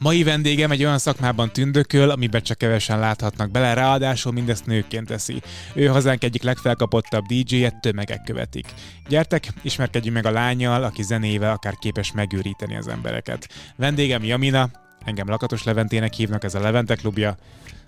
Mai 0.00 0.22
vendégem 0.22 0.70
egy 0.70 0.84
olyan 0.84 0.98
szakmában 0.98 1.52
tündököl, 1.52 2.10
amiben 2.10 2.42
csak 2.42 2.58
kevesen 2.58 2.98
láthatnak 2.98 3.50
bele, 3.50 3.74
ráadásul 3.74 4.32
mindezt 4.32 4.66
nőként 4.66 5.06
teszi. 5.06 5.42
Ő 5.74 5.86
hazánk 5.86 6.24
egyik 6.24 6.42
legfelkapottabb 6.42 7.24
DJ-et 7.26 7.80
tömegek 7.80 8.22
követik. 8.22 8.66
Gyertek, 9.08 9.48
ismerkedjünk 9.62 10.16
meg 10.16 10.26
a 10.26 10.30
lányjal, 10.30 10.82
aki 10.84 11.02
zenével 11.02 11.52
akár 11.52 11.74
képes 11.74 12.12
megőríteni 12.12 12.76
az 12.76 12.88
embereket. 12.88 13.48
Vendégem 13.76 14.24
Jamina, 14.24 14.70
engem 15.04 15.28
Lakatos 15.28 15.64
Leventének 15.64 16.12
hívnak, 16.12 16.44
ez 16.44 16.54
a 16.54 16.60
Levente 16.60 16.94
klubja. 16.94 17.36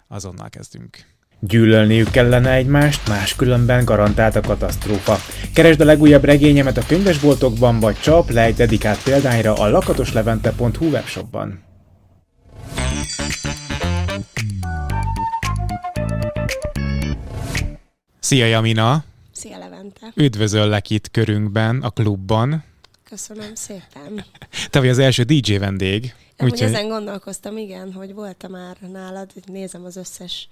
Azonnal 0.08 0.48
kezdünk. 0.48 0.98
Gyűlölniük 1.40 2.10
kellene 2.10 2.52
egymást, 2.52 3.08
máskülönben 3.08 3.84
garantált 3.84 4.36
a 4.36 4.40
katasztrófa. 4.40 5.16
Keresd 5.54 5.80
a 5.80 5.84
legújabb 5.84 6.24
regényemet 6.24 6.76
a 6.76 6.86
könyvesboltokban, 6.86 7.80
vagy 7.80 8.00
csap 8.00 8.30
le 8.30 8.42
egy 8.42 8.54
dedikált 8.54 9.02
példányra 9.02 9.52
a 9.52 9.68
lakatoslevente.hu 9.68 10.88
webshopban. 10.88 11.69
Szia 18.18 18.46
Jamina! 18.46 19.04
Szia 19.32 19.58
Levente! 19.58 20.12
Üdvözöllek 20.14 20.90
itt 20.90 21.10
körünkben, 21.10 21.82
a 21.82 21.90
klubban. 21.90 22.64
Köszönöm 23.08 23.54
szépen! 23.54 24.24
Te 24.70 24.78
vagy 24.78 24.88
az 24.88 24.98
első 24.98 25.22
DJ 25.22 25.56
vendég. 25.56 26.14
Úgyhogy 26.42 26.68
ezen 26.68 26.88
gondolkoztam, 26.88 27.56
igen, 27.56 27.92
hogy 27.92 28.14
voltam 28.14 28.50
már 28.50 28.76
nálad, 28.92 29.30
nézem 29.46 29.84
az 29.84 29.96
összes 29.96 30.48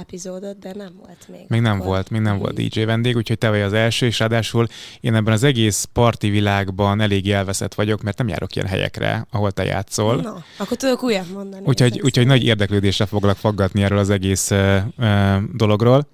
epizódot, 0.00 0.58
de 0.58 0.72
nem 0.74 0.92
volt 0.98 1.28
még. 1.28 1.44
Még 1.48 1.60
nem 1.60 1.74
akkor. 1.74 1.86
volt, 1.86 2.10
még 2.10 2.20
nem 2.20 2.38
volt 2.38 2.54
DJ 2.54 2.82
vendég, 2.82 3.16
úgyhogy 3.16 3.38
te 3.38 3.48
vagy 3.48 3.60
az 3.60 3.72
első, 3.72 4.06
és 4.06 4.18
ráadásul 4.18 4.66
én 5.00 5.14
ebben 5.14 5.32
az 5.32 5.42
egész 5.42 5.88
parti 5.92 6.30
világban 6.30 7.00
elég 7.00 7.30
elveszett 7.30 7.74
vagyok, 7.74 8.02
mert 8.02 8.18
nem 8.18 8.28
járok 8.28 8.54
ilyen 8.54 8.68
helyekre, 8.68 9.26
ahol 9.30 9.50
te 9.50 9.64
játszol. 9.64 10.16
Na, 10.16 10.44
akkor 10.56 10.76
tudok 10.76 11.02
újat 11.02 11.32
mondani. 11.32 11.66
Úgyhogy, 11.66 12.00
úgyhogy 12.00 12.26
nagy 12.26 12.44
érdeklődésre 12.44 13.06
foglak 13.06 13.36
faggatni 13.36 13.82
erről 13.82 13.98
az 13.98 14.10
egész 14.10 14.50
uh, 14.50 14.76
uh, 14.98 15.36
dologról. 15.54 16.08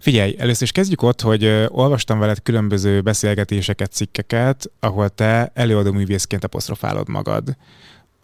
Figyelj, 0.00 0.36
először 0.38 0.62
is 0.62 0.72
kezdjük 0.72 1.02
ott, 1.02 1.20
hogy 1.20 1.44
uh, 1.44 1.64
olvastam 1.68 2.18
veled 2.18 2.42
különböző 2.42 3.00
beszélgetéseket, 3.00 3.92
cikkeket, 3.92 4.70
ahol 4.80 5.08
te 5.08 5.50
előadó 5.54 5.92
művészként 5.92 6.44
apostrofálod 6.44 7.08
magad. 7.08 7.56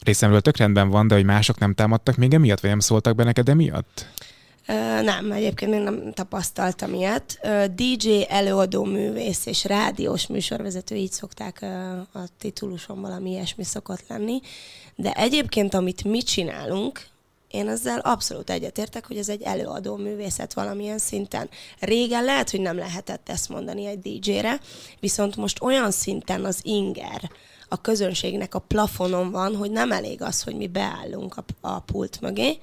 Részemről 0.09 0.41
tök 0.41 0.57
rendben 0.57 0.89
van, 0.89 1.09
de 1.09 1.15
hogy 1.15 1.25
mások 1.25 1.59
nem 1.59 1.75
támadtak 1.75 2.17
még 2.17 2.35
emiatt, 2.35 2.61
vagy 2.61 2.71
nem 2.71 2.81
szóltak 2.81 3.15
be 3.15 3.25
neked 3.25 3.49
emiatt? 3.49 4.07
Nem, 5.03 5.33
egyébként 5.33 5.71
még 5.71 5.81
nem 5.81 6.13
tapasztaltam 6.13 6.95
ilyet. 6.95 7.41
DJ, 7.75 8.23
előadó 8.29 8.85
művész 8.85 9.47
és 9.47 9.65
rádiós 9.65 10.27
műsorvezető, 10.27 10.95
így 10.95 11.13
szokták 11.13 11.63
a 12.13 12.25
tituluson 12.39 13.01
valami 13.01 13.31
ilyesmi 13.31 13.65
szokott 13.65 14.05
lenni. 14.09 14.41
De 14.95 15.13
egyébként, 15.13 15.75
amit 15.75 16.05
mi 16.05 16.23
csinálunk, 16.23 17.07
én 17.51 17.69
ezzel 17.69 17.99
abszolút 17.99 18.51
egyetértek, 18.51 19.07
hogy 19.07 19.17
ez 19.17 19.29
egy 19.29 19.43
előadó 19.43 19.97
művészet 19.97 20.55
valamilyen 20.55 20.99
szinten. 20.99 21.49
Régen 21.81 22.25
lehet, 22.25 22.51
hogy 22.51 22.61
nem 22.61 22.77
lehetett 22.77 23.29
ezt 23.29 23.49
mondani 23.49 23.87
egy 23.87 23.99
DJ-re, 23.99 24.61
viszont 25.01 25.37
most 25.37 25.63
olyan 25.63 25.91
szinten 25.91 26.45
az 26.45 26.59
inger, 26.63 27.31
a 27.69 27.81
közönségnek 27.81 28.55
a 28.55 28.59
plafonon 28.59 29.31
van, 29.31 29.57
hogy 29.57 29.71
nem 29.71 29.93
elég 29.93 30.23
az, 30.23 30.43
hogy 30.43 30.57
mi 30.57 30.67
beállunk 30.67 31.37
a, 31.37 31.45
a 31.61 31.81
pult 31.81 32.21
mögé, 32.21 32.59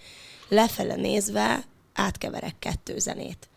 lefele 0.48 0.96
nézve 0.96 1.64
átkeverek 1.94 2.56
kettő 2.60 3.00
zenét. 3.00 3.50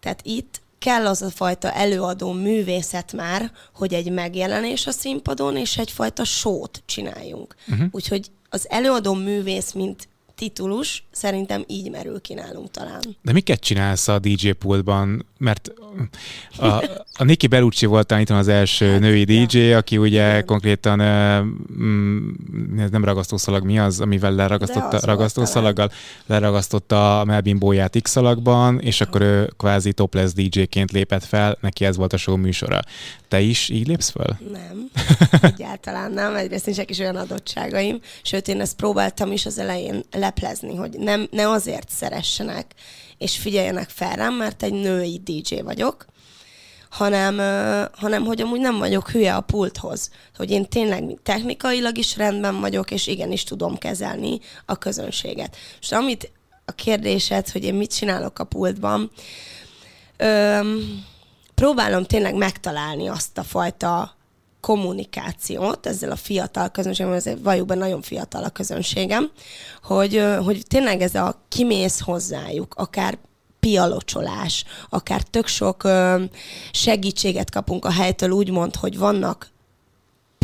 Tehát 0.00 0.20
itt 0.22 0.62
kell 0.78 1.06
az 1.06 1.22
a 1.22 1.30
fajta 1.30 1.72
előadó 1.72 2.32
művészet 2.32 3.12
már, 3.12 3.52
hogy 3.74 3.94
egy 3.94 4.10
megjelenés 4.10 4.86
a 4.86 4.90
színpadon, 4.90 5.56
és 5.56 5.78
egyfajta 5.78 6.24
sót 6.24 6.82
csináljunk. 6.86 7.54
Uh-huh. 7.68 7.86
Úgyhogy 7.90 8.30
az 8.48 8.70
előadó 8.70 9.14
művész, 9.14 9.72
mint 9.72 10.08
titulus 10.34 11.04
szerintem 11.10 11.64
így 11.66 11.90
merül 11.90 12.20
ki 12.20 12.34
nálunk 12.34 12.70
talán. 12.70 13.00
De 13.22 13.32
miket 13.32 13.60
csinálsz 13.60 14.08
a 14.08 14.18
DJ 14.18 14.50
pultban? 14.50 15.26
Mert 15.38 15.72
a, 16.58 16.66
a 17.14 17.24
Niki 17.24 17.46
Belucci 17.46 17.86
volt 17.86 18.14
itt 18.18 18.30
az 18.30 18.48
első 18.48 18.90
hát, 18.90 19.00
női 19.00 19.24
DJ, 19.24 19.58
ja. 19.58 19.76
aki 19.76 19.98
ugye 19.98 20.28
Igen. 20.28 20.44
konkrétan 20.44 20.98
mm, 21.82 22.28
nem 22.90 23.04
ragasztószalag, 23.04 23.64
mi 23.64 23.78
az, 23.78 24.00
amivel 24.00 24.32
leragasztotta, 24.32 25.00
ragasztószalaggal 25.06 25.90
leragasztotta 26.26 27.20
a 27.20 27.24
Melvin 27.24 27.58
Bóját 27.58 28.02
X 28.02 28.10
szalagban, 28.10 28.80
és 28.80 29.00
akkor 29.00 29.20
ő 29.20 29.52
kvázi 29.56 29.92
topless 29.92 30.32
DJ-ként 30.32 30.90
lépett 30.92 31.24
fel, 31.24 31.58
neki 31.60 31.84
ez 31.84 31.96
volt 31.96 32.12
a 32.12 32.16
show 32.16 32.36
műsora. 32.36 32.80
Te 33.28 33.40
is 33.40 33.68
így 33.68 33.86
lépsz 33.86 34.10
fel? 34.10 34.40
Nem, 34.52 34.90
egyáltalán 35.42 36.12
nem. 36.12 36.34
Egyrészt 36.34 36.66
nincs 36.66 36.78
is 36.86 36.98
olyan 36.98 37.16
adottságaim, 37.16 38.00
sőt 38.22 38.48
én 38.48 38.60
ezt 38.60 38.76
próbáltam 38.76 39.32
is 39.32 39.46
az 39.46 39.58
elején 39.58 40.04
leplezni, 40.24 40.76
hogy 40.76 40.98
nem, 40.98 41.28
ne 41.30 41.48
azért 41.48 41.88
szeressenek, 41.88 42.74
és 43.18 43.36
figyeljenek 43.36 43.88
fel 43.88 44.14
rám, 44.16 44.34
mert 44.34 44.62
egy 44.62 44.72
női 44.72 45.20
DJ 45.24 45.60
vagyok, 45.60 46.06
hanem, 46.90 47.38
hanem 47.92 48.24
hogy 48.24 48.40
amúgy 48.40 48.60
nem 48.60 48.78
vagyok 48.78 49.10
hülye 49.10 49.34
a 49.34 49.40
pulthoz. 49.40 50.10
Hogy 50.36 50.50
én 50.50 50.68
tényleg 50.68 51.18
technikailag 51.22 51.98
is 51.98 52.16
rendben 52.16 52.60
vagyok, 52.60 52.90
és 52.90 53.06
igenis 53.06 53.44
tudom 53.44 53.78
kezelni 53.78 54.38
a 54.66 54.76
közönséget. 54.76 55.56
És 55.80 55.92
amit 55.92 56.30
a 56.64 56.72
kérdésed, 56.72 57.48
hogy 57.48 57.64
én 57.64 57.74
mit 57.74 57.94
csinálok 57.94 58.38
a 58.38 58.44
pultban, 58.44 59.10
öm, 60.16 61.04
próbálom 61.54 62.04
tényleg 62.04 62.34
megtalálni 62.34 63.08
azt 63.08 63.38
a 63.38 63.42
fajta 63.42 64.13
kommunikációt 64.64 65.86
ezzel 65.86 66.10
a 66.10 66.16
fiatal 66.16 66.68
közönségem, 66.68 67.12
azért 67.12 67.42
valójában 67.42 67.78
nagyon 67.78 68.02
fiatal 68.02 68.44
a 68.44 68.50
közönségem, 68.50 69.30
hogy, 69.82 70.24
hogy 70.44 70.62
tényleg 70.68 71.00
ez 71.00 71.14
a 71.14 71.44
kimész 71.48 72.00
hozzájuk, 72.00 72.74
akár 72.74 73.18
pialocsolás, 73.60 74.64
akár 74.88 75.22
tök 75.22 75.46
sok 75.46 75.88
segítséget 76.70 77.50
kapunk 77.50 77.84
a 77.84 77.90
helytől, 77.90 78.30
úgymond, 78.30 78.74
hogy 78.74 78.98
vannak 78.98 79.48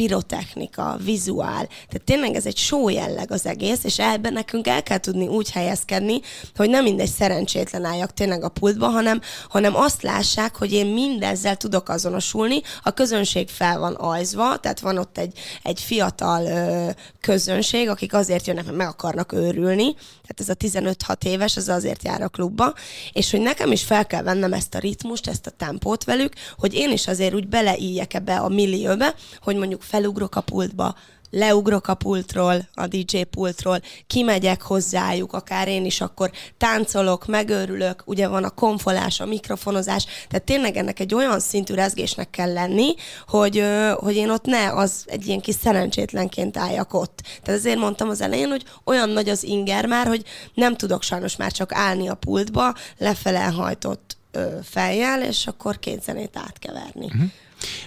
pirotechnika, 0.01 0.97
vizuál. 1.05 1.67
Tehát 1.67 2.03
tényleg 2.05 2.35
ez 2.35 2.47
egy 2.47 2.57
show 2.57 2.89
jelleg 2.89 3.31
az 3.31 3.47
egész, 3.47 3.85
és 3.85 3.99
ebben 3.99 4.33
nekünk 4.33 4.67
el 4.67 4.83
kell 4.83 4.99
tudni 4.99 5.27
úgy 5.27 5.51
helyezkedni, 5.51 6.21
hogy 6.57 6.71
nem 6.71 6.83
mindegy 6.83 7.09
szerencsétlen 7.09 7.85
álljak 7.85 8.15
tényleg 8.15 8.45
a 8.45 8.49
pultba, 8.49 8.87
hanem, 8.87 9.21
hanem 9.49 9.77
azt 9.77 10.03
lássák, 10.03 10.57
hogy 10.57 10.73
én 10.73 10.87
mindezzel 10.87 11.57
tudok 11.57 11.89
azonosulni, 11.89 12.61
a 12.83 12.91
közönség 12.91 13.49
fel 13.49 13.79
van 13.79 13.95
ajzva, 13.95 14.57
tehát 14.57 14.81
van 14.81 14.99
ott 14.99 15.19
egy, 15.19 15.39
egy 15.63 15.81
fiatal 15.81 16.47
ö, 16.47 16.91
közönség, 17.21 17.89
akik 17.89 18.15
azért 18.15 18.47
jönnek, 18.47 18.65
mert 18.65 18.77
meg 18.77 18.89
akarnak 18.89 19.33
őrülni, 19.33 19.95
tehát 20.31 20.61
ez 20.63 20.81
a 20.81 20.81
15-6 21.15 21.25
éves, 21.25 21.57
az 21.57 21.69
azért 21.69 22.05
jár 22.05 22.23
a 22.23 22.29
klubba, 22.29 22.75
és 23.13 23.31
hogy 23.31 23.41
nekem 23.41 23.73
is 23.73 23.83
fel 23.83 24.07
kell 24.07 24.23
vennem 24.23 24.53
ezt 24.53 24.75
a 24.75 24.79
ritmust, 24.79 25.29
ezt 25.29 25.47
a 25.47 25.51
tempót 25.51 26.05
velük, 26.05 26.33
hogy 26.59 26.75
én 26.75 26.91
is 26.91 27.07
azért 27.07 27.35
úgy 27.35 27.49
beleíjek 27.49 28.15
ebbe 28.15 28.37
a 28.37 28.49
millióbe, 28.49 29.15
hogy 29.43 29.57
mondjuk 29.57 29.83
felugrok 29.91 30.37
a 30.37 30.41
pultba, 30.41 30.95
leugrok 31.31 31.89
a 31.89 31.95
pultról, 31.95 32.69
a 32.75 32.87
DJ 32.87 33.23
pultról, 33.23 33.81
kimegyek 34.07 34.63
hozzájuk, 34.63 35.33
akár 35.33 35.69
én 35.69 35.85
is, 35.85 36.01
akkor 36.01 36.31
táncolok, 36.59 37.27
megőrülök, 37.27 38.03
ugye 38.07 38.29
van 38.29 38.45
a 38.45 38.51
konfolás, 38.51 39.21
a 39.21 39.27
mikrofonozás, 39.27 40.07
tehát 40.29 40.45
tényleg 40.45 40.77
ennek 40.77 41.01
egy 41.01 41.15
olyan 41.15 41.41
szintű 41.41 41.75
rezgésnek 41.75 42.31
kell 42.31 42.53
lenni, 42.53 42.95
hogy, 43.29 43.65
hogy 43.95 44.17
én 44.17 44.31
ott 44.31 44.45
ne 44.45 44.73
az 44.73 45.05
egy 45.07 45.27
ilyen 45.27 45.41
kis 45.41 45.55
szerencsétlenként 45.55 46.57
álljak 46.57 46.95
ott. 46.95 47.23
Tehát 47.43 47.61
ezért 47.61 47.79
mondtam 47.79 48.09
az 48.09 48.21
elején, 48.21 48.49
hogy 48.49 48.65
olyan 48.85 49.09
nagy 49.09 49.29
az 49.29 49.45
inger 49.45 49.87
már, 49.87 50.07
hogy 50.07 50.25
nem 50.55 50.77
tudok 50.77 51.03
sajnos 51.03 51.37
már 51.37 51.53
csak 51.53 51.75
állni 51.75 52.09
a 52.09 52.15
pultba, 52.15 52.75
lefele 52.99 53.45
hajtott 53.45 54.19
fejjel, 54.63 55.23
és 55.23 55.47
akkor 55.47 55.79
két 55.79 56.03
zenét 56.03 56.37
átkeverni. 56.37 57.05
Uh-huh. 57.05 57.31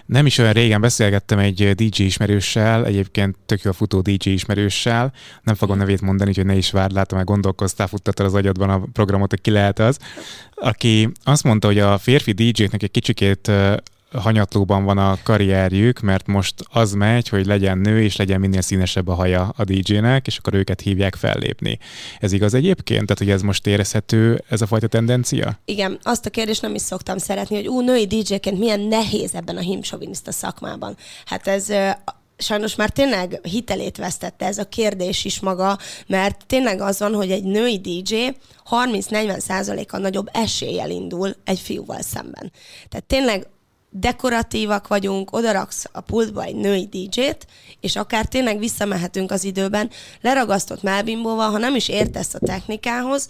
Nem 0.05 0.25
is 0.25 0.37
olyan 0.37 0.53
régen 0.53 0.81
beszélgettem 0.81 1.39
egy 1.39 1.75
DJ 1.75 2.03
ismerőssel, 2.03 2.85
egyébként 2.85 3.35
tök 3.45 3.61
jó 3.61 3.71
futó 3.71 4.01
DJ 4.01 4.29
ismerőssel, 4.29 5.13
nem 5.43 5.55
fogom 5.55 5.77
nevét 5.77 6.01
mondani, 6.01 6.33
hogy 6.35 6.45
ne 6.45 6.55
is 6.55 6.71
várd, 6.71 6.93
látom, 6.93 7.17
hogy 7.17 7.27
gondolkoztál, 7.27 7.87
futtattál 7.87 8.25
az 8.25 8.33
agyadban 8.33 8.69
a 8.69 8.81
programot, 8.93 9.29
hogy 9.29 9.41
ki 9.41 9.51
lehet 9.51 9.79
az, 9.79 9.97
aki 10.55 11.11
azt 11.23 11.43
mondta, 11.43 11.67
hogy 11.67 11.79
a 11.79 11.97
férfi 11.97 12.31
DJ-knek 12.31 12.83
egy 12.83 12.91
kicsikét 12.91 13.51
hanyatlóban 14.19 14.83
van 14.83 14.97
a 14.97 15.17
karrierjük, 15.23 15.99
mert 15.99 16.27
most 16.27 16.53
az 16.71 16.93
megy, 16.93 17.29
hogy 17.29 17.45
legyen 17.45 17.77
nő, 17.77 18.01
és 18.01 18.15
legyen 18.15 18.39
minél 18.39 18.61
színesebb 18.61 19.07
a 19.07 19.13
haja 19.13 19.53
a 19.57 19.63
DJ-nek, 19.63 20.27
és 20.27 20.37
akkor 20.37 20.53
őket 20.53 20.81
hívják 20.81 21.15
fellépni. 21.15 21.79
Ez 22.19 22.31
igaz 22.31 22.53
egyébként? 22.53 23.01
Tehát, 23.01 23.17
hogy 23.17 23.29
ez 23.29 23.41
most 23.41 23.67
érezhető, 23.67 24.43
ez 24.49 24.61
a 24.61 24.67
fajta 24.67 24.87
tendencia? 24.87 25.59
Igen, 25.65 25.99
azt 26.03 26.25
a 26.25 26.29
kérdést 26.29 26.61
nem 26.61 26.75
is 26.75 26.81
szoktam 26.81 27.17
szeretni, 27.17 27.55
hogy 27.55 27.67
ú, 27.67 27.81
női 27.81 28.05
DJ-ként 28.05 28.59
milyen 28.59 28.79
nehéz 28.79 29.35
ebben 29.35 29.57
a 29.57 29.61
himsoviniszta 29.61 30.31
szakmában. 30.31 30.95
Hát 31.25 31.47
ez 31.47 31.71
sajnos 32.37 32.75
már 32.75 32.89
tényleg 32.89 33.39
hitelét 33.43 33.97
vesztette 33.97 34.45
ez 34.45 34.57
a 34.57 34.63
kérdés 34.63 35.25
is 35.25 35.39
maga, 35.39 35.77
mert 36.07 36.45
tényleg 36.47 36.81
az 36.81 36.99
van, 36.99 37.13
hogy 37.13 37.31
egy 37.31 37.43
női 37.43 37.79
DJ 37.79 38.15
30-40 38.69 39.39
százaléka 39.39 39.97
nagyobb 39.97 40.29
eséllyel 40.31 40.89
indul 40.89 41.35
egy 41.43 41.59
fiúval 41.59 42.01
szemben. 42.01 42.51
Tehát 42.89 43.05
tényleg 43.05 43.47
dekoratívak 43.93 44.87
vagyunk, 44.87 45.35
odaraksz 45.35 45.85
a 45.91 46.01
pultba 46.01 46.43
egy 46.43 46.55
női 46.55 46.85
DJ-t, 46.91 47.47
és 47.79 47.95
akár 47.95 48.25
tényleg 48.25 48.59
visszamehetünk 48.59 49.31
az 49.31 49.43
időben, 49.43 49.89
leragasztott 50.21 50.81
melbimbóval, 50.83 51.49
ha 51.49 51.57
nem 51.57 51.75
is 51.75 51.87
értesz 51.87 52.33
a 52.33 52.39
technikához, 52.39 53.29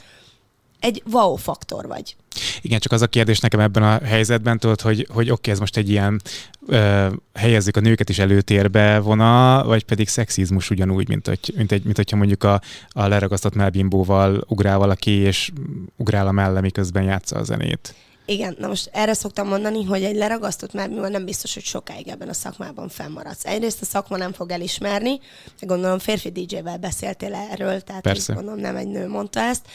egy 0.79 1.03
wow 1.11 1.35
faktor 1.35 1.87
vagy. 1.87 2.15
Igen, 2.61 2.79
csak 2.79 2.91
az 2.91 3.01
a 3.01 3.07
kérdés 3.07 3.39
nekem 3.39 3.59
ebben 3.59 3.83
a 3.83 4.05
helyzetben, 4.05 4.59
tudod, 4.59 4.81
hogy, 4.81 5.07
hogy 5.09 5.23
oké, 5.23 5.31
okay, 5.31 5.53
ez 5.53 5.59
most 5.59 5.77
egy 5.77 5.89
ilyen 5.89 6.21
ö, 6.67 7.07
helyezzük 7.33 7.77
a 7.77 7.79
nőket 7.79 8.09
is 8.09 8.19
előtérbe 8.19 8.99
vona, 8.99 9.63
vagy 9.65 9.83
pedig 9.83 10.07
szexizmus 10.07 10.69
ugyanúgy, 10.69 11.07
mint, 11.07 11.27
hogy, 11.27 11.53
mint, 11.55 11.71
egy, 11.71 11.83
mint 11.83 11.95
hogyha 11.95 12.17
mondjuk 12.17 12.43
a, 12.43 12.61
a 12.89 13.07
leragasztott 13.07 13.55
melbimbóval 13.55 14.45
ugrál 14.47 14.77
valaki, 14.77 15.11
és 15.11 15.51
ugrál 15.95 16.27
a 16.27 16.31
melle, 16.31 16.61
miközben 16.61 17.03
játsza 17.03 17.35
a 17.35 17.43
zenét. 17.43 17.95
Igen, 18.25 18.55
na 18.59 18.67
most 18.67 18.89
erre 18.93 19.13
szoktam 19.13 19.47
mondani, 19.47 19.83
hogy 19.83 20.03
egy 20.03 20.15
leragasztott 20.15 20.73
melbimbó 20.73 21.07
nem 21.07 21.25
biztos, 21.25 21.53
hogy 21.53 21.63
sokáig 21.63 22.07
ebben 22.07 22.29
a 22.29 22.33
szakmában 22.33 22.89
fennmaradsz. 22.89 23.45
Egyrészt 23.45 23.81
a 23.81 23.85
szakma 23.85 24.17
nem 24.17 24.33
fog 24.33 24.51
elismerni, 24.51 25.19
de 25.59 25.65
gondolom 25.65 25.99
férfi 25.99 26.29
DJ-vel 26.29 26.77
beszéltél 26.77 27.33
erről, 27.33 27.81
tehát 27.81 28.01
Persze. 28.01 28.33
gondolom 28.33 28.59
nem 28.59 28.75
egy 28.75 28.87
nő 28.87 29.07
mondta 29.07 29.39
ezt, 29.39 29.65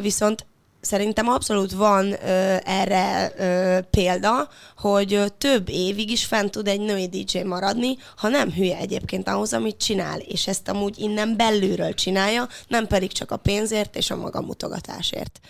viszont 0.00 0.46
szerintem 0.80 1.28
abszolút 1.28 1.72
van 1.72 2.12
ö, 2.12 2.56
erre 2.64 3.32
ö, 3.36 3.78
példa, 3.90 4.48
hogy 4.76 5.14
ö, 5.14 5.24
több 5.38 5.68
évig 5.68 6.10
is 6.10 6.24
fent 6.24 6.50
tud 6.50 6.68
egy 6.68 6.80
női 6.80 7.08
DJ 7.08 7.38
maradni, 7.38 7.96
ha 8.16 8.28
nem 8.28 8.50
hülye 8.50 8.76
egyébként 8.76 9.28
ahhoz, 9.28 9.52
amit 9.52 9.76
csinál, 9.76 10.18
és 10.18 10.46
ezt 10.46 10.68
amúgy 10.68 10.98
innen 10.98 11.36
belülről 11.36 11.94
csinálja, 11.94 12.48
nem 12.68 12.86
pedig 12.86 13.12
csak 13.12 13.30
a 13.30 13.36
pénzért 13.36 13.96
és 13.96 14.10
a 14.10 14.16
magamutogatásért. 14.16 15.40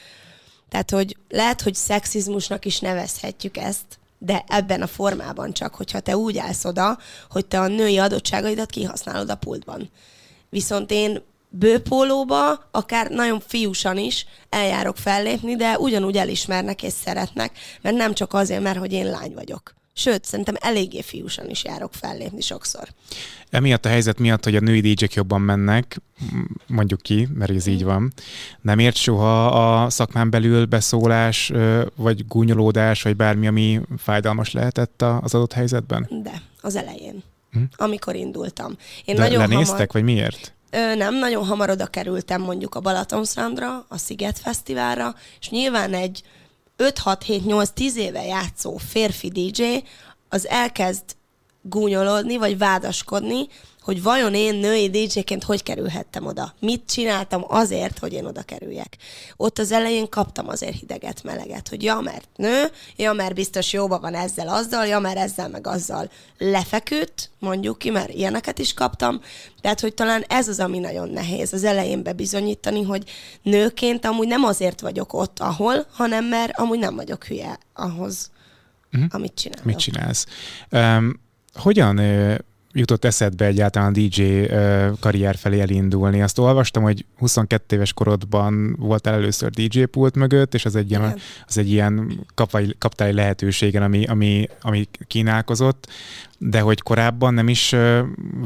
Tehát, 0.73 0.91
hogy 0.91 1.17
lehet, 1.29 1.61
hogy 1.61 1.75
szexizmusnak 1.75 2.65
is 2.65 2.79
nevezhetjük 2.79 3.57
ezt, 3.57 3.85
de 4.19 4.45
ebben 4.49 4.83
a 4.83 4.87
formában 4.87 5.53
csak, 5.53 5.75
hogyha 5.75 6.01
te 6.01 6.17
úgy 6.17 6.39
állsz 6.39 6.65
oda, 6.65 6.99
hogy 7.31 7.47
te 7.47 7.61
a 7.61 7.67
női 7.67 7.99
adottságaidat 7.99 8.71
kihasználod 8.71 9.31
a 9.31 9.35
pultban. 9.35 9.91
Viszont 10.49 10.91
én 10.91 11.23
bőpólóba, 11.49 12.69
akár 12.71 13.11
nagyon 13.11 13.41
fiúsan 13.47 13.99
is 13.99 14.27
eljárok 14.49 14.97
fellépni, 14.97 15.57
de 15.57 15.79
ugyanúgy 15.79 16.17
elismernek 16.17 16.83
és 16.83 16.93
szeretnek, 16.93 17.59
mert 17.83 17.97
nem 17.97 18.15
csak 18.15 18.33
azért, 18.33 18.63
mert 18.63 18.79
hogy 18.79 18.93
én 18.93 19.11
lány 19.11 19.35
vagyok. 19.35 19.75
Sőt, 19.95 20.25
szerintem 20.25 20.55
eléggé 20.61 21.03
fiúsan 21.03 21.51
is 21.51 21.65
járok 21.65 21.95
fellépni 21.95 22.41
sokszor. 22.41 22.89
Emiatt 23.51 23.85
a 23.85 23.89
helyzet 23.89 24.19
miatt, 24.19 24.45
hogy 24.45 24.57
a 24.57 24.61
női 24.61 24.81
dj 24.81 25.05
jobban 25.15 25.41
mennek, 25.41 26.01
mondjuk 26.67 27.01
ki, 27.01 27.29
mert 27.35 27.51
ez 27.51 27.67
így 27.67 27.85
van, 27.85 28.13
nem 28.61 28.79
ért 28.79 28.97
soha 28.97 29.47
a 29.47 29.91
szakmán 29.91 30.31
belül 30.31 30.65
beszólás, 30.65 31.53
vagy 31.97 32.27
gúnyolódás, 32.27 33.03
vagy 33.03 33.17
bármi, 33.17 33.47
ami 33.47 33.81
fájdalmas 33.99 34.53
lehetett 34.53 35.03
az 35.03 35.35
adott 35.35 35.53
helyzetben? 35.53 36.09
De, 36.23 36.43
az 36.61 36.77
elején, 36.77 37.23
hm? 37.53 37.63
amikor 37.77 38.15
indultam. 38.15 38.77
Én 39.05 39.15
De 39.15 39.23
nagyon 39.23 39.39
lenéztek, 39.39 39.77
hamar... 39.77 39.89
vagy 39.93 40.03
miért? 40.03 40.55
Ö, 40.71 40.95
nem, 40.95 41.15
nagyon 41.15 41.45
hamar 41.45 41.71
oda 41.71 41.87
kerültem 41.87 42.41
mondjuk 42.41 42.75
a 42.75 42.81
Balatonszandra, 42.81 43.85
a 43.89 43.99
Sziget 43.99 44.39
Fesztiválra, 44.39 45.15
és 45.41 45.49
nyilván 45.49 45.95
egy 45.95 46.23
5-6-7-8-10 46.79 47.95
éve 47.95 48.25
játszó 48.25 48.77
férfi 48.77 49.29
DJ 49.29 49.83
az 50.29 50.47
elkezd 50.47 51.05
gúnyolódni, 51.63 52.37
vagy 52.37 52.59
vádaskodni, 52.59 53.47
hogy 53.83 54.03
vajon 54.03 54.35
én 54.35 54.55
női 54.55 54.91
DJ-ként 54.91 55.45
hogy 55.45 55.63
kerülhettem 55.63 56.27
oda? 56.27 56.55
Mit 56.61 56.83
csináltam 56.87 57.45
azért, 57.49 57.99
hogy 57.99 58.13
én 58.13 58.25
oda 58.25 58.43
kerüljek? 58.43 58.97
Ott 59.37 59.59
az 59.59 59.73
elején 59.73 60.09
kaptam 60.09 60.49
azért 60.49 60.79
hideget, 60.79 61.23
meleget, 61.23 61.69
hogy 61.69 61.83
ja, 61.83 62.01
mert 62.01 62.29
nő, 62.37 62.65
ja, 62.97 63.13
mert 63.13 63.35
biztos 63.35 63.73
jóba 63.73 63.99
van 64.01 64.15
ezzel, 64.15 64.49
azzal, 64.49 64.87
ja, 64.87 64.99
mert 64.99 65.17
ezzel 65.17 65.49
meg 65.49 65.67
azzal 65.67 66.11
lefeküdt, 66.39 67.31
mondjuk 67.39 67.79
ki, 67.79 67.91
mert 67.91 68.11
ilyeneket 68.11 68.59
is 68.59 68.75
kaptam. 68.75 69.21
Tehát, 69.61 69.81
hogy 69.81 69.95
talán 69.95 70.25
ez 70.29 70.49
az, 70.49 70.61
ami 70.61 70.79
nagyon 70.79 71.09
nehéz 71.09 71.53
az 71.53 71.65
elején 71.65 72.03
bebizonyítani, 72.03 72.83
hogy 72.83 73.11
nőként 73.43 74.05
amúgy 74.05 74.29
nem 74.29 74.45
azért 74.45 74.81
vagyok 74.81 75.13
ott, 75.13 75.39
ahol, 75.41 75.87
hanem 75.93 76.25
mert 76.25 76.59
amúgy 76.59 76.79
nem 76.79 76.97
vagyok 76.97 77.25
hülye 77.25 77.59
ahhoz, 77.75 78.31
uh-huh. 78.93 79.09
amit 79.11 79.35
csinálok. 79.35 79.65
Mit 79.65 79.79
csinálsz? 79.79 80.27
Um, 80.71 81.22
hogyan 81.55 82.01
jutott 82.73 83.05
eszedbe 83.05 83.45
egyáltalán 83.45 83.93
DJ 83.93 84.23
karrier 85.01 85.37
felé 85.37 85.61
elindulni? 85.61 86.23
Azt 86.23 86.39
olvastam, 86.39 86.83
hogy 86.83 87.05
22 87.17 87.77
éves 87.77 87.93
korodban 87.93 88.77
voltál 88.79 89.15
először 89.15 89.51
DJ 89.51 89.83
pult 89.83 90.15
mögött, 90.15 90.55
és 90.55 90.65
az 90.65 90.77
egy 90.77 90.91
ilyen, 90.91 91.19
az 91.47 91.59
egy 91.59 91.71
ilyen 91.71 92.21
kaptál, 92.35 92.65
kaptál 92.79 93.13
lehetőségen, 93.13 93.83
ami, 93.83 94.05
ami, 94.05 94.49
ami 94.61 94.89
kínálkozott, 95.07 95.89
de 96.39 96.61
hogy 96.61 96.81
korábban 96.81 97.35
nem 97.35 97.49
is 97.49 97.75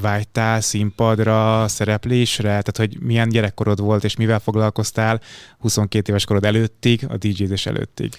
vágytál 0.01 0.61
színpadra, 0.61 1.69
szereplésre, 1.69 2.43
tehát 2.45 2.77
hogy 2.77 2.99
milyen 3.01 3.29
gyerekkorod 3.29 3.81
volt, 3.81 4.05
és 4.05 4.17
mivel 4.17 4.39
foglalkoztál 4.39 5.21
22 5.59 6.11
éves 6.11 6.25
korod 6.25 6.45
előttig, 6.45 7.07
a 7.09 7.17
DJ-zés 7.17 7.67
előttig? 7.67 8.15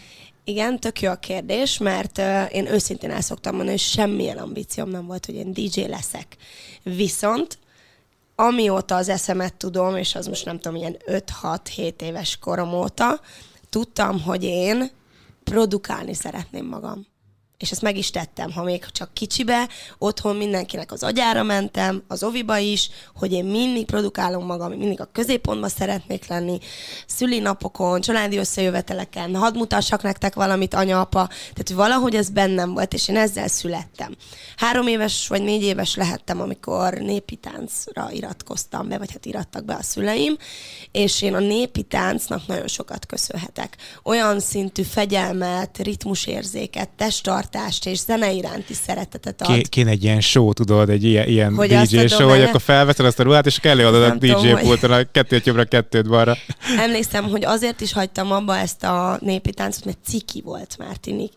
Igen, 0.49 0.79
tök 0.79 1.01
jó 1.01 1.11
a 1.11 1.15
kérdés, 1.15 1.77
mert 1.77 2.17
uh, 2.17 2.55
én 2.55 2.65
őszintén 2.67 3.11
el 3.11 3.21
szoktam 3.21 3.55
mondani, 3.55 3.77
hogy 3.77 3.85
semmilyen 3.85 4.37
ambícióm 4.37 4.89
nem 4.89 5.05
volt, 5.05 5.25
hogy 5.25 5.35
én 5.35 5.53
DJ 5.53 5.81
leszek. 5.81 6.35
Viszont 6.83 7.57
amióta 8.35 8.95
az 8.95 9.09
eszemet 9.09 9.53
tudom, 9.53 9.95
és 9.95 10.15
az 10.15 10.27
most 10.27 10.45
nem 10.45 10.59
tudom, 10.59 10.77
ilyen 10.77 10.97
5-6-7 11.05 12.01
éves 12.01 12.37
korom 12.37 12.73
óta, 12.73 13.21
tudtam, 13.69 14.21
hogy 14.21 14.43
én 14.43 14.89
produkálni 15.43 16.13
szeretném 16.13 16.65
magam 16.65 17.07
és 17.57 17.71
ezt 17.71 17.81
meg 17.81 17.97
is 17.97 18.09
tettem, 18.09 18.51
ha 18.51 18.63
még 18.63 18.85
csak 18.91 19.13
kicsibe, 19.13 19.67
otthon 19.97 20.35
mindenkinek 20.35 20.91
az 20.91 21.03
agyára 21.03 21.43
mentem, 21.43 22.03
az 22.07 22.23
oviba 22.23 22.57
is, 22.57 22.89
hogy 23.15 23.31
én 23.31 23.45
mindig 23.45 23.85
produkálom 23.85 24.45
magam, 24.45 24.71
mindig 24.71 25.01
a 25.01 25.09
középpontban 25.11 25.69
szeretnék 25.69 26.27
lenni, 26.27 26.59
szülinapokon, 27.07 28.01
családi 28.01 28.37
összejöveteleken, 28.37 29.35
hadd 29.35 29.57
mutassak 29.57 30.01
nektek 30.01 30.33
valamit, 30.33 30.73
anya-apa, 30.73 31.27
tehát 31.27 31.69
valahogy 31.69 32.15
ez 32.15 32.29
bennem 32.29 32.73
volt, 32.73 32.93
és 32.93 33.07
én 33.07 33.17
ezzel 33.17 33.47
születtem. 33.47 34.15
Három 34.55 34.87
éves 34.87 35.27
vagy 35.27 35.41
négy 35.41 35.63
éves 35.63 35.95
lehettem, 35.95 36.41
amikor 36.41 36.93
népi 36.93 37.35
táncra 37.35 38.09
iratkoztam 38.11 38.87
be, 38.87 38.97
vagy 38.97 39.11
hát 39.11 39.25
irattak 39.25 39.65
be 39.65 39.73
a 39.73 39.83
szüleim, 39.83 40.37
és 40.91 41.21
én 41.21 41.35
a 41.35 41.39
népi 41.39 41.83
táncnak 41.83 42.47
nagyon 42.47 42.67
sokat 42.67 43.05
köszönhetek. 43.05 43.77
Olyan 44.03 44.39
szintű 44.39 44.81
fegyelmet, 44.81 45.77
ritmusérzéket, 45.77 46.89
testart, 46.89 47.46
tartást 47.49 47.85
és 47.85 47.97
zene 47.97 48.31
iránti 48.31 48.73
szeretetet 48.73 49.41
ad. 49.41 49.69
Kéne 49.69 49.89
egy 49.89 50.03
ilyen 50.03 50.21
show, 50.21 50.53
tudod, 50.53 50.89
egy 50.89 51.03
ilyen, 51.03 51.27
ilyen 51.27 51.55
hogy 51.55 51.69
DJ 51.69 52.05
show, 52.05 52.29
hogy 52.29 52.41
akkor 52.41 52.61
felveszed 52.61 53.05
azt 53.05 53.19
a 53.19 53.23
ruhát, 53.23 53.45
és 53.45 53.57
előadod 53.57 54.03
a 54.03 54.15
DJ 54.15 54.47
pulton, 54.61 54.91
a 54.91 55.03
kettőt 55.11 55.45
jobbra, 55.45 55.63
kettőt 55.63 56.07
balra. 56.07 56.37
Emlékszem, 56.77 57.29
hogy 57.29 57.45
azért 57.45 57.81
is 57.81 57.93
hagytam 57.93 58.31
abba 58.31 58.57
ezt 58.57 58.83
a 58.83 59.17
népi 59.21 59.51
táncot, 59.51 59.85
mert 59.85 59.97
ciki 60.05 60.41
volt 60.41 60.77
már 60.77 60.95
tini 60.95 61.29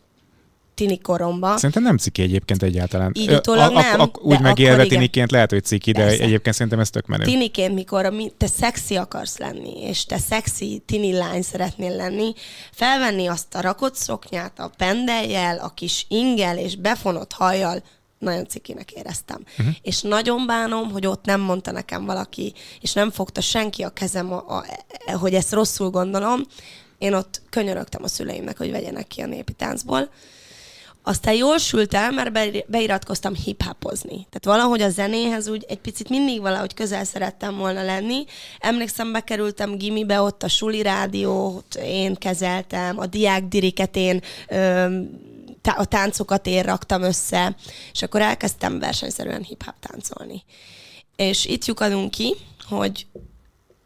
tini 0.80 0.98
koromba. 0.98 1.56
Szerintem 1.56 1.82
nem 1.82 1.96
ciki 1.96 2.22
egyébként 2.22 2.62
egyáltalán. 2.62 3.12
Így 3.14 3.32
utólag 3.32 3.72
nem, 3.72 4.00
a, 4.00 4.02
a, 4.02 4.10
Úgy 4.22 4.40
megélve 4.40 4.86
tiniként 4.86 5.30
lehet, 5.30 5.50
hogy 5.50 5.64
ciki, 5.64 5.92
de 5.92 6.04
Persze. 6.04 6.22
egyébként 6.22 6.54
szerintem 6.54 6.80
ez 6.80 6.90
tök 6.90 7.06
menő. 7.06 7.24
Tiniként, 7.24 7.74
mikor 7.74 8.12
te 8.36 8.46
szexi 8.46 8.96
akarsz 8.96 9.38
lenni, 9.38 9.82
és 9.82 10.04
te 10.04 10.18
szexi 10.18 10.82
tini 10.86 11.12
lány 11.12 11.42
szeretnél 11.42 11.96
lenni, 11.96 12.32
felvenni 12.72 13.26
azt 13.26 13.54
a 13.54 13.60
rakott 13.60 13.94
szoknyát 13.94 14.58
a 14.58 14.70
pendeljel, 14.76 15.58
a 15.58 15.68
kis 15.68 16.06
ingel 16.08 16.58
és 16.58 16.76
befonott 16.76 17.32
hajjal, 17.32 17.82
nagyon 18.18 18.48
cikinek 18.48 18.90
éreztem. 18.90 19.44
Uh-huh. 19.58 19.74
És 19.82 20.00
nagyon 20.00 20.46
bánom, 20.46 20.90
hogy 20.90 21.06
ott 21.06 21.24
nem 21.24 21.40
mondta 21.40 21.70
nekem 21.70 22.04
valaki, 22.04 22.52
és 22.80 22.92
nem 22.92 23.10
fogta 23.10 23.40
senki 23.40 23.82
a 23.82 23.88
kezem, 23.88 24.32
a, 24.32 24.36
a, 24.36 24.64
hogy 25.18 25.34
ezt 25.34 25.52
rosszul 25.52 25.90
gondolom. 25.90 26.40
Én 26.98 27.14
ott 27.14 27.42
könyörögtem 27.50 28.02
a 28.02 28.08
szüleimnek, 28.08 28.58
hogy 28.58 28.70
vegyenek 28.70 29.06
ki 29.06 29.20
a 29.20 29.26
népi 29.26 29.52
táncból 29.52 30.10
aztán 31.02 31.34
jól 31.34 31.58
sült 31.58 31.94
el, 31.94 32.10
mert 32.10 32.32
beiratkoztam 32.68 33.34
hip-hopozni. 33.34 34.26
Tehát 34.30 34.44
valahogy 34.44 34.82
a 34.82 34.90
zenéhez 34.90 35.48
úgy 35.48 35.64
egy 35.68 35.78
picit 35.78 36.08
mindig 36.08 36.40
valahogy 36.40 36.74
közel 36.74 37.04
szerettem 37.04 37.56
volna 37.56 37.82
lenni. 37.82 38.24
Emlékszem, 38.58 39.12
bekerültem 39.12 39.76
gimibe, 39.76 40.20
ott 40.20 40.42
a 40.42 40.48
suli 40.48 40.82
rádiót 40.82 41.74
én 41.74 42.14
kezeltem, 42.14 42.98
a 42.98 43.06
diák 43.06 43.44
diriket 43.44 43.96
én 43.96 44.22
a 45.62 45.84
táncokat 45.84 46.46
én 46.46 46.62
raktam 46.62 47.02
össze, 47.02 47.56
és 47.92 48.02
akkor 48.02 48.20
elkezdtem 48.20 48.78
versenyszerűen 48.78 49.42
hip-hop 49.42 49.74
táncolni. 49.80 50.44
És 51.16 51.44
itt 51.44 51.64
lyukadunk 51.64 52.10
ki, 52.10 52.34
hogy 52.68 53.06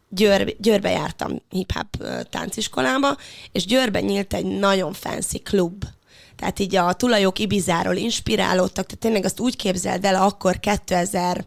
Győr, 0.08 0.56
Győrbe 0.58 0.90
jártam 0.90 1.42
hip-hop 1.50 2.04
tánciskolába, 2.30 3.16
és 3.52 3.66
Győrben 3.66 4.04
nyílt 4.04 4.34
egy 4.34 4.44
nagyon 4.44 4.92
fancy 4.92 5.38
klub, 5.38 5.84
tehát 6.36 6.58
így 6.58 6.76
a 6.76 6.92
tulajok 6.92 7.38
Ibizáról 7.38 7.96
inspirálódtak, 7.96 8.86
tehát 8.86 8.98
tényleg 8.98 9.24
azt 9.24 9.40
úgy 9.40 9.56
képzeld 9.56 10.04
el 10.04 10.22
akkor 10.22 10.60
2000 10.60 11.44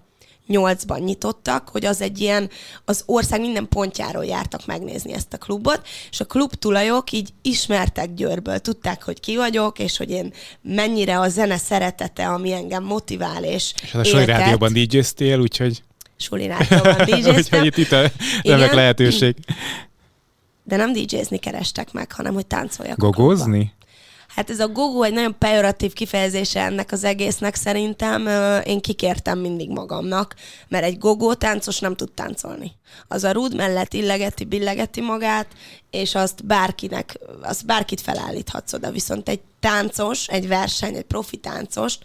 2008-ban 0.48 1.04
nyitottak, 1.04 1.70
hogy 1.70 1.86
az 1.86 2.02
egy 2.02 2.20
ilyen, 2.20 2.50
az 2.86 3.04
ország 3.06 3.40
minden 3.40 3.68
pontjáról 3.70 4.26
jártak 4.26 4.66
megnézni 4.66 5.14
ezt 5.14 5.34
a 5.34 5.38
klubot, 5.38 5.88
és 6.12 6.20
a 6.20 6.26
klub 6.26 6.54
tulajok 6.54 7.12
így 7.12 7.30
ismertek 7.42 8.14
Győrből, 8.14 8.60
tudták, 8.60 9.04
hogy 9.04 9.20
ki 9.20 9.36
vagyok, 9.36 9.80
és 9.80 9.98
hogy 9.98 10.10
én 10.10 10.34
mennyire 10.62 11.20
a 11.20 11.30
zene 11.30 11.58
szeretete, 11.58 12.28
ami 12.28 12.54
engem 12.54 12.84
motivál, 12.84 13.44
és 13.44 13.74
És 13.84 13.92
hát 13.92 14.02
a 14.02 14.04
Soli 14.04 14.26
Rádióban 14.26 14.74
DJ-ztél, 14.74 15.40
úgyhogy... 15.40 15.84
Suli 16.18 16.48
Rádióban 16.48 16.96
úgyhogy 17.00 17.22
DJ-ztem, 17.22 17.64
itt, 17.64 17.78
itt 17.78 17.92
a 17.92 18.12
remek 18.44 18.74
lehetőség. 18.74 19.36
de 20.64 20.76
nem 20.76 20.94
DJ-zni 20.94 21.38
kerestek 21.38 21.92
meg, 21.92 22.12
hanem 22.12 22.34
hogy 22.34 22.46
táncoljak. 22.46 22.98
Gogozni? 22.98 23.76
Hát 24.38 24.50
ez 24.50 24.60
a 24.60 24.68
gogó 24.68 25.04
egy 25.04 25.14
nagyon 25.14 25.38
pejoratív 25.38 25.94
kifejezése 25.94 26.62
ennek 26.62 26.92
az 26.92 27.04
egésznek 27.04 27.56
szerintem. 27.56 28.28
Én 28.66 28.82
kikértem 28.82 29.40
mindig 29.40 29.70
magamnak, 29.70 30.36
mert 30.68 30.84
egy 30.84 30.98
gogó 30.98 31.34
táncos 31.34 31.80
nem 31.80 31.96
tud 31.96 32.12
táncolni. 32.12 32.72
Az 33.08 33.24
a 33.24 33.32
rúd 33.32 33.56
mellett 33.56 33.94
illegeti, 33.94 34.46
billegeti 34.46 35.02
magát, 35.02 35.48
és 35.90 36.16
azt 36.16 36.46
bárkinek, 36.46 37.20
azt 37.42 37.66
bárkit 37.66 38.02
felállíthatsz 38.02 38.74
oda. 38.74 38.92
Viszont 38.92 39.30
egy 39.30 39.42
táncos, 39.60 40.28
egy 40.28 40.48
verseny, 40.48 40.96
egy 40.96 41.04
profi 41.04 41.38
táncost, 41.38 42.04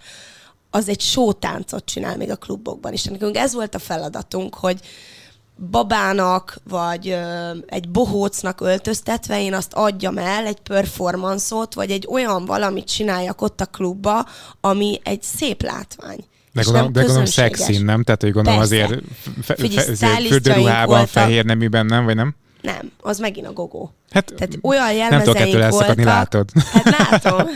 az 0.70 0.88
egy 0.88 1.00
showtáncot 1.00 1.84
csinál 1.84 2.16
még 2.16 2.30
a 2.30 2.36
klubokban 2.36 2.92
is. 2.92 3.04
Nekünk 3.04 3.36
ez 3.36 3.54
volt 3.54 3.74
a 3.74 3.78
feladatunk, 3.78 4.54
hogy 4.54 4.80
babának, 5.56 6.56
vagy 6.68 7.08
ö, 7.08 7.50
egy 7.66 7.88
bohócnak 7.88 8.60
öltöztetve 8.60 9.42
én 9.42 9.54
azt 9.54 9.72
adjam 9.72 10.18
el, 10.18 10.46
egy 10.46 10.60
performanszot, 10.60 11.74
vagy 11.74 11.90
egy 11.90 12.06
olyan 12.10 12.44
valamit 12.44 12.86
csináljak 12.86 13.42
ott 13.42 13.60
a 13.60 13.66
klubba, 13.66 14.26
ami 14.60 15.00
egy 15.02 15.22
szép 15.22 15.62
látvány. 15.62 16.24
De 16.52 16.62
gondolom, 16.62 16.92
de 16.92 17.00
gondolom 17.00 17.24
szexin, 17.24 17.84
nem? 17.84 18.02
Tehát, 18.02 18.22
hogy 18.22 18.32
gondolom 18.32 18.58
Persze. 18.58 18.84
azért 18.84 19.02
fe, 19.42 19.54
fe, 19.54 19.90
azért 19.90 20.26
fürdőruhában, 20.26 21.06
fehér 21.06 21.44
neműben, 21.44 21.86
nem? 21.86 22.04
Vagy 22.04 22.14
nem? 22.14 22.34
Nem, 22.62 22.90
az 23.00 23.18
megint 23.18 23.46
a 23.46 23.52
gogó. 23.52 23.92
Hát 24.10 24.32
Tehát 24.36 24.58
olyan 24.62 24.84
nem 24.84 24.96
jelmezeink 24.96 25.54
elszakadni, 25.54 26.04
voltak. 26.04 26.04
látod. 26.04 26.50
Hát 26.72 26.98
látom. 26.98 27.46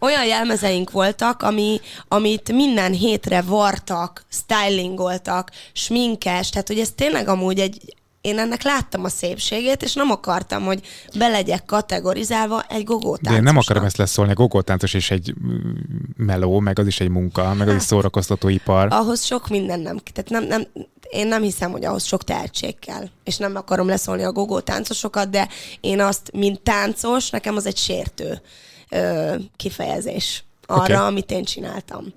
Olyan 0.00 0.26
jelmezeink 0.26 0.90
voltak, 0.90 1.42
ami, 1.42 1.80
amit 2.08 2.52
minden 2.52 2.92
hétre 2.92 3.42
vartak, 3.42 4.24
stylingoltak, 4.28 5.50
sminkes, 5.72 6.50
tehát 6.50 6.68
hogy 6.68 6.78
ez 6.78 6.90
tényleg 6.96 7.28
amúgy 7.28 7.58
egy, 7.58 7.94
én 8.20 8.38
ennek 8.38 8.62
láttam 8.62 9.04
a 9.04 9.08
szépségét, 9.08 9.82
és 9.82 9.94
nem 9.94 10.10
akartam, 10.10 10.62
hogy 10.62 10.80
belegyek 11.18 11.64
kategorizálva 11.64 12.62
egy 12.68 12.68
De 12.68 12.70
én 12.74 12.82
nem 12.82 12.94
gogótáncosnak. 12.94 13.62
akarom 13.62 13.84
ezt 13.84 13.96
leszólni, 13.96 14.30
a 14.30 14.34
gogótáncos 14.34 14.94
is 14.94 15.10
egy 15.10 15.34
mm, 15.44 15.70
meló, 16.16 16.60
meg 16.60 16.78
az 16.78 16.86
is 16.86 17.00
egy 17.00 17.08
munka, 17.08 17.54
meg 17.54 17.68
az 17.68 17.74
is 17.74 17.82
szórakoztató 17.82 18.48
ipar. 18.48 18.88
ahhoz 18.90 19.24
sok 19.24 19.48
minden 19.48 19.80
nem, 19.80 19.98
tehát 20.12 20.30
nem, 20.30 20.44
nem, 20.44 20.66
én 21.14 21.26
nem 21.26 21.42
hiszem, 21.42 21.70
hogy 21.70 21.84
ahhoz 21.84 22.04
sok 22.04 22.24
tehetség 22.24 22.78
kell. 22.78 23.08
És 23.24 23.36
nem 23.36 23.56
akarom 23.56 23.88
leszólni 23.88 24.22
a 24.22 24.32
gogó 24.32 24.60
táncosokat, 24.60 25.30
de 25.30 25.48
én 25.80 26.00
azt, 26.00 26.30
mint 26.32 26.60
táncos, 26.60 27.30
nekem 27.30 27.56
az 27.56 27.66
egy 27.66 27.76
sértő 27.76 28.40
ö, 28.88 29.34
kifejezés 29.56 30.44
arra, 30.66 30.94
okay. 30.94 31.06
amit 31.06 31.30
én 31.30 31.44
csináltam. 31.44 32.12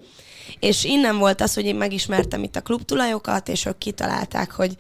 És 0.60 0.84
innen 0.84 1.18
volt 1.18 1.42
az, 1.42 1.54
hogy 1.54 1.66
én 1.66 1.76
megismertem 1.76 2.44
itt 2.44 2.56
a 2.56 2.62
klubtulajokat, 2.62 3.50
és 3.50 3.66
ők 3.66 3.78
kitalálták, 3.78 4.52
hogy 4.52 4.76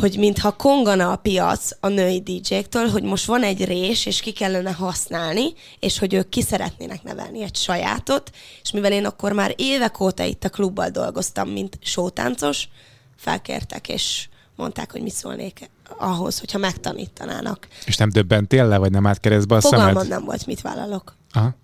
hogy 0.00 0.18
mintha 0.18 0.56
kongana 0.56 1.12
a 1.12 1.16
piac 1.16 1.70
a 1.80 1.88
női 1.88 2.20
DJ-któl, 2.20 2.88
hogy 2.88 3.02
most 3.02 3.24
van 3.24 3.42
egy 3.42 3.64
rés, 3.64 4.06
és 4.06 4.20
ki 4.20 4.32
kellene 4.32 4.72
használni, 4.72 5.52
és 5.80 5.98
hogy 5.98 6.14
ők 6.14 6.28
ki 6.28 6.42
szeretnének 6.42 7.02
nevelni 7.02 7.42
egy 7.42 7.56
sajátot, 7.56 8.30
és 8.62 8.70
mivel 8.70 8.92
én 8.92 9.04
akkor 9.04 9.32
már 9.32 9.54
évek 9.56 10.00
óta 10.00 10.22
itt 10.24 10.44
a 10.44 10.48
klubban 10.48 10.92
dolgoztam, 10.92 11.48
mint 11.48 11.78
sótáncos, 11.82 12.68
felkértek, 13.16 13.88
és 13.88 14.28
mondták, 14.56 14.92
hogy 14.92 15.02
mit 15.02 15.14
szólnék 15.14 15.70
ahhoz, 15.98 16.38
hogyha 16.38 16.58
megtanítanának. 16.58 17.68
És 17.84 17.96
nem 17.96 18.08
döbbentél 18.08 18.66
le, 18.66 18.76
vagy 18.76 18.90
nem 18.90 19.06
állt 19.06 19.20
keresztbe 19.20 19.56
a 19.56 19.60
Fogalmam 19.60 19.94
szemed? 19.94 20.08
nem 20.08 20.24
volt, 20.24 20.46
mit 20.46 20.60
vállalok. 20.60 21.16
Aha. 21.32 21.54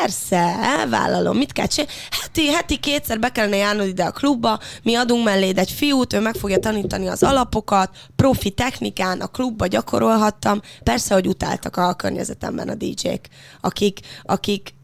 Persze, 0.00 0.36
elvállalom. 0.62 1.36
Mit 1.36 1.52
kell 1.52 1.66
csinálni? 1.66 1.92
Heti, 2.10 2.52
heti 2.52 2.78
kétszer 2.78 3.18
be 3.18 3.32
kellene 3.32 3.56
járnod 3.56 3.86
ide 3.86 4.04
a 4.04 4.10
klubba, 4.10 4.58
mi 4.82 4.94
adunk 4.94 5.24
melléd 5.24 5.58
egy 5.58 5.70
fiút, 5.70 6.12
ő 6.12 6.20
meg 6.20 6.34
fogja 6.34 6.58
tanítani 6.58 7.08
az 7.08 7.22
alapokat, 7.22 7.96
profi 8.16 8.50
technikán, 8.50 9.20
a 9.20 9.26
klubba 9.26 9.66
gyakorolhattam. 9.66 10.60
Persze, 10.82 11.14
hogy 11.14 11.26
utáltak 11.26 11.76
a 11.76 11.94
környezetemben 11.94 12.68
a 12.68 12.74
DJ-k, 12.74 13.28
akik, 13.60 14.00
akik 14.22 14.74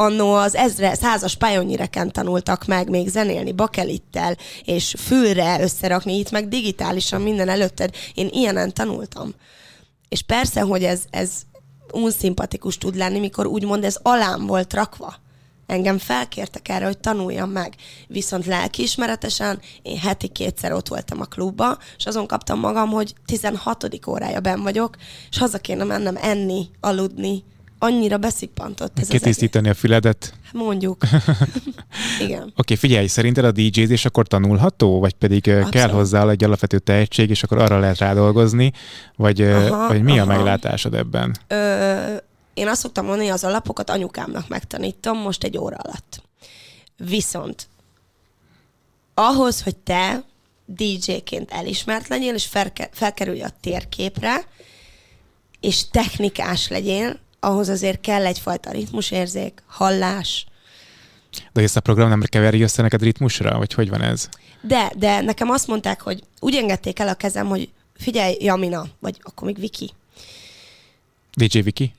annó 0.00 0.32
az 0.34 0.54
ezre, 0.54 0.94
százas 0.94 1.36
pályonyireken 1.36 2.12
tanultak 2.12 2.66
meg 2.66 2.88
még 2.88 3.08
zenélni 3.08 3.52
bakelittel, 3.52 4.36
és 4.64 4.94
fülre 4.98 5.60
összerakni, 5.60 6.18
itt 6.18 6.30
meg 6.30 6.48
digitálisan 6.48 7.20
minden 7.20 7.48
előtted. 7.48 7.94
Én 8.14 8.28
ilyenen 8.30 8.74
tanultam. 8.74 9.34
És 10.08 10.22
persze, 10.22 10.60
hogy 10.60 10.84
ez, 10.84 11.02
ez 11.10 11.30
unszimpatikus 11.92 12.78
tud 12.78 12.96
lenni, 12.96 13.18
mikor 13.18 13.46
úgymond 13.46 13.84
ez 13.84 13.98
alám 14.02 14.46
volt 14.46 14.74
rakva. 14.74 15.14
Engem 15.66 15.98
felkértek 15.98 16.68
erre, 16.68 16.84
hogy 16.84 16.98
tanuljam 16.98 17.50
meg. 17.50 17.74
Viszont 18.06 18.46
lelkiismeretesen 18.46 19.60
én 19.82 19.98
heti 19.98 20.28
kétszer 20.28 20.72
ott 20.72 20.88
voltam 20.88 21.20
a 21.20 21.24
klubba, 21.24 21.78
és 21.96 22.06
azon 22.06 22.26
kaptam 22.26 22.58
magam, 22.58 22.88
hogy 22.88 23.14
16. 23.24 24.06
órája 24.06 24.40
ben 24.40 24.62
vagyok, 24.62 24.96
és 25.30 25.38
haza 25.38 25.58
kéne 25.58 25.84
mennem 25.84 26.16
enni, 26.20 26.68
aludni. 26.80 27.44
Annyira 27.82 28.18
beszippantott 28.18 28.98
ez. 28.98 29.08
Kitisztítani 29.08 29.68
a 29.68 29.74
füledet. 29.74 30.34
Mondjuk. 30.52 31.02
Igen. 32.24 32.52
Oké, 32.56 32.74
figyelj, 32.74 33.06
szerinted 33.06 33.44
a 33.44 33.50
DJ-zés 33.50 34.04
akkor 34.04 34.26
tanulható, 34.26 34.98
vagy 35.00 35.14
pedig 35.14 35.48
Abszolút. 35.48 35.70
kell 35.70 35.88
hozzá 35.88 36.28
egy 36.28 36.44
alapvető 36.44 36.78
tehetség, 36.78 37.30
és 37.30 37.42
akkor 37.42 37.58
arra 37.58 37.78
lehet 37.78 37.98
rádolgozni, 37.98 38.72
vagy, 39.16 39.40
aha, 39.42 39.86
vagy 39.86 40.02
mi 40.02 40.18
a 40.18 40.22
aha. 40.22 40.32
meglátásod 40.32 40.94
ebben? 40.94 41.36
Ö, 41.48 42.14
én 42.54 42.68
azt 42.68 42.80
szoktam 42.80 43.06
mondani, 43.06 43.28
az 43.28 43.44
alapokat 43.44 43.90
anyukámnak 43.90 44.48
megtanítom 44.48 45.18
most 45.18 45.44
egy 45.44 45.58
óra 45.58 45.76
alatt. 45.76 46.22
Viszont 46.96 47.68
ahhoz, 49.14 49.62
hogy 49.62 49.76
te 49.76 50.22
DJ-ként 50.64 51.50
elismert 51.50 52.08
legyél, 52.08 52.34
és 52.34 52.46
felke- 52.46 52.90
felkerülj 52.92 53.42
a 53.42 53.50
térképre, 53.60 54.44
és 55.60 55.88
technikás 55.88 56.68
legyél, 56.68 57.18
ahhoz 57.40 57.68
azért 57.68 58.00
kell 58.00 58.26
egyfajta 58.26 58.70
ritmusérzék, 58.70 59.62
hallás. 59.66 60.46
De 61.52 61.62
ezt 61.62 61.76
a 61.76 61.80
program 61.80 62.08
nem 62.08 62.22
keveri 62.22 62.62
össze 62.62 62.82
neked 62.82 63.02
ritmusra, 63.02 63.58
vagy 63.58 63.72
hogy 63.72 63.88
van 63.88 64.02
ez? 64.02 64.28
De, 64.60 64.92
de 64.96 65.20
nekem 65.20 65.50
azt 65.50 65.66
mondták, 65.66 66.00
hogy 66.00 66.22
úgy 66.40 66.54
engedték 66.54 66.98
el 66.98 67.08
a 67.08 67.14
kezem, 67.14 67.46
hogy 67.46 67.68
figyelj, 67.96 68.36
Jamina, 68.40 68.86
vagy 68.98 69.16
akkor 69.22 69.46
még 69.46 69.58
Viki, 69.58 69.90
DJ 71.34 71.60
Viki? 71.60 71.92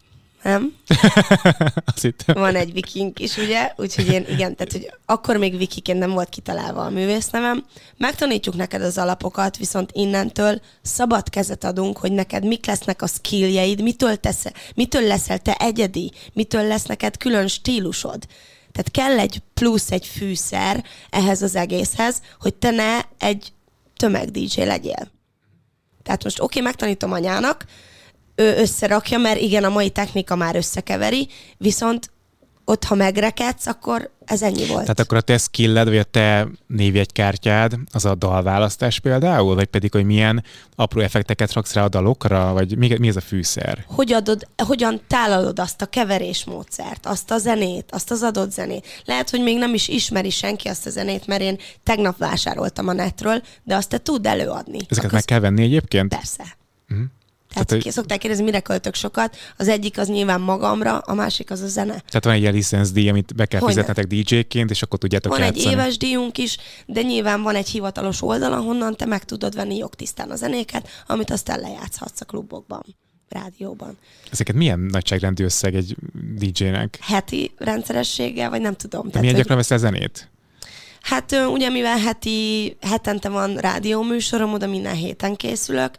Nem? 0.43 0.75
Azt 1.85 2.01
hittem. 2.01 2.35
Van 2.35 2.55
egy 2.55 2.73
vikink 2.73 3.19
is, 3.19 3.37
ugye? 3.37 3.73
Úgyhogy 3.77 4.07
én 4.07 4.25
igen, 4.29 4.55
tehát 4.55 4.71
hogy 4.71 4.93
akkor 5.05 5.37
még 5.37 5.57
vikiként 5.57 5.99
nem 5.99 6.11
volt 6.11 6.29
kitalálva 6.29 6.81
a 6.81 6.89
művésznevem. 6.89 7.65
Megtanítjuk 7.97 8.55
neked 8.55 8.81
az 8.81 8.97
alapokat, 8.97 9.57
viszont 9.57 9.89
innentől 9.93 10.61
szabad 10.81 11.29
kezet 11.29 11.63
adunk, 11.63 11.97
hogy 11.97 12.11
neked 12.11 12.45
mik 12.45 12.65
lesznek 12.65 13.01
a 13.01 13.07
skilljeid, 13.07 13.81
mitől, 13.81 14.15
tesz, 14.15 14.45
mitől 14.75 15.01
leszel 15.01 15.39
te 15.39 15.53
egyedi, 15.53 16.11
mitől 16.33 16.63
lesz 16.63 16.85
neked 16.85 17.17
külön 17.17 17.47
stílusod. 17.47 18.27
Tehát 18.71 18.91
kell 18.91 19.19
egy 19.19 19.41
plusz, 19.53 19.91
egy 19.91 20.05
fűszer 20.05 20.83
ehhez 21.09 21.41
az 21.41 21.55
egészhez, 21.55 22.21
hogy 22.39 22.53
te 22.53 22.69
ne 22.69 22.99
egy 23.17 23.53
tömeg 23.97 24.29
DJ 24.29 24.61
legyél. 24.61 25.11
Tehát 26.03 26.23
most 26.23 26.39
oké, 26.39 26.59
okay, 26.59 26.61
megtanítom 26.61 27.11
anyának, 27.11 27.65
ő 28.35 28.57
összerakja, 28.57 29.17
mert 29.17 29.39
igen, 29.39 29.63
a 29.63 29.69
mai 29.69 29.89
technika 29.89 30.35
már 30.35 30.55
összekeveri, 30.55 31.27
viszont 31.57 32.09
ott, 32.65 32.83
ha 32.83 32.95
megrekedsz, 32.95 33.65
akkor 33.65 34.09
ez 34.25 34.41
ennyi 34.41 34.65
volt. 34.65 34.81
Tehát 34.81 34.99
akkor 34.99 35.17
a 35.17 35.21
te 35.21 35.37
skilled, 35.37 35.87
vagy 35.87 35.97
a 35.97 36.03
te 36.03 36.47
névjegykártyád, 36.67 37.73
az 37.91 38.05
a 38.05 38.15
dalválasztás 38.15 38.99
például, 38.99 39.55
vagy 39.55 39.65
pedig, 39.65 39.91
hogy 39.91 40.05
milyen 40.05 40.43
apró 40.75 41.01
effekteket 41.01 41.53
raksz 41.53 41.73
rá 41.73 41.83
a 41.83 41.89
dalokra, 41.89 42.53
vagy 42.53 42.77
mi, 42.77 42.97
mi 42.97 43.07
ez 43.07 43.15
a 43.15 43.21
fűszer? 43.21 43.85
hogy 43.87 44.13
adod, 44.13 44.47
hogyan 44.65 45.01
tálalod 45.07 45.59
azt 45.59 45.81
a 45.81 45.85
keverésmódszert, 45.85 47.05
azt 47.05 47.31
a 47.31 47.37
zenét, 47.37 47.89
azt 47.91 48.11
az 48.11 48.23
adott 48.23 48.51
zenét. 48.51 48.85
Lehet, 49.05 49.29
hogy 49.29 49.41
még 49.41 49.57
nem 49.57 49.73
is 49.73 49.87
ismeri 49.87 50.29
senki 50.29 50.67
azt 50.67 50.85
a 50.85 50.89
zenét, 50.89 51.27
mert 51.27 51.41
én 51.41 51.57
tegnap 51.83 52.17
vásároltam 52.17 52.87
a 52.87 52.93
netről, 52.93 53.41
de 53.63 53.75
azt 53.75 53.89
te 53.89 53.97
tud 53.97 54.25
előadni. 54.25 54.79
Ezeket 54.87 55.09
A 55.09 55.13
meg 55.13 55.25
kell 55.25 55.39
venni 55.39 55.63
egyébként? 55.63 56.15
Persze. 56.15 56.59
Tehát, 57.53 57.67
Tehát, 57.67 57.83
Tehát 57.83 57.97
szokták 57.97 58.19
kérdezni, 58.19 58.43
mire 58.43 58.59
költök 58.59 58.95
sokat. 58.95 59.35
Az 59.57 59.67
egyik 59.67 59.97
az 59.97 60.07
nyilván 60.07 60.41
magamra, 60.41 60.97
a 60.97 61.13
másik 61.13 61.51
az 61.51 61.61
a 61.61 61.67
zene. 61.67 61.91
Tehát 61.93 62.23
van 62.23 62.33
egy 62.33 62.41
ilyen 62.41 62.53
licenszdíj, 62.53 63.09
amit 63.09 63.35
be 63.35 63.45
kell 63.45 63.59
Hogyne. 63.59 63.75
fizetnetek 63.75 64.11
DJ-ként, 64.11 64.69
és 64.69 64.81
akkor 64.81 64.99
tudjátok 64.99 65.31
Van 65.31 65.41
egy 65.41 65.55
játszani. 65.55 65.73
éves 65.75 65.97
díjunk 65.97 66.37
is, 66.37 66.57
de 66.85 67.01
nyilván 67.01 67.41
van 67.41 67.55
egy 67.55 67.67
hivatalos 67.69 68.21
oldal, 68.21 68.53
ahonnan 68.53 68.95
te 68.95 69.05
meg 69.05 69.23
tudod 69.23 69.55
venni 69.55 69.77
jogtisztán 69.77 70.29
a 70.31 70.35
zenéket, 70.35 70.87
amit 71.07 71.31
aztán 71.31 71.59
lejátszhatsz 71.59 72.21
a 72.21 72.25
klubokban, 72.25 72.83
rádióban. 73.29 73.97
Ezeket 74.31 74.55
milyen 74.55 74.79
nagyságrendű 74.79 75.43
összeg 75.43 75.75
egy 75.75 75.95
DJ-nek? 76.35 76.97
Heti 77.01 77.51
rendszerességgel, 77.57 78.49
vagy 78.49 78.61
nem 78.61 78.75
tudom. 78.75 79.09
De 79.09 79.19
milyen 79.19 79.33
hogy- 79.33 79.41
gyakran 79.43 79.57
veszel 79.57 79.77
zenét? 79.77 80.29
Hát 81.01 81.31
ugye 81.31 81.69
mivel 81.69 81.97
heti, 81.97 82.77
hetente 82.81 83.29
van 83.29 83.55
rádióműsorom, 83.55 84.53
oda 84.53 84.67
minden 84.67 84.95
héten 84.95 85.35
készülök, 85.35 85.91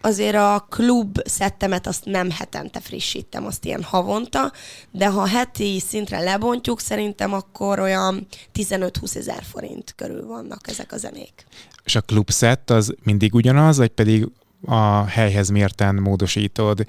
azért 0.00 0.36
a 0.36 0.66
klub 0.70 1.18
szettemet 1.24 1.86
azt 1.86 2.04
nem 2.04 2.30
hetente 2.30 2.80
frissítem, 2.80 3.46
azt 3.46 3.64
ilyen 3.64 3.82
havonta, 3.82 4.52
de 4.90 5.06
ha 5.08 5.26
heti 5.26 5.80
szintre 5.86 6.20
lebontjuk, 6.20 6.80
szerintem 6.80 7.32
akkor 7.32 7.78
olyan 7.78 8.26
15-20 8.54 9.16
ezer 9.16 9.42
forint 9.42 9.92
körül 9.96 10.26
vannak 10.26 10.68
ezek 10.68 10.92
a 10.92 10.96
zenék. 10.96 11.46
És 11.84 11.94
a 11.94 12.00
klubszett 12.00 12.70
az 12.70 12.94
mindig 13.02 13.34
ugyanaz, 13.34 13.76
vagy 13.76 13.90
pedig 13.90 14.28
a 14.66 15.04
helyhez 15.04 15.48
mérten 15.48 15.94
módosítod, 15.94 16.84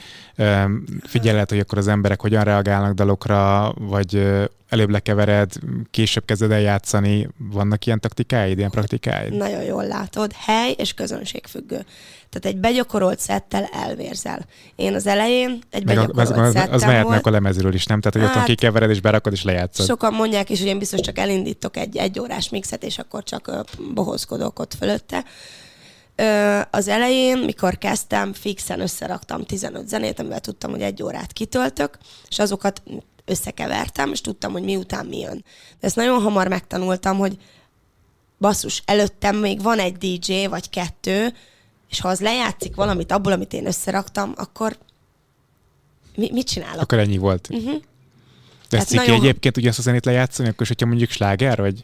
figyeled, 1.04 1.50
hogy 1.50 1.60
akkor 1.60 1.78
az 1.78 1.88
emberek 1.88 2.22
hogyan 2.22 2.44
reagálnak 2.44 2.94
dalokra, 2.94 3.74
vagy 3.80 4.28
előbb 4.72 4.90
lekevered, 4.90 5.52
később 5.92 6.26
kezded 6.26 6.52
el 6.52 6.60
játszani. 6.60 7.30
Vannak 7.38 7.86
ilyen 7.86 8.00
taktikáid, 8.00 8.58
ilyen 8.58 8.70
praktikáid? 8.70 9.34
Nagyon 9.34 9.64
jól 9.64 9.86
látod. 9.88 10.32
Hely 10.34 10.72
és 10.78 10.94
közönség 10.94 11.46
függő. 11.48 11.86
Tehát 12.30 12.46
egy 12.46 12.58
begyakorolt 12.58 13.20
szettel 13.20 13.70
elvérzel. 13.74 14.46
Én 14.76 14.94
az 14.94 15.08
elején 15.08 15.62
egy 15.70 15.86
Meg 15.86 15.96
begyakorolt 15.96 16.56
az, 16.56 16.56
az, 16.56 16.68
az 16.72 16.84
mehetnek 16.84 17.26
a 17.26 17.30
lemezről 17.30 17.74
is, 17.74 17.86
nem? 17.86 18.02
Tehát, 18.02 18.14
hogy 18.14 18.22
hát, 18.22 18.32
otthon 18.32 18.56
kikevered 18.56 18.90
és 18.90 19.02
berakod 19.02 19.34
és 19.34 19.44
lejátszod. 19.44 19.86
Sokan 19.86 20.14
mondják 20.14 20.50
is, 20.50 20.60
hogy 20.60 20.68
én 20.68 20.80
biztos 20.80 21.00
csak 21.00 21.18
elindítok 21.18 21.78
egy 21.78 21.98
egy 21.98 22.20
órás 22.20 22.50
mixet, 22.50 22.84
és 22.84 22.98
akkor 22.98 23.24
csak 23.24 23.66
bohózkodok 23.94 24.60
ott 24.60 24.74
fölötte 24.74 25.26
az 26.70 26.88
elején, 26.88 27.38
mikor 27.38 27.78
kezdtem, 27.78 28.34
fixen 28.34 28.80
összeraktam 28.80 29.46
15 29.46 29.88
zenét, 29.88 30.20
amivel 30.20 30.40
tudtam, 30.40 30.72
hogy 30.72 30.82
egy 30.82 31.04
órát 31.04 31.34
kitöltök, 31.34 31.98
és 32.30 32.40
azokat 32.40 32.82
összekevertem, 33.26 34.12
és 34.12 34.22
tudtam, 34.22 34.52
hogy 34.52 34.64
miután 34.64 35.06
mi 35.06 35.20
jön. 35.20 35.44
De 35.80 35.88
ezt 35.88 35.96
nagyon 35.96 36.22
hamar 36.22 36.48
megtanultam, 36.48 37.18
hogy 37.18 37.38
basszus, 38.40 38.84
előttem 38.86 39.36
még 39.36 39.62
van 39.62 39.80
egy 39.80 39.98
DJ, 39.98 40.46
vagy 40.46 40.70
kettő, 40.70 41.34
és 41.90 42.00
ha 42.00 42.08
az 42.08 42.20
lejátszik 42.20 42.76
valamit 42.76 43.12
abból, 43.12 43.32
amit 43.32 43.54
én 43.54 43.66
összeraktam, 43.66 44.34
akkor 44.36 44.78
mi, 46.16 46.30
mit 46.32 46.48
csinálok? 46.48 46.82
Akkor 46.82 47.00
ennyi 47.00 47.18
volt. 47.18 47.48
Uh-huh. 47.52 47.82
De 48.70 48.78
ez 48.78 48.86
ciki 48.86 48.96
nagyon... 48.96 49.16
egyébként 49.16 49.58
ugyanazt 49.58 49.80
a 49.80 49.82
zenét 49.82 50.06
lejátszani, 50.06 50.50
akkor 50.50 50.68
hogyha 50.68 50.86
mondjuk 50.86 51.10
sláger, 51.10 51.60
vagy? 51.60 51.84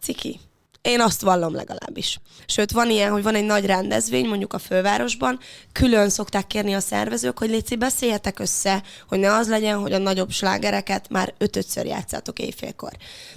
Ciki. 0.00 0.40
Én 0.84 1.00
azt 1.00 1.20
vallom 1.20 1.54
legalábbis. 1.54 2.20
Sőt, 2.46 2.70
van 2.70 2.90
ilyen, 2.90 3.10
hogy 3.10 3.22
van 3.22 3.34
egy 3.34 3.44
nagy 3.44 3.66
rendezvény, 3.66 4.26
mondjuk 4.26 4.52
a 4.52 4.58
fővárosban, 4.58 5.38
külön 5.72 6.08
szokták 6.08 6.46
kérni 6.46 6.74
a 6.74 6.80
szervezők, 6.80 7.38
hogy 7.38 7.50
létszik, 7.50 7.78
beszéljetek 7.78 8.38
össze, 8.38 8.82
hogy 9.08 9.18
ne 9.18 9.32
az 9.32 9.48
legyen, 9.48 9.78
hogy 9.78 9.92
a 9.92 9.98
nagyobb 9.98 10.30
slágereket 10.30 11.08
már 11.08 11.34
ötötször 11.38 11.86
játszátok 11.86 12.38
éjfélkor. 12.38 12.92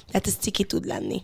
Tehát 0.07 0.27
ez 0.27 0.35
ciki 0.39 0.63
tud 0.63 0.85
lenni 0.85 1.23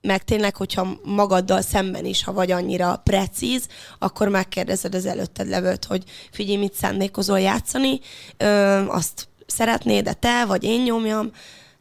meg 0.00 0.24
tényleg, 0.24 0.56
hogyha 0.56 1.00
magaddal 1.04 1.60
szemben 1.60 2.04
is, 2.04 2.24
ha 2.24 2.32
vagy 2.32 2.50
annyira 2.50 3.00
precíz, 3.04 3.66
akkor 3.98 4.28
megkérdezed 4.28 4.94
az 4.94 5.06
előtted 5.06 5.48
levőt, 5.48 5.84
hogy 5.84 6.02
figyelj, 6.30 6.56
mit 6.56 6.74
szándékozol 6.74 7.40
játszani, 7.40 8.00
ö, 8.36 8.46
azt 8.88 9.28
szeretnéd, 9.46 10.04
de 10.04 10.12
te, 10.12 10.44
vagy 10.44 10.64
én 10.64 10.82
nyomjam, 10.82 11.30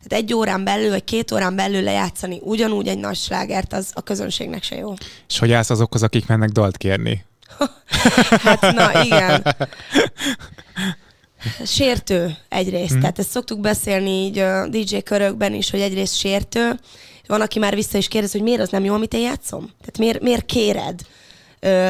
tehát 0.07 0.23
egy 0.23 0.33
órán 0.33 0.63
belül, 0.63 0.89
vagy 0.89 1.03
két 1.03 1.31
órán 1.31 1.55
belül 1.55 1.81
lejátszani 1.81 2.39
ugyanúgy 2.43 2.87
egy 2.87 2.97
nagy 2.97 3.15
slágert, 3.15 3.73
az 3.73 3.91
a 3.93 4.01
közönségnek 4.01 4.63
se 4.63 4.75
jó. 4.75 4.93
És 5.27 5.39
hogy 5.39 5.51
állsz 5.51 5.69
azokhoz, 5.69 6.03
akik 6.03 6.27
mennek 6.27 6.49
dalt 6.49 6.77
kérni? 6.77 7.25
hát 8.45 8.61
na, 8.61 9.03
igen. 9.03 9.43
Sértő 11.65 12.37
egyrészt. 12.49 12.91
Hmm. 12.91 12.99
Tehát 12.99 13.19
ezt 13.19 13.29
szoktuk 13.29 13.59
beszélni 13.59 14.09
így 14.09 14.43
DJ 14.69 14.97
körökben 14.97 15.53
is, 15.53 15.69
hogy 15.69 15.79
egyrészt 15.79 16.17
sértő. 16.17 16.79
Van, 17.27 17.41
aki 17.41 17.59
már 17.59 17.75
vissza 17.75 17.97
is 17.97 18.07
kérdez, 18.07 18.31
hogy 18.31 18.41
miért 18.41 18.61
az 18.61 18.69
nem 18.69 18.83
jó, 18.83 18.93
amit 18.93 19.13
én 19.13 19.21
játszom? 19.21 19.61
Tehát 19.61 19.97
miért, 19.97 20.21
miért 20.21 20.45
kéred? 20.45 21.01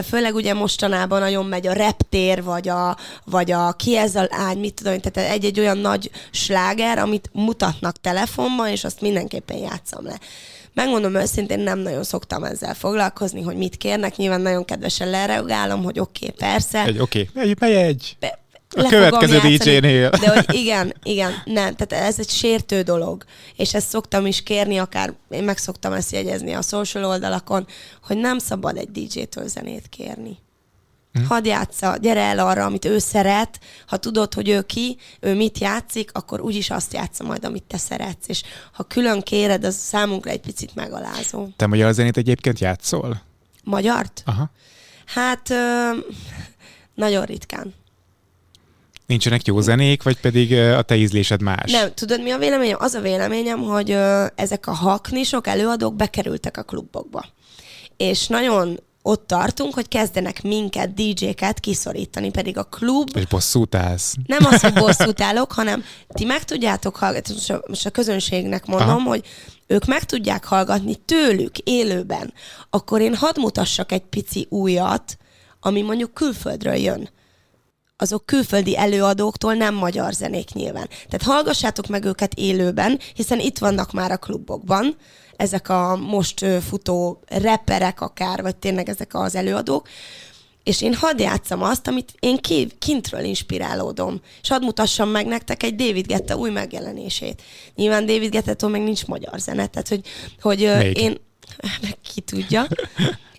Főleg 0.08 0.36
ugye 0.36 0.54
mostanában 0.54 1.20
nagyon 1.20 1.46
megy 1.46 1.68
a 1.68 1.74
reptér, 1.74 2.44
vagy 2.44 2.70
a, 2.70 2.98
vagy 3.26 3.52
a 3.52 3.72
ki 3.72 3.98
ez 3.98 4.16
a 4.16 4.28
lány, 4.30 4.58
mit 4.58 4.74
tudom, 4.74 5.00
tehát 5.00 5.32
egy-egy 5.32 5.60
olyan 5.60 5.78
nagy 5.78 6.12
sláger, 6.32 6.98
amit 6.98 7.30
mutatnak 7.34 8.02
telefonban, 8.02 8.68
és 8.68 8.84
azt 8.84 9.02
mindenképpen 9.02 9.58
játszom 9.58 10.06
le. 10.06 10.20
Megmondom 10.74 11.16
őszintén, 11.16 11.60
nem 11.60 11.80
nagyon 11.80 12.04
szoktam 12.04 12.44
ezzel 12.44 12.74
foglalkozni, 12.74 13.42
hogy 13.42 13.56
mit 13.56 13.78
kérnek. 13.78 14.16
Nyilván 14.16 14.42
nagyon 14.42 14.66
kedvesen 14.66 15.10
lereagálom, 15.10 15.84
hogy 15.84 16.00
oké, 16.00 16.26
okay, 16.26 16.50
persze. 16.50 16.84
Egy 16.84 17.00
oké, 17.00 17.30
okay. 17.36 17.54
megy 17.60 17.72
egy. 17.72 18.16
Be, 18.20 18.40
a 18.76 18.88
következő 18.90 19.40
DJ-nél. 19.40 20.10
De 20.10 20.34
hogy 20.34 20.56
igen, 20.56 20.94
igen, 21.04 21.32
nem, 21.46 21.76
tehát 21.76 22.06
ez 22.08 22.20
egy 22.20 22.30
sértő 22.30 22.82
dolog. 22.82 23.24
És 23.56 23.74
ezt 23.74 23.88
szoktam 23.88 24.26
is 24.26 24.44
kérni, 24.44 24.78
akár 24.78 25.14
én 25.30 25.44
meg 25.44 25.58
szoktam 25.58 25.94
ezt 25.94 26.12
jegyezni 26.12 26.54
a 26.54 26.62
social 26.62 27.06
oldalakon, 27.06 27.68
hogy 28.04 28.18
nem 28.18 28.38
szabad 28.38 28.78
egy 28.78 28.92
DJ-től 28.92 29.48
zenét 29.48 29.88
kérni. 29.90 30.38
Hm. 31.14 31.24
Hadd 31.24 31.46
játsza, 31.46 31.98
gyere 32.02 32.22
el 32.22 32.40
arra, 32.40 32.66
amit 32.66 32.86
ő 32.86 32.98
szeret. 32.98 33.60
Ha 33.88 33.98
tudod, 33.98 34.34
hogy 34.34 34.50
ő 34.50 34.62
ki, 34.62 34.98
ő 35.20 35.36
mit 35.36 35.60
játszik, 35.60 36.10
akkor 36.14 36.42
úgyis 36.42 36.70
azt 36.70 36.94
játsza 36.94 37.24
majd, 37.24 37.46
amit 37.46 37.64
te 37.64 37.78
szeretsz. 37.78 38.28
És 38.28 38.44
ha 38.72 38.84
külön 38.84 39.22
kéred, 39.22 39.64
az 39.64 39.76
számunkra 39.76 40.32
egy 40.32 40.40
picit 40.40 40.76
megalázó. 40.76 41.48
Te 41.56 41.68
magyar 41.68 41.94
zenét 41.94 42.18
egyébként 42.18 42.60
játszol? 42.60 43.22
Magyart? 43.64 44.24
Aha. 44.26 44.52
Hát 45.06 45.50
ö, 45.50 45.90
nagyon 46.94 47.26
ritkán. 47.26 47.74
Nincsenek 49.06 49.46
jó 49.46 49.62
zenék, 49.62 50.04
vagy 50.04 50.20
pedig 50.20 50.54
a 50.54 50.82
te 50.82 50.96
ízlésed 50.96 51.42
más? 51.42 51.72
Nem, 51.72 51.94
tudod 51.94 52.22
mi 52.22 52.32
a 52.32 52.38
véleményem? 52.38 52.78
Az 52.80 52.94
a 52.94 53.02
véleményem, 53.02 53.60
hogy 53.60 53.92
ö, 53.92 54.26
ezek 54.36 54.68
a 54.68 54.72
haknisok, 54.72 55.48
előadók 55.48 55.96
bekerültek 55.96 56.58
a 56.58 56.64
klubokba. 56.64 57.26
És 57.98 58.28
nagyon 58.28 58.80
ott 59.02 59.28
tartunk, 59.28 59.74
hogy 59.74 59.88
kezdenek 59.88 60.42
minket, 60.42 60.94
DJ-ket 60.94 61.60
kiszorítani, 61.60 62.30
pedig 62.30 62.58
a 62.58 62.64
klub... 62.64 63.10
És 63.16 63.26
bosszút 63.26 63.76
állsz. 63.76 64.16
Nem 64.26 64.46
az, 64.46 64.62
hogy 64.62 64.74
bosszút 64.86 65.22
állok, 65.22 65.52
hanem 65.52 65.84
ti 66.08 66.26
meg 66.26 66.44
tudjátok 66.44 66.96
hallgatni, 66.96 67.34
most 67.34 67.50
a, 67.50 67.64
most 67.68 67.86
a 67.86 67.90
közönségnek 67.90 68.66
mondom, 68.66 68.90
Aha. 68.90 69.10
hogy 69.10 69.26
ők 69.68 69.86
meg 69.86 70.04
tudják 70.04 70.46
hallgatni 70.46 70.96
tőlük 70.96 71.58
élőben, 71.58 72.34
akkor 72.70 73.02
én 73.02 73.16
hadd 73.16 73.40
mutassak 73.40 73.92
egy 73.92 74.04
pici 74.04 74.48
újat, 74.50 75.18
ami 75.60 75.82
mondjuk 75.82 76.14
külföldről 76.14 76.76
jön 76.76 77.10
azok 77.98 78.26
külföldi 78.26 78.78
előadóktól, 78.78 79.54
nem 79.54 79.76
magyar 79.76 80.14
zenék 80.14 80.54
nyilván. 80.54 80.88
Tehát 80.88 81.36
hallgassátok 81.36 81.88
meg 81.88 82.06
őket 82.06 82.34
élőben, 82.34 83.00
hiszen 83.14 83.40
itt 83.40 83.58
vannak 83.58 83.92
már 83.92 84.12
a 84.12 84.18
klubokban, 84.18 84.96
ezek 85.36 85.70
a 85.70 85.96
most 85.96 86.46
futó 86.68 87.24
reperek 87.28 88.02
akár, 88.02 88.42
vagy 88.42 88.56
tényleg 88.56 88.90
ezek 88.90 89.14
az 89.14 89.36
előadók, 89.36 89.88
és 90.64 90.82
én 90.82 90.94
hadd 90.94 91.20
játszam 91.20 91.62
azt, 91.64 91.88
amit 91.88 92.14
én 92.20 92.38
kintről 92.80 93.24
inspirálódom, 93.24 94.22
és 94.42 94.50
hadd 94.50 94.64
mutassam 94.64 95.10
meg 95.10 95.26
nektek 95.26 95.64
egy 95.64 95.76
David 95.76 96.08
Getta 96.08 96.36
új 96.36 96.50
megjelenését. 96.50 97.42
Nyilván 97.76 98.06
David 98.06 98.32
Gettától 98.32 98.70
meg 98.70 98.82
nincs 98.82 99.06
magyar 99.06 99.40
zene, 99.40 99.68
tehát 99.68 99.88
hogy, 99.88 100.02
hogy 100.42 100.62
én, 100.94 101.18
ki 102.14 102.22
tudja, 102.22 102.68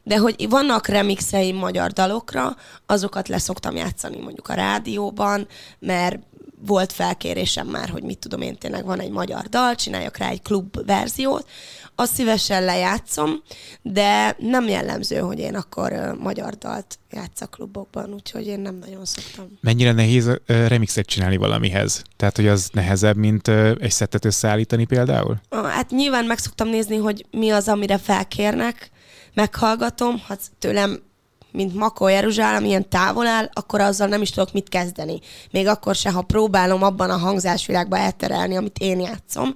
de 0.06 0.18
hogy 0.18 0.46
vannak 0.48 0.86
remixeim 0.86 1.56
magyar 1.56 1.90
dalokra, 1.90 2.56
azokat 2.86 3.28
leszoktam 3.28 3.76
játszani 3.76 4.20
mondjuk 4.20 4.48
a 4.48 4.54
rádióban, 4.54 5.46
mert 5.78 6.18
volt 6.66 6.92
felkérésem 6.92 7.66
már, 7.66 7.88
hogy 7.88 8.02
mit 8.02 8.18
tudom 8.18 8.40
én, 8.40 8.58
tényleg 8.58 8.84
van 8.84 9.00
egy 9.00 9.10
magyar 9.10 9.42
dal, 9.42 9.74
csináljak 9.74 10.16
rá 10.16 10.28
egy 10.28 10.42
klub 10.42 10.86
verziót, 10.86 11.48
azt 11.94 12.14
szívesen 12.14 12.64
lejátszom, 12.64 13.42
de 13.82 14.36
nem 14.38 14.68
jellemző, 14.68 15.18
hogy 15.18 15.38
én 15.38 15.54
akkor 15.54 15.92
uh, 15.92 16.16
magyar 16.18 16.54
dalt 16.54 16.98
játszak 17.10 17.50
klubokban, 17.50 18.12
úgyhogy 18.12 18.46
én 18.46 18.60
nem 18.60 18.78
nagyon 18.78 19.04
szoktam. 19.04 19.58
Mennyire 19.60 19.92
nehéz 19.92 20.26
uh, 20.26 20.36
remixet 20.46 21.06
csinálni 21.06 21.36
valamihez? 21.36 22.02
Tehát, 22.16 22.36
hogy 22.36 22.46
az 22.46 22.68
nehezebb, 22.72 23.16
mint 23.16 23.48
uh, 23.48 23.70
egy 23.80 23.90
szettet 23.90 24.24
összeállítani 24.24 24.84
például? 24.84 25.40
Hát 25.50 25.90
nyilván 25.90 26.24
meg 26.24 26.38
szoktam 26.38 26.68
nézni, 26.68 26.96
hogy 26.96 27.26
mi 27.30 27.50
az, 27.50 27.68
amire 27.68 27.98
felkérnek, 27.98 28.90
meghallgatom, 29.36 30.22
ha 30.26 30.36
tőlem 30.58 31.04
mint 31.52 31.74
Makó 31.74 32.08
Jeruzsálem 32.08 32.64
ilyen 32.64 32.88
távol 32.88 33.26
áll, 33.26 33.50
akkor 33.52 33.80
azzal 33.80 34.08
nem 34.08 34.22
is 34.22 34.30
tudok 34.30 34.52
mit 34.52 34.68
kezdeni. 34.68 35.20
Még 35.50 35.66
akkor 35.66 35.94
se, 35.94 36.10
ha 36.10 36.22
próbálom 36.22 36.82
abban 36.82 37.10
a 37.10 37.16
hangzásvilágba 37.16 37.98
elterelni, 37.98 38.56
amit 38.56 38.78
én 38.78 39.00
játszom. 39.00 39.54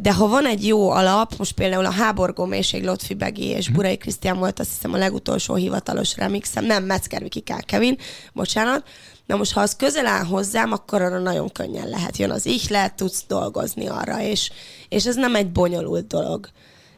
De 0.00 0.12
ha 0.12 0.28
van 0.28 0.46
egy 0.46 0.66
jó 0.66 0.90
alap, 0.90 1.36
most 1.36 1.52
például 1.52 1.84
a 1.84 1.90
Háborgó 1.90 2.44
Mélység 2.44 2.84
Lotfi 2.84 3.14
Begi 3.14 3.44
és 3.44 3.66
mhm. 3.66 3.76
Burai 3.76 3.96
Krisztián 3.96 4.38
volt 4.38 4.60
azt 4.60 4.70
hiszem 4.70 4.92
a 4.92 4.96
legutolsó 4.96 5.54
hivatalos 5.54 6.16
remixem, 6.16 6.64
nem 6.64 6.84
Metzger 6.84 7.22
Viki 7.22 7.42
Kevin, 7.66 7.98
bocsánat, 8.32 8.84
Na 9.26 9.36
most, 9.36 9.52
ha 9.52 9.60
az 9.60 9.76
közel 9.76 10.06
áll 10.06 10.24
hozzám, 10.24 10.72
akkor 10.72 11.02
arra 11.02 11.18
nagyon 11.18 11.48
könnyen 11.52 11.88
lehet. 11.88 12.16
Jön 12.16 12.30
az 12.30 12.46
ihlet, 12.46 12.94
tudsz 12.94 13.24
dolgozni 13.28 13.86
arra, 13.86 14.22
és, 14.22 14.50
és 14.88 15.06
ez 15.06 15.14
nem 15.14 15.34
egy 15.34 15.52
bonyolult 15.52 16.06
dolog, 16.06 16.48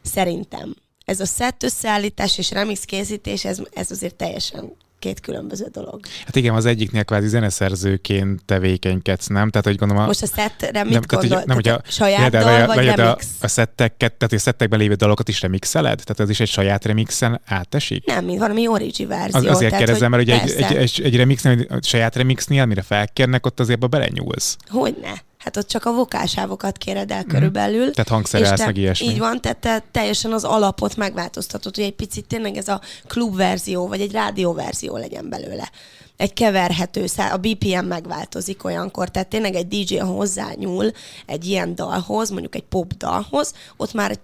szerintem 0.01 0.75
ez 1.05 1.19
a 1.19 1.25
set 1.25 1.63
összeállítás 1.63 2.37
és 2.37 2.51
remix 2.51 2.83
készítés, 2.83 3.45
ez, 3.45 3.59
ez 3.73 3.91
azért 3.91 4.15
teljesen 4.15 4.71
két 4.99 5.19
különböző 5.19 5.67
dolog. 5.71 5.99
Hát 6.25 6.35
igen, 6.35 6.55
az 6.55 6.65
egyiknél 6.65 7.03
kvázi 7.03 7.27
zeneszerzőként 7.27 8.45
tevékenykedsz, 8.45 9.27
nem? 9.27 9.49
Tehát, 9.49 9.65
hogy 9.65 9.75
gondolom... 9.75 10.03
A... 10.03 10.05
Most 10.05 10.21
a 10.21 10.25
szettre 10.25 10.83
mit 10.83 10.93
nem, 10.93 11.01
gondol? 11.07 11.29
Tehát, 11.29 11.45
nem, 11.45 11.55
hogy 11.55 11.67
a, 11.67 11.81
saját 11.87 12.31
de, 12.31 12.39
dal, 12.39 12.65
vagy, 12.65 12.75
vagy 12.75 12.85
remix? 12.85 13.27
A, 13.39 13.45
a 13.45 13.47
szetteket, 13.47 14.13
tehát 14.13 14.33
a 14.33 14.37
szettekben 14.37 14.79
lévő 14.79 14.93
dalokat 14.93 15.27
is 15.27 15.41
remixeled? 15.41 16.01
Tehát 16.03 16.19
az 16.19 16.29
is 16.29 16.39
egy 16.39 16.47
saját 16.47 16.85
remixen 16.85 17.41
átesik? 17.45 18.05
Nem, 18.05 18.25
mint 18.25 18.39
valami 18.39 18.67
origi 18.67 19.05
verzió. 19.05 19.39
Az, 19.39 19.45
azért 19.45 19.71
tehát, 19.71 19.85
kérdezem, 19.85 20.11
mert 20.11 20.23
ugye 20.23 20.41
egy, 20.41 20.51
egy, 20.51 20.75
egy, 20.75 21.01
egy, 21.03 21.15
remixnél, 21.15 21.79
saját 21.81 22.15
remixnél, 22.15 22.65
mire 22.65 22.81
felkérnek, 22.81 23.45
ott 23.45 23.59
azért 23.59 23.89
belenyúlsz. 23.89 24.57
Hogyne 24.69 25.23
hát 25.45 25.57
ott 25.57 25.67
csak 25.67 25.85
a 25.85 25.93
vokálsávokat 25.93 26.77
kéred 26.77 27.11
el 27.11 27.23
mm. 27.23 27.27
körülbelül. 27.27 27.91
Tehát 27.91 28.09
hangszerelsz, 28.09 28.65
meg 28.65 28.77
ilyesmi. 28.77 29.07
Így 29.07 29.19
van, 29.19 29.41
tehát 29.41 29.57
te 29.57 29.83
teljesen 29.91 30.33
az 30.33 30.43
alapot 30.43 30.95
megváltoztatod, 30.95 31.75
hogy 31.75 31.83
egy 31.83 31.95
picit 31.95 32.25
tényleg 32.27 32.57
ez 32.57 32.67
a 32.67 32.81
klubverzió, 33.07 33.87
vagy 33.87 34.01
egy 34.01 34.11
rádióverzió 34.11 34.97
legyen 34.97 35.29
belőle. 35.29 35.71
Egy 36.17 36.33
keverhető, 36.33 37.05
a 37.31 37.37
BPM 37.37 37.85
megváltozik 37.85 38.63
olyankor, 38.63 39.09
tehát 39.09 39.27
tényleg 39.27 39.55
egy 39.55 39.67
DJ 39.67 39.95
hozzányúl 39.95 40.91
egy 41.25 41.45
ilyen 41.45 41.75
dalhoz, 41.75 42.29
mondjuk 42.29 42.55
egy 42.55 42.65
pop 42.69 42.93
dalhoz, 42.93 43.53
ott 43.77 43.93
már 43.93 44.11
egy 44.11 44.19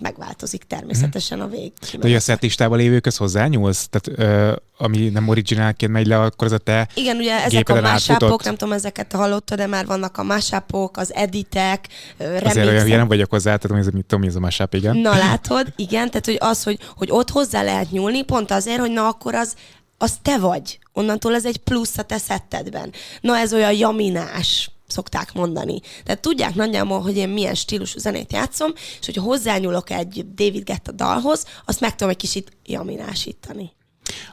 megváltozik 0.00 0.64
természetesen 0.64 1.40
a 1.40 1.46
vég. 1.46 1.72
De 2.00 2.14
a 2.16 2.20
szetlistában 2.20 2.78
lévőköz 2.78 3.16
hozzányúlsz? 3.16 3.88
Tehát 3.90 4.20
ö, 4.20 4.56
ami 4.76 5.08
nem 5.08 5.28
originálként 5.28 5.92
megy 5.92 6.06
le, 6.06 6.20
akkor 6.20 6.46
az 6.46 6.52
a 6.52 6.58
te 6.58 6.88
Igen, 6.94 7.16
ugye 7.16 7.44
ezek 7.44 7.68
a 7.68 7.80
másápok, 7.80 8.44
nem 8.44 8.56
tudom, 8.56 8.74
ezeket 8.74 9.12
hallottad, 9.12 9.58
de 9.58 9.66
már 9.66 9.86
vannak 9.86 10.18
a 10.18 10.22
másápok, 10.22 10.96
az 10.96 11.14
editek, 11.14 11.88
remixek. 12.16 12.46
Azért 12.46 12.66
olyan 12.66 12.98
nem 12.98 13.08
vagyok 13.08 13.30
hozzá, 13.30 13.56
tehát 13.56 13.84
hogy 13.84 13.94
mit 13.94 14.04
tudom, 14.04 14.24
ez 14.24 14.36
a 14.36 14.40
másáp, 14.40 14.74
igen. 14.74 14.96
Na 14.96 15.16
látod, 15.16 15.72
igen, 15.76 16.10
tehát 16.10 16.26
hogy 16.26 16.38
az, 16.40 16.62
hogy, 16.62 16.78
hogy 16.96 17.08
ott 17.10 17.30
hozzá 17.30 17.62
lehet 17.62 17.90
nyúlni, 17.90 18.22
pont 18.22 18.50
azért, 18.50 18.78
hogy 18.78 18.90
na 18.90 19.06
akkor 19.06 19.34
az, 19.34 19.54
az 19.98 20.18
te 20.22 20.38
vagy. 20.38 20.78
Onnantól 20.92 21.34
ez 21.34 21.46
egy 21.46 21.56
plusz 21.56 21.98
a 21.98 22.02
te 22.02 22.18
szettedben. 22.18 22.92
Na 23.20 23.36
ez 23.36 23.52
olyan 23.52 23.72
jaminás 23.72 24.70
szokták 24.90 25.32
mondani. 25.32 25.80
Tehát 26.04 26.20
tudják 26.20 26.54
nagyjából, 26.54 27.00
hogy 27.00 27.16
én 27.16 27.28
milyen 27.28 27.54
stílusú 27.54 27.98
zenét 27.98 28.32
játszom, 28.32 28.70
és 29.00 29.06
hogyha 29.06 29.22
hozzányúlok 29.22 29.90
egy 29.90 30.26
David 30.34 30.64
Getta 30.64 30.92
dalhoz, 30.92 31.44
azt 31.64 31.80
meg 31.80 31.90
tudom 31.90 32.08
egy 32.08 32.16
kicsit 32.16 32.56
jaminásítani. 32.64 33.72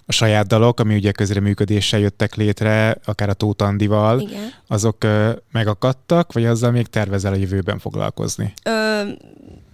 A 0.05 0.11
saját 0.11 0.47
dalok, 0.47 0.79
ami 0.79 0.95
ugye 0.95 1.11
közreműködéssel 1.11 1.99
jöttek 1.99 2.35
létre, 2.35 2.97
akár 3.05 3.29
a 3.29 3.33
Tóth 3.33 3.63
Andival, 3.63 4.19
Igen. 4.19 4.53
azok 4.67 5.03
ö, 5.03 5.31
megakadtak, 5.51 6.33
vagy 6.33 6.45
azzal 6.45 6.71
még 6.71 6.87
tervezel 6.87 7.33
a 7.33 7.35
jövőben 7.35 7.79
foglalkozni? 7.79 8.53
Ö, 8.63 9.01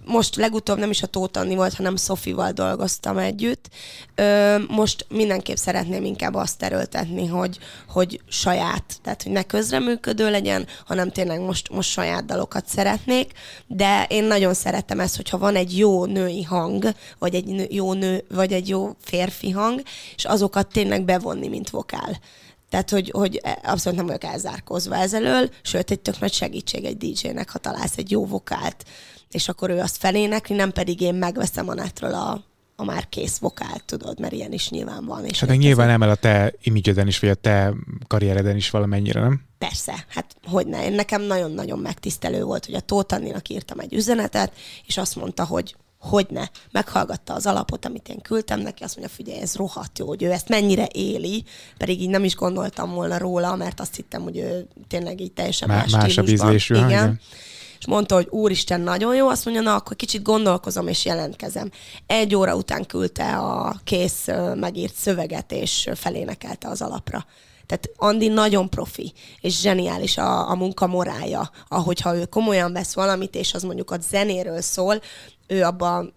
most 0.05 0.35
legutóbb 0.35 0.77
nem 0.77 0.89
is 0.89 1.01
a 1.01 1.07
Tóth 1.07 1.55
volt, 1.55 1.73
hanem 1.73 1.95
Szofival 1.95 2.51
dolgoztam 2.51 3.17
együtt. 3.17 3.69
Ö, 4.15 4.55
most 4.67 5.05
mindenképp 5.09 5.55
szeretném 5.55 6.03
inkább 6.03 6.33
azt 6.33 6.63
erőltetni, 6.63 7.27
hogy, 7.27 7.57
hogy 7.87 8.21
saját, 8.27 8.83
tehát 9.01 9.23
hogy 9.23 9.31
ne 9.31 9.43
közreműködő 9.43 10.29
legyen, 10.29 10.67
hanem 10.85 11.11
tényleg 11.11 11.41
most, 11.41 11.69
most 11.69 11.89
saját 11.89 12.25
dalokat 12.25 12.67
szeretnék, 12.67 13.31
de 13.67 14.05
én 14.09 14.23
nagyon 14.23 14.53
szeretem 14.53 14.99
ezt, 14.99 15.15
hogyha 15.15 15.37
van 15.37 15.55
egy 15.55 15.77
jó 15.77 16.05
női 16.05 16.43
hang, 16.43 16.93
vagy 17.19 17.35
egy 17.35 17.45
nő, 17.45 17.67
jó 17.69 17.93
nő, 17.93 18.23
vagy 18.29 18.53
egy 18.53 18.69
jó 18.69 18.95
férfi 18.99 19.51
hang, 19.51 19.81
és 20.15 20.25
azokat 20.25 20.67
tényleg 20.67 21.03
bevonni, 21.03 21.47
mint 21.47 21.69
vokál. 21.69 22.19
Tehát, 22.69 22.89
hogy, 22.89 23.09
hogy 23.13 23.41
abszolút 23.63 23.97
nem 23.97 24.07
vagyok 24.07 24.23
elzárkózva 24.23 24.95
ezelől, 24.95 25.49
sőt, 25.61 25.91
egy 25.91 25.99
tök 25.99 26.19
nagy 26.19 26.33
segítség 26.33 26.85
egy 26.85 26.97
DJ-nek, 26.97 27.49
ha 27.49 27.57
találsz 27.57 27.97
egy 27.97 28.11
jó 28.11 28.25
vokált, 28.25 28.85
és 29.33 29.47
akkor 29.47 29.69
ő 29.69 29.79
azt 29.79 29.97
felénekli, 29.97 30.55
nem 30.55 30.71
pedig 30.71 31.01
én 31.01 31.13
megveszem 31.13 31.69
a 31.69 31.73
netről 31.73 32.13
a, 32.13 32.43
a 32.75 32.83
már 32.83 33.09
kész 33.09 33.37
vokált, 33.37 33.83
tudod, 33.85 34.19
mert 34.19 34.33
ilyen 34.33 34.51
is 34.51 34.69
nyilván 34.69 35.05
van. 35.05 35.25
És 35.25 35.39
hát 35.39 35.49
de 35.49 35.55
nyilván 35.55 35.89
emel 35.89 36.09
a 36.09 36.15
te 36.15 36.53
imidzseden 36.61 37.07
is, 37.07 37.19
vagy 37.19 37.29
a 37.29 37.33
te 37.35 37.73
karriereden 38.07 38.55
is 38.55 38.69
valamennyire, 38.69 39.19
nem? 39.19 39.41
Persze, 39.57 40.05
hát 40.07 40.35
hogy 40.45 40.67
ne. 40.67 40.85
Én 40.85 40.93
nekem 40.93 41.21
nagyon-nagyon 41.21 41.79
megtisztelő 41.79 42.43
volt, 42.43 42.65
hogy 42.65 42.75
a 42.75 42.79
Tóth 42.79 43.13
Anninak 43.13 43.49
írtam 43.49 43.79
egy 43.79 43.93
üzenetet, 43.93 44.53
és 44.85 44.97
azt 44.97 45.15
mondta, 45.15 45.45
hogy 45.45 45.75
hogy 45.99 46.27
ne. 46.29 46.43
Meghallgatta 46.71 47.33
az 47.33 47.45
alapot, 47.45 47.85
amit 47.85 48.09
én 48.09 48.21
küldtem 48.21 48.59
neki, 48.59 48.83
azt 48.83 48.97
mondja, 48.97 49.15
figyelj, 49.15 49.41
ez 49.41 49.55
rohadt 49.55 49.99
jó, 49.99 50.07
hogy 50.07 50.23
ő 50.23 50.31
ezt 50.31 50.49
mennyire 50.49 50.87
éli, 50.93 51.43
pedig 51.77 52.01
így 52.01 52.09
nem 52.09 52.23
is 52.23 52.35
gondoltam 52.35 52.93
volna 52.93 53.17
róla, 53.17 53.55
mert 53.55 53.79
azt 53.79 53.95
hittem, 53.95 54.21
hogy 54.21 54.37
ő 54.37 54.67
tényleg 54.87 55.21
így 55.21 55.31
teljesen 55.31 55.67
Má- 55.67 55.77
más, 55.77 55.91
más 55.91 56.17
a 56.17 56.23
ízlésű, 56.23 56.75
igen. 56.75 56.89
igen 56.89 57.19
és 57.83 57.89
mondta, 57.89 58.15
hogy 58.15 58.27
úristen, 58.29 58.81
nagyon 58.81 59.15
jó, 59.15 59.27
azt 59.27 59.45
mondja, 59.45 59.63
na, 59.63 59.75
akkor 59.75 59.95
kicsit 59.95 60.21
gondolkozom 60.21 60.87
és 60.87 61.05
jelentkezem. 61.05 61.71
Egy 62.05 62.35
óra 62.35 62.55
után 62.55 62.85
küldte 62.85 63.37
a 63.37 63.75
kész 63.83 64.27
megírt 64.55 64.95
szöveget, 64.95 65.51
és 65.51 65.89
felénekelte 65.95 66.67
az 66.67 66.81
alapra. 66.81 67.25
Tehát 67.65 67.89
Andi 67.95 68.27
nagyon 68.27 68.69
profi, 68.69 69.13
és 69.41 69.59
zseniális 69.59 70.17
a, 70.17 70.49
a 70.49 70.55
munka 70.55 70.87
morálja, 70.87 71.51
ahogyha 71.67 72.15
ő 72.15 72.25
komolyan 72.25 72.73
vesz 72.73 72.93
valamit, 72.93 73.35
és 73.35 73.53
az 73.53 73.63
mondjuk 73.63 73.91
a 73.91 73.97
zenéről 74.09 74.61
szól, 74.61 75.01
ő 75.47 75.63
abban 75.63 76.13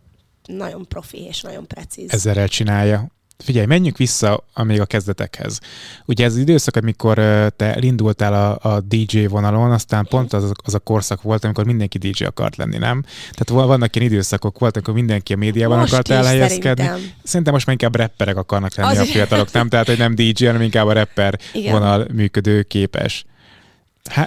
nagyon 0.46 0.88
profi 0.88 1.24
és 1.24 1.40
nagyon 1.40 1.66
precíz. 1.66 2.10
Ezzel 2.10 2.48
csinálja. 2.48 3.06
Figyelj, 3.38 3.66
menjünk 3.66 3.96
vissza 3.96 4.44
még 4.62 4.80
a 4.80 4.84
kezdetekhez. 4.84 5.60
Ugye 6.04 6.24
ez 6.24 6.32
az 6.32 6.38
időszak, 6.38 6.76
amikor 6.76 7.14
te 7.56 7.74
elindultál 7.74 8.34
a, 8.34 8.74
a 8.74 8.80
DJ 8.80 9.26
vonalon, 9.26 9.72
aztán 9.72 10.06
pont 10.08 10.32
az, 10.32 10.52
az 10.64 10.74
a 10.74 10.78
korszak 10.78 11.22
volt, 11.22 11.44
amikor 11.44 11.64
mindenki 11.64 11.98
DJ 11.98 12.24
akart 12.24 12.56
lenni, 12.56 12.78
nem? 12.78 13.04
Tehát 13.32 13.66
vannak 13.66 13.96
ilyen 13.96 14.10
időszakok 14.10 14.58
volt, 14.58 14.74
amikor 14.74 14.94
mindenki 14.94 15.32
a 15.32 15.36
médiában 15.36 15.78
most 15.78 15.92
akart 15.92 16.10
elhelyezkedni. 16.10 16.84
Szerintem. 16.84 17.12
szerintem 17.24 17.52
most 17.52 17.66
már 17.66 17.76
inkább 17.80 17.96
rapperek 17.96 18.36
akarnak 18.36 18.74
lenni 18.74 18.96
az 18.96 18.98
a 18.98 19.04
fiatalok, 19.04 19.52
nem? 19.52 19.68
Tehát, 19.68 19.86
hogy 19.86 19.98
nem 19.98 20.14
DJ, 20.14 20.44
hanem 20.44 20.62
inkább 20.62 20.86
a 20.86 20.92
rapper 20.92 21.38
Igen. 21.52 21.72
vonal 21.72 22.06
működő 22.12 22.62
képes. 22.62 23.24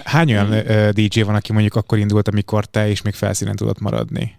Hány 0.04 0.32
olyan 0.32 0.48
mm. 0.48 0.90
DJ 0.90 1.22
van, 1.22 1.36
aki 1.36 1.52
mondjuk 1.52 1.76
akkor 1.76 1.98
indult, 1.98 2.28
amikor 2.28 2.66
te 2.66 2.90
is 2.90 3.02
még 3.02 3.14
felszínen 3.14 3.56
tudott 3.56 3.80
maradni? 3.80 4.39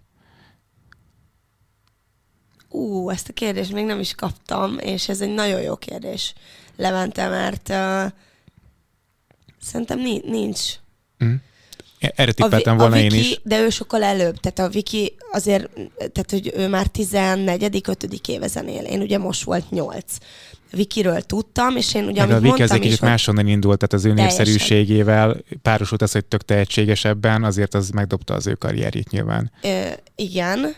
Ú, 2.71 3.11
ezt 3.11 3.29
a 3.29 3.33
kérdést 3.33 3.73
még 3.73 3.85
nem 3.85 4.01
is 4.01 4.15
kaptam, 4.15 4.79
és 4.79 5.09
ez 5.09 5.21
egy 5.21 5.35
nagyon 5.35 5.61
jó 5.61 5.77
kérdés, 5.77 6.35
Levente, 6.77 7.29
mert 7.29 7.69
uh, 7.69 8.13
szerintem 9.63 9.99
nincs. 10.25 10.61
Mm. 11.25 11.35
Erre 11.99 12.33
tippeltem 12.33 12.77
volna 12.77 12.95
Viki, 12.95 13.15
én 13.15 13.21
is. 13.21 13.41
De 13.43 13.61
ő 13.61 13.71
sokkal 13.71 14.03
előbb, 14.03 14.37
tehát 14.37 14.59
a 14.59 14.73
Viki 14.73 15.17
azért, 15.33 15.71
tehát 15.97 16.31
hogy 16.31 16.53
ő 16.57 16.69
már 16.69 16.87
14 16.87 17.83
5 17.89 18.09
éve 18.27 18.47
zenél, 18.47 18.85
én 18.85 19.01
ugye 19.01 19.19
most 19.19 19.45
volt 19.45 19.71
8. 19.71 20.05
Vikiről 20.71 21.21
tudtam, 21.21 21.77
és 21.77 21.95
én 21.95 22.05
ugye, 22.05 22.23
amit 22.23 22.35
a 22.35 22.41
Viki 22.41 22.63
az 22.63 22.71
egy 22.71 22.81
kicsit 22.81 23.01
máshonnan 23.01 23.47
indult, 23.47 23.79
tehát 23.79 23.93
az 23.93 24.05
ő 24.05 24.13
népszerűségével 24.13 25.37
párosult 25.63 26.03
az, 26.03 26.13
hogy 26.13 26.25
tök 26.25 26.43
tehetségesebben, 26.43 27.45
azért 27.45 27.75
az 27.75 27.91
megdobta 27.91 28.35
az 28.35 28.47
ő 28.47 28.55
karrierjét 28.55 29.11
nyilván. 29.11 29.53
Ö, 29.63 29.89
igen, 30.15 30.75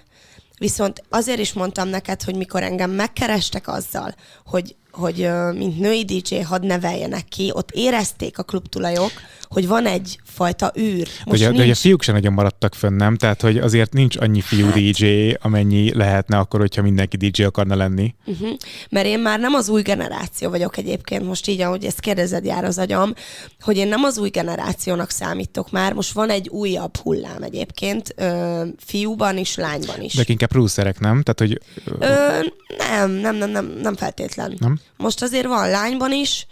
Viszont 0.63 1.03
azért 1.09 1.39
is 1.39 1.53
mondtam 1.53 1.89
neked, 1.89 2.23
hogy 2.23 2.37
mikor 2.37 2.63
engem 2.63 2.91
megkerestek 2.91 3.69
azzal, 3.69 4.15
hogy 4.45 4.77
hogy 4.91 5.31
mint 5.55 5.79
női 5.79 6.05
DJ 6.05 6.37
hadd 6.37 6.67
neveljenek 6.67 7.25
ki, 7.29 7.51
ott 7.55 7.71
érezték 7.71 8.39
a 8.39 8.43
klubtulajok, 8.43 9.11
hogy 9.53 9.67
van 9.67 9.87
egy 9.87 10.19
fajta 10.25 10.73
űr. 10.79 11.09
Most 11.25 11.41
de, 11.41 11.49
nincs... 11.49 11.65
de 11.65 11.71
a 11.71 11.75
fiúk 11.75 12.03
sem 12.03 12.15
nagyon 12.15 12.33
maradtak 12.33 12.75
fönn, 12.75 12.95
nem? 12.95 13.17
Tehát, 13.17 13.41
hogy 13.41 13.59
azért 13.59 13.93
nincs 13.93 14.17
annyi 14.17 14.41
fiú 14.41 14.67
hát... 14.67 14.75
DJ, 14.75 15.31
amennyi 15.41 15.95
lehetne 15.95 16.39
akkor, 16.39 16.61
hogyha 16.61 16.83
mindenki 16.83 17.17
DJ 17.17 17.43
akarna 17.43 17.75
lenni. 17.75 18.15
Uh-huh. 18.25 18.57
Mert 18.89 19.07
én 19.07 19.19
már 19.19 19.41
nem 19.41 19.55
az 19.55 19.69
új 19.69 19.83
generáció 19.83 20.51
vagyok 20.51 20.77
egyébként, 20.77 21.25
most 21.25 21.49
így, 21.49 21.61
ahogy 21.61 21.85
ezt 21.85 22.01
kérdezed, 22.01 22.45
jár 22.45 22.65
az 22.65 22.79
agyam, 22.79 23.15
hogy 23.61 23.77
én 23.77 23.89
nem 23.89 24.05
az 24.05 24.19
új 24.19 24.29
generációnak 24.29 25.11
számítok 25.11 25.71
már, 25.71 25.93
most 25.93 26.13
van 26.13 26.31
egy 26.31 26.49
újabb 26.49 26.97
hullám 26.97 27.43
egyébként, 27.43 28.15
ö, 28.17 28.63
fiúban 28.79 29.39
is, 29.39 29.57
lányban 29.57 30.01
is. 30.01 30.15
De 30.15 30.23
inkább 30.27 30.51
producerek, 30.51 31.01
nem? 31.01 31.23
Tehát, 31.23 31.39
hogy... 31.39 31.61
Ö, 31.99 32.39
nem, 32.79 33.11
nem, 33.11 33.37
nem, 33.37 33.51
nem, 33.51 33.79
nem 33.83 33.97
feltétlen. 33.97 34.57
Nem? 34.59 34.81
Most 34.97 35.23
azért 35.23 35.47
van 35.47 35.71
lányban 35.71 36.13
is, 36.13 36.47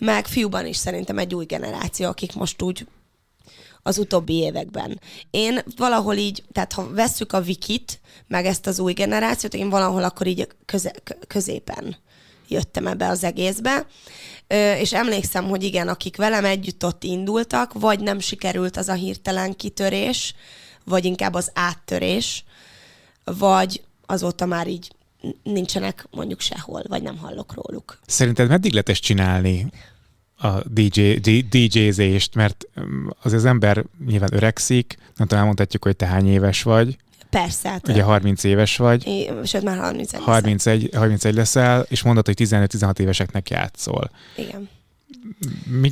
meg 0.00 0.26
fiúban 0.26 0.66
is 0.66 0.76
szerintem 0.76 1.18
egy 1.18 1.34
új 1.34 1.44
generáció, 1.44 2.08
akik 2.08 2.34
most 2.34 2.62
úgy 2.62 2.86
az 3.82 3.98
utóbbi 3.98 4.34
években. 4.34 5.00
Én 5.30 5.62
valahol 5.76 6.16
így, 6.16 6.44
tehát 6.52 6.72
ha 6.72 6.90
vesszük 6.90 7.32
a 7.32 7.40
Wikit, 7.40 8.00
meg 8.26 8.46
ezt 8.46 8.66
az 8.66 8.78
új 8.78 8.92
generációt, 8.92 9.54
én 9.54 9.68
valahol 9.68 10.04
akkor 10.04 10.26
így 10.26 10.48
köze, 10.64 10.92
középen 11.26 11.96
jöttem 12.48 12.86
ebbe 12.86 13.08
az 13.08 13.24
egészbe, 13.24 13.86
és 14.78 14.92
emlékszem, 14.92 15.48
hogy 15.48 15.62
igen, 15.62 15.88
akik 15.88 16.16
velem 16.16 16.44
együtt 16.44 16.84
ott 16.84 17.04
indultak, 17.04 17.72
vagy 17.72 18.00
nem 18.00 18.18
sikerült 18.18 18.76
az 18.76 18.88
a 18.88 18.92
hirtelen 18.92 19.56
kitörés, 19.56 20.34
vagy 20.84 21.04
inkább 21.04 21.34
az 21.34 21.50
áttörés, 21.54 22.44
vagy 23.24 23.82
azóta 24.06 24.46
már 24.46 24.66
így 24.66 24.92
nincsenek 25.42 26.06
mondjuk 26.10 26.40
sehol, 26.40 26.82
vagy 26.88 27.02
nem 27.02 27.16
hallok 27.16 27.54
róluk. 27.54 27.98
Szerinted 28.06 28.48
meddig 28.48 28.70
lehet 28.70 28.88
ezt 28.88 29.02
csinálni? 29.02 29.70
a 30.42 30.62
DJ, 30.68 31.14
DJ-zést, 31.50 32.34
mert 32.34 32.68
um, 32.76 33.10
az 33.22 33.32
az 33.32 33.44
ember 33.44 33.84
nyilván 34.06 34.34
öregszik, 34.34 34.96
nem 34.98 35.26
tudom, 35.26 35.38
elmondhatjuk, 35.38 35.84
hogy 35.84 35.96
te 35.96 36.06
hány 36.06 36.28
éves 36.28 36.62
vagy. 36.62 36.96
Persze. 37.30 37.68
Hát 37.68 37.88
Ugye 37.88 38.02
30 38.02 38.44
éves 38.44 38.76
vagy. 38.76 39.06
É, 39.06 39.30
sőt, 39.44 39.62
már 39.62 39.78
31. 39.78 40.22
31, 40.22 40.90
31 40.94 41.34
leszel, 41.34 41.86
és 41.88 42.02
mondod, 42.02 42.26
hogy 42.26 42.36
15-16 42.38 42.98
éveseknek 42.98 43.50
játszol. 43.50 44.10
Igen. 44.36 44.68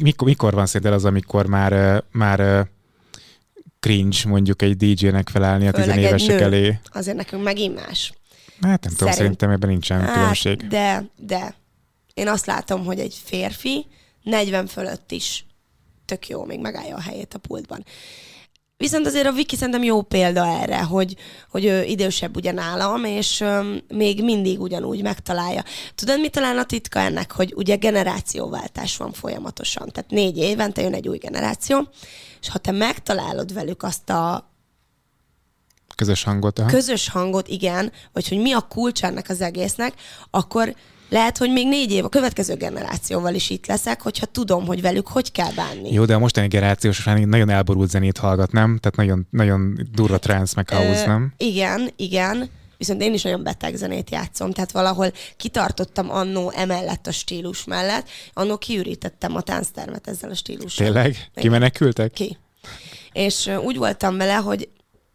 Mikor, 0.01 0.29
mikor 0.29 0.55
van 0.55 0.67
szerinted 0.67 0.93
az, 0.93 1.05
amikor 1.05 1.47
már, 1.47 2.05
már 2.13 2.69
cringe 3.81 4.19
mondjuk 4.27 4.63
egy 4.63 4.77
DJ-nek 4.77 5.29
felállni 5.29 5.67
a 5.67 5.71
tizenévesek 5.71 6.41
elé? 6.41 6.79
Azért 6.93 7.17
nekünk 7.17 7.43
megint 7.43 7.87
más. 7.87 8.13
Hát 8.61 8.85
nem 8.85 8.95
tudom, 8.95 9.13
szerintem 9.13 9.51
ebben 9.51 9.69
nincsen 9.69 10.01
hát, 10.01 10.13
különbség. 10.13 10.67
De, 10.67 11.05
de. 11.17 11.55
Én 12.15 12.29
azt 12.29 12.47
látom, 12.47 12.85
hogy 12.85 12.99
egy 12.99 13.21
férfi 13.25 13.87
40 14.23 14.67
fölött 14.67 15.11
is 15.11 15.47
tök 16.05 16.29
jó, 16.29 16.45
még 16.45 16.61
megállja 16.61 16.97
a 16.97 17.01
helyét 17.01 17.35
a 17.35 17.39
pultban. 17.39 17.85
Viszont 18.77 19.07
azért 19.07 19.27
a 19.27 19.33
Viki 19.33 19.57
szerintem 19.57 19.83
jó 19.83 20.03
példa 20.03 20.47
erre, 20.47 20.83
hogy, 20.83 21.17
hogy 21.51 21.65
ő 21.65 21.85
idősebb 21.85 22.37
ugye 22.37 22.53
nálam, 22.53 23.05
és 23.05 23.41
um, 23.41 23.79
még 23.89 24.25
mindig 24.25 24.61
ugyanúgy 24.61 25.03
megtalálja. 25.03 25.63
Tudod, 25.95 26.21
mi 26.21 26.29
talán 26.29 26.59
a 26.59 26.65
titka 26.65 26.99
ennek, 26.99 27.33
hogy 27.33 27.53
ugye 27.57 27.77
generációváltás 27.77 28.97
van 28.97 29.13
folyamatosan. 29.13 29.89
Tehát 29.89 30.11
négy 30.11 30.37
évente 30.37 30.83
jön 30.83 30.95
egy 30.95 31.09
új 31.09 31.19
generáció, 31.19 31.89
és 32.41 32.49
ha 32.49 32.59
te 32.59 32.71
megtalálod 32.71 33.53
velük 33.53 33.83
azt 33.83 34.11
a 34.11 34.51
közös 35.99 36.23
hangot, 36.23 36.59
aha. 36.59 36.69
közös 36.69 37.09
hangot, 37.09 37.49
igen, 37.49 37.93
vagy 38.13 38.29
hogy 38.29 38.39
mi 38.39 38.53
a 38.53 38.61
kulcs 38.61 39.05
ennek 39.05 39.29
az 39.29 39.41
egésznek, 39.41 39.93
akkor 40.31 40.75
lehet, 41.09 41.39
hogy 41.39 41.51
még 41.51 41.69
négy 41.69 41.93
év 41.93 42.05
a 42.05 42.09
következő 42.09 42.55
generációval 42.55 43.35
is 43.35 43.51
itt 43.51 43.67
leszek, 43.67 44.03
hogyha 44.03 44.27
tudom, 44.27 44.67
hogy 44.67 44.81
velük 44.81 45.09
hogy 45.09 45.33
kell 45.33 45.53
bánni. 45.53 45.93
Jó, 45.93 46.05
de 46.05 46.15
a 46.15 46.19
mostani 46.19 46.47
generáció 46.47 46.93
során 46.93 47.29
nagyon 47.29 47.49
elborult 47.49 47.91
zenét 47.91 48.19
hallgat, 48.19 48.53
nem? 48.53 48.79
Tehát 48.79 48.97
nagyon, 48.97 49.27
nagyon 49.31 49.89
durva 49.93 50.19
trance 50.19 50.53
meg 50.57 50.71
house, 50.71 51.07
nem? 51.07 51.33
Igen, 51.37 51.91
igen. 51.97 52.51
Viszont 52.77 53.03
én 53.03 53.15
is 53.15 53.25
olyan 53.25 53.43
beteg 53.43 53.75
zenét 53.75 54.11
játszom, 54.11 54.53
tehát 54.53 54.73
valahol 54.73 55.13
kitartottam 55.37 56.11
annó 56.11 56.51
emellett 56.51 57.07
a 57.07 57.13
stílus 57.13 57.65
mellett, 57.65 58.09
annó 58.33 58.57
kiürítettem 58.57 59.37
a 59.37 59.41
tánctermet 59.41 60.09
ezzel 60.09 60.31
a 60.31 60.35
stílussal. 60.35 60.87
Tényleg? 60.87 61.31
Kimenekültek? 61.35 62.13
Ki. 62.13 62.37
És 63.13 63.51
úgy 63.63 63.77
voltam 63.77 64.17
vele, 64.17 64.35
hogy 64.35 64.69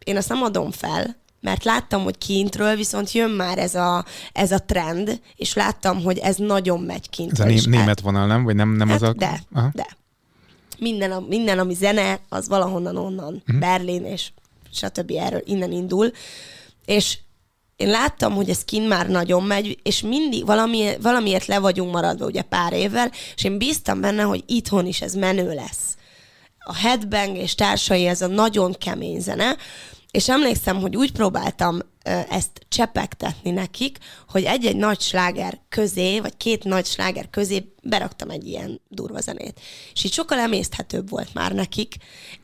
én 0.04 0.16
azt 0.16 0.28
nem 0.28 0.42
adom 0.42 0.70
fel, 0.70 1.16
mert 1.40 1.64
láttam, 1.64 2.02
hogy 2.02 2.18
kintről 2.18 2.76
viszont 2.76 3.12
jön 3.12 3.30
már 3.30 3.58
ez 3.58 3.74
a, 3.74 4.04
ez 4.32 4.52
a 4.52 4.58
trend, 4.58 5.20
és 5.36 5.54
láttam, 5.54 6.02
hogy 6.02 6.18
ez 6.18 6.36
nagyon 6.36 6.80
megy 6.80 7.10
kintről. 7.10 7.46
Ez 7.46 7.52
a 7.52 7.54
né- 7.54 7.78
német 7.78 8.00
vonal, 8.00 8.26
nem? 8.26 8.44
Vagy 8.44 8.54
nem, 8.54 8.68
nem 8.68 8.88
hát 8.88 9.02
az 9.02 9.08
a... 9.08 9.12
De, 9.12 9.42
Aha. 9.52 9.70
de. 9.74 9.86
Minden, 10.78 11.12
a, 11.12 11.20
minden, 11.28 11.58
ami 11.58 11.74
zene, 11.74 12.20
az 12.28 12.48
valahonnan 12.48 12.96
onnan, 12.96 13.34
uh-huh. 13.34 13.58
Berlin 13.58 14.04
és 14.04 14.32
stb. 14.72 15.12
erről 15.18 15.42
innen 15.44 15.72
indul. 15.72 16.10
És 16.84 17.18
én 17.76 17.88
láttam, 17.88 18.34
hogy 18.34 18.50
ez 18.50 18.64
kint 18.64 18.88
már 18.88 19.08
nagyon 19.08 19.42
megy, 19.42 19.78
és 19.82 20.00
mindig 20.00 20.46
valami, 20.46 20.90
valamiért 21.02 21.46
le 21.46 21.58
vagyunk 21.58 21.92
maradva 21.92 22.26
ugye 22.26 22.42
pár 22.42 22.72
évvel, 22.72 23.10
és 23.36 23.44
én 23.44 23.58
bíztam 23.58 24.00
benne, 24.00 24.22
hogy 24.22 24.44
itthon 24.46 24.86
is 24.86 25.00
ez 25.00 25.14
menő 25.14 25.54
lesz. 25.54 25.96
A 26.64 26.74
headbang 26.74 27.36
és 27.36 27.54
társai, 27.54 28.06
ez 28.06 28.22
a 28.22 28.26
nagyon 28.26 28.72
kemény 28.72 29.20
zene, 29.20 29.56
és 30.10 30.28
emlékszem, 30.28 30.80
hogy 30.80 30.96
úgy 30.96 31.12
próbáltam 31.12 31.78
ezt 32.28 32.66
csepegtetni 32.68 33.50
nekik, 33.50 33.98
hogy 34.28 34.44
egy-egy 34.44 34.76
nagy 34.76 35.00
sláger 35.00 35.58
közé, 35.68 36.20
vagy 36.20 36.36
két 36.36 36.64
nagy 36.64 36.86
sláger 36.86 37.30
közé 37.30 37.72
beraktam 37.82 38.30
egy 38.30 38.46
ilyen 38.48 38.80
durva 38.88 39.20
zenét. 39.20 39.60
És 39.92 40.04
így 40.04 40.12
sokkal 40.12 40.38
emészthetőbb 40.38 41.10
volt 41.10 41.34
már 41.34 41.52
nekik, 41.52 41.94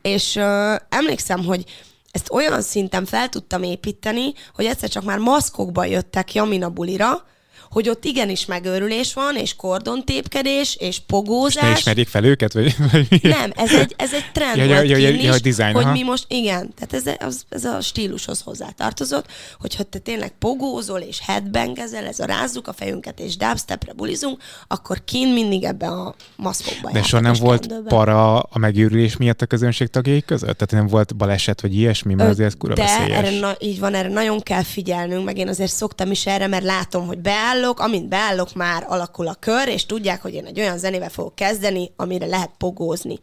és 0.02 0.36
uh, 0.36 0.74
emlékszem, 0.88 1.44
hogy 1.44 1.64
ezt 2.10 2.30
olyan 2.30 2.62
szinten 2.62 3.04
fel 3.04 3.28
tudtam 3.28 3.62
építeni, 3.62 4.32
hogy 4.54 4.64
egyszer 4.64 4.88
csak 4.88 5.04
már 5.04 5.18
maszkokba 5.18 5.84
jöttek 5.84 6.34
Jamina 6.34 6.70
bulira, 6.70 7.26
hogy 7.70 7.88
ott 7.88 8.04
igenis 8.04 8.46
megőrülés 8.46 9.14
van, 9.14 9.36
és 9.36 9.56
kordontépkedés, 9.56 10.76
és 10.80 10.98
pogózás. 11.06 11.62
És 11.62 11.62
ne 11.62 11.70
ismerjék 11.70 12.08
fel 12.08 12.24
őket? 12.24 12.52
Vagy, 12.52 12.76
vagy 12.92 13.06
mi? 13.10 13.18
Nem, 13.22 13.52
ez 13.54 13.74
egy, 13.74 13.94
ez 13.96 14.14
egy 14.14 14.24
trend 14.32 14.56
ja, 14.56 14.66
volt 14.66 14.88
ja, 14.88 14.96
ja, 14.96 15.08
ja, 15.08 15.22
ja, 15.22 15.38
design, 15.38 15.74
hogy 15.74 15.84
aha. 15.84 15.92
mi 15.92 16.02
most, 16.02 16.24
igen, 16.28 16.74
tehát 16.78 17.06
ez, 17.06 17.26
az, 17.26 17.44
ez 17.48 17.64
a 17.64 17.80
stílushoz 17.80 18.40
hozzátartozott, 18.40 19.26
hogyha 19.60 19.82
te 19.82 19.98
tényleg 19.98 20.32
pogózol 20.38 21.00
és 21.00 21.20
headbangezel, 21.26 22.06
ez 22.06 22.18
a 22.18 22.24
rázzuk 22.24 22.68
a 22.68 22.72
fejünket 22.72 23.20
és 23.20 23.36
dubstepre 23.36 23.92
bulizunk, 23.92 24.42
akkor 24.66 25.04
kint 25.04 25.32
mindig 25.32 25.64
ebbe 25.64 25.86
a 25.86 26.14
maszkokba 26.36 26.90
De 26.92 27.02
soha 27.02 27.22
nem 27.22 27.34
volt 27.40 27.60
kendőben. 27.60 27.88
para 27.88 28.38
a 28.38 28.58
megőrülés 28.58 29.16
miatt 29.16 29.42
a 29.42 29.46
közönség 29.46 29.88
tagjai 29.88 30.22
között? 30.22 30.58
Tehát 30.58 30.70
nem 30.70 30.86
volt 30.86 31.16
baleset 31.16 31.60
vagy 31.60 31.74
ilyesmi, 31.74 32.14
mert 32.14 32.30
azért 32.30 32.56
kura 32.56 32.74
De 32.74 32.98
erre 32.98 33.38
na, 33.38 33.54
így 33.58 33.78
van, 33.78 33.94
erre 33.94 34.08
nagyon 34.08 34.40
kell 34.40 34.62
figyelnünk, 34.62 35.24
meg 35.24 35.38
én 35.38 35.48
azért 35.48 35.72
szoktam 35.72 36.10
is 36.10 36.26
erre, 36.26 36.46
mert 36.46 36.64
látom, 36.64 37.06
hogy 37.06 37.18
beáll 37.18 37.59
beállok, 37.60 37.80
amint 37.80 38.08
beállok, 38.08 38.54
már 38.54 38.84
alakul 38.88 39.28
a 39.28 39.34
kör, 39.34 39.68
és 39.68 39.86
tudják, 39.86 40.22
hogy 40.22 40.34
én 40.34 40.44
egy 40.44 40.60
olyan 40.60 40.78
zenével 40.78 41.08
fogok 41.08 41.34
kezdeni, 41.34 41.92
amire 41.96 42.26
lehet 42.26 42.50
pogózni. 42.58 43.18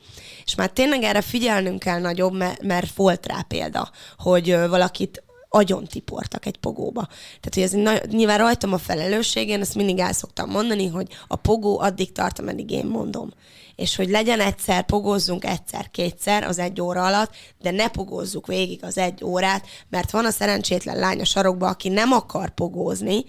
És 0.46 0.56
már 0.56 0.70
tényleg 0.70 1.04
erre 1.04 1.22
figyelnünk 1.22 1.80
kell 1.80 2.00
nagyobb, 2.00 2.34
mert, 2.62 2.96
volt 2.96 3.26
rá 3.26 3.46
példa, 3.48 3.92
hogy 4.18 4.58
valakit 4.70 5.24
agyon 5.58 5.86
tiportak 5.86 6.46
egy 6.46 6.58
pogóba. 6.58 7.06
Tehát, 7.40 7.54
hogy 7.54 7.64
ez 7.64 7.72
nagy, 7.72 8.10
nyilván 8.10 8.38
rajtam 8.38 8.74
a 8.74 8.78
felelősség, 8.78 9.50
én 9.50 9.62
ezt 9.62 9.76
mindig 9.76 10.00
el 10.00 10.14
szoktam 10.14 10.50
mondani, 10.50 10.88
hogy 10.88 11.08
a 11.28 11.36
pogó 11.36 11.80
addig 11.80 12.12
tart, 12.12 12.40
ameddig 12.40 12.72
én 12.72 12.86
mondom. 12.86 13.34
És 13.76 13.96
hogy 13.96 14.10
legyen 14.10 14.40
egyszer, 14.40 14.86
pogózzunk 14.86 15.46
egyszer, 15.46 15.90
kétszer 15.92 16.44
az 16.44 16.60
egy 16.60 16.82
óra 16.82 17.06
alatt, 17.06 17.32
de 17.62 17.72
ne 17.72 17.88
pogózzuk 17.88 18.48
végig 18.48 18.84
az 18.84 18.98
egy 18.98 19.24
órát, 19.24 19.66
mert 19.90 20.12
van 20.12 20.26
a 20.26 20.32
szerencsétlen 20.32 21.00
lány 21.00 21.20
a 21.20 21.26
sarokba, 21.26 21.68
aki 21.68 21.90
nem 21.90 22.12
akar 22.12 22.50
pogózni, 22.50 23.26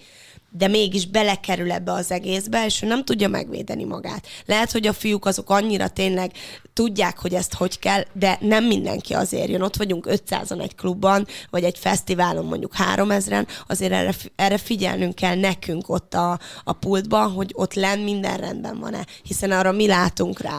de 0.51 0.67
mégis 0.67 1.07
belekerül 1.07 1.71
ebbe 1.71 1.91
az 1.91 2.11
egészbe, 2.11 2.65
és 2.65 2.81
ő 2.81 2.87
nem 2.87 3.03
tudja 3.03 3.27
megvédeni 3.27 3.83
magát. 3.83 4.27
Lehet, 4.45 4.71
hogy 4.71 4.87
a 4.87 4.93
fiúk 4.93 5.25
azok 5.25 5.49
annyira 5.49 5.87
tényleg 5.87 6.31
tudják, 6.79 7.19
hogy 7.19 7.33
ezt 7.33 7.53
hogy 7.53 7.79
kell, 7.79 8.03
de 8.13 8.37
nem 8.41 8.65
mindenki 8.65 9.13
azért 9.13 9.49
jön. 9.49 9.61
Ott 9.61 9.75
vagyunk 9.75 10.05
500-an 10.09 10.61
egy 10.61 10.75
klubban, 10.75 11.27
vagy 11.49 11.63
egy 11.63 11.77
fesztiválon 11.77 12.45
mondjuk 12.45 12.73
3000-en, 12.95 13.47
azért 13.67 13.91
erre, 13.91 14.13
erre 14.35 14.57
figyelnünk 14.57 15.15
kell 15.15 15.35
nekünk 15.35 15.89
ott 15.89 16.13
a, 16.13 16.39
a 16.63 16.73
pultban, 16.73 17.31
hogy 17.31 17.51
ott 17.53 17.73
lenn 17.73 17.99
minden 17.99 18.37
rendben 18.37 18.79
van-e, 18.79 19.05
hiszen 19.23 19.51
arra 19.51 19.71
mi 19.71 19.87
látunk 19.87 20.39
rá. 20.39 20.55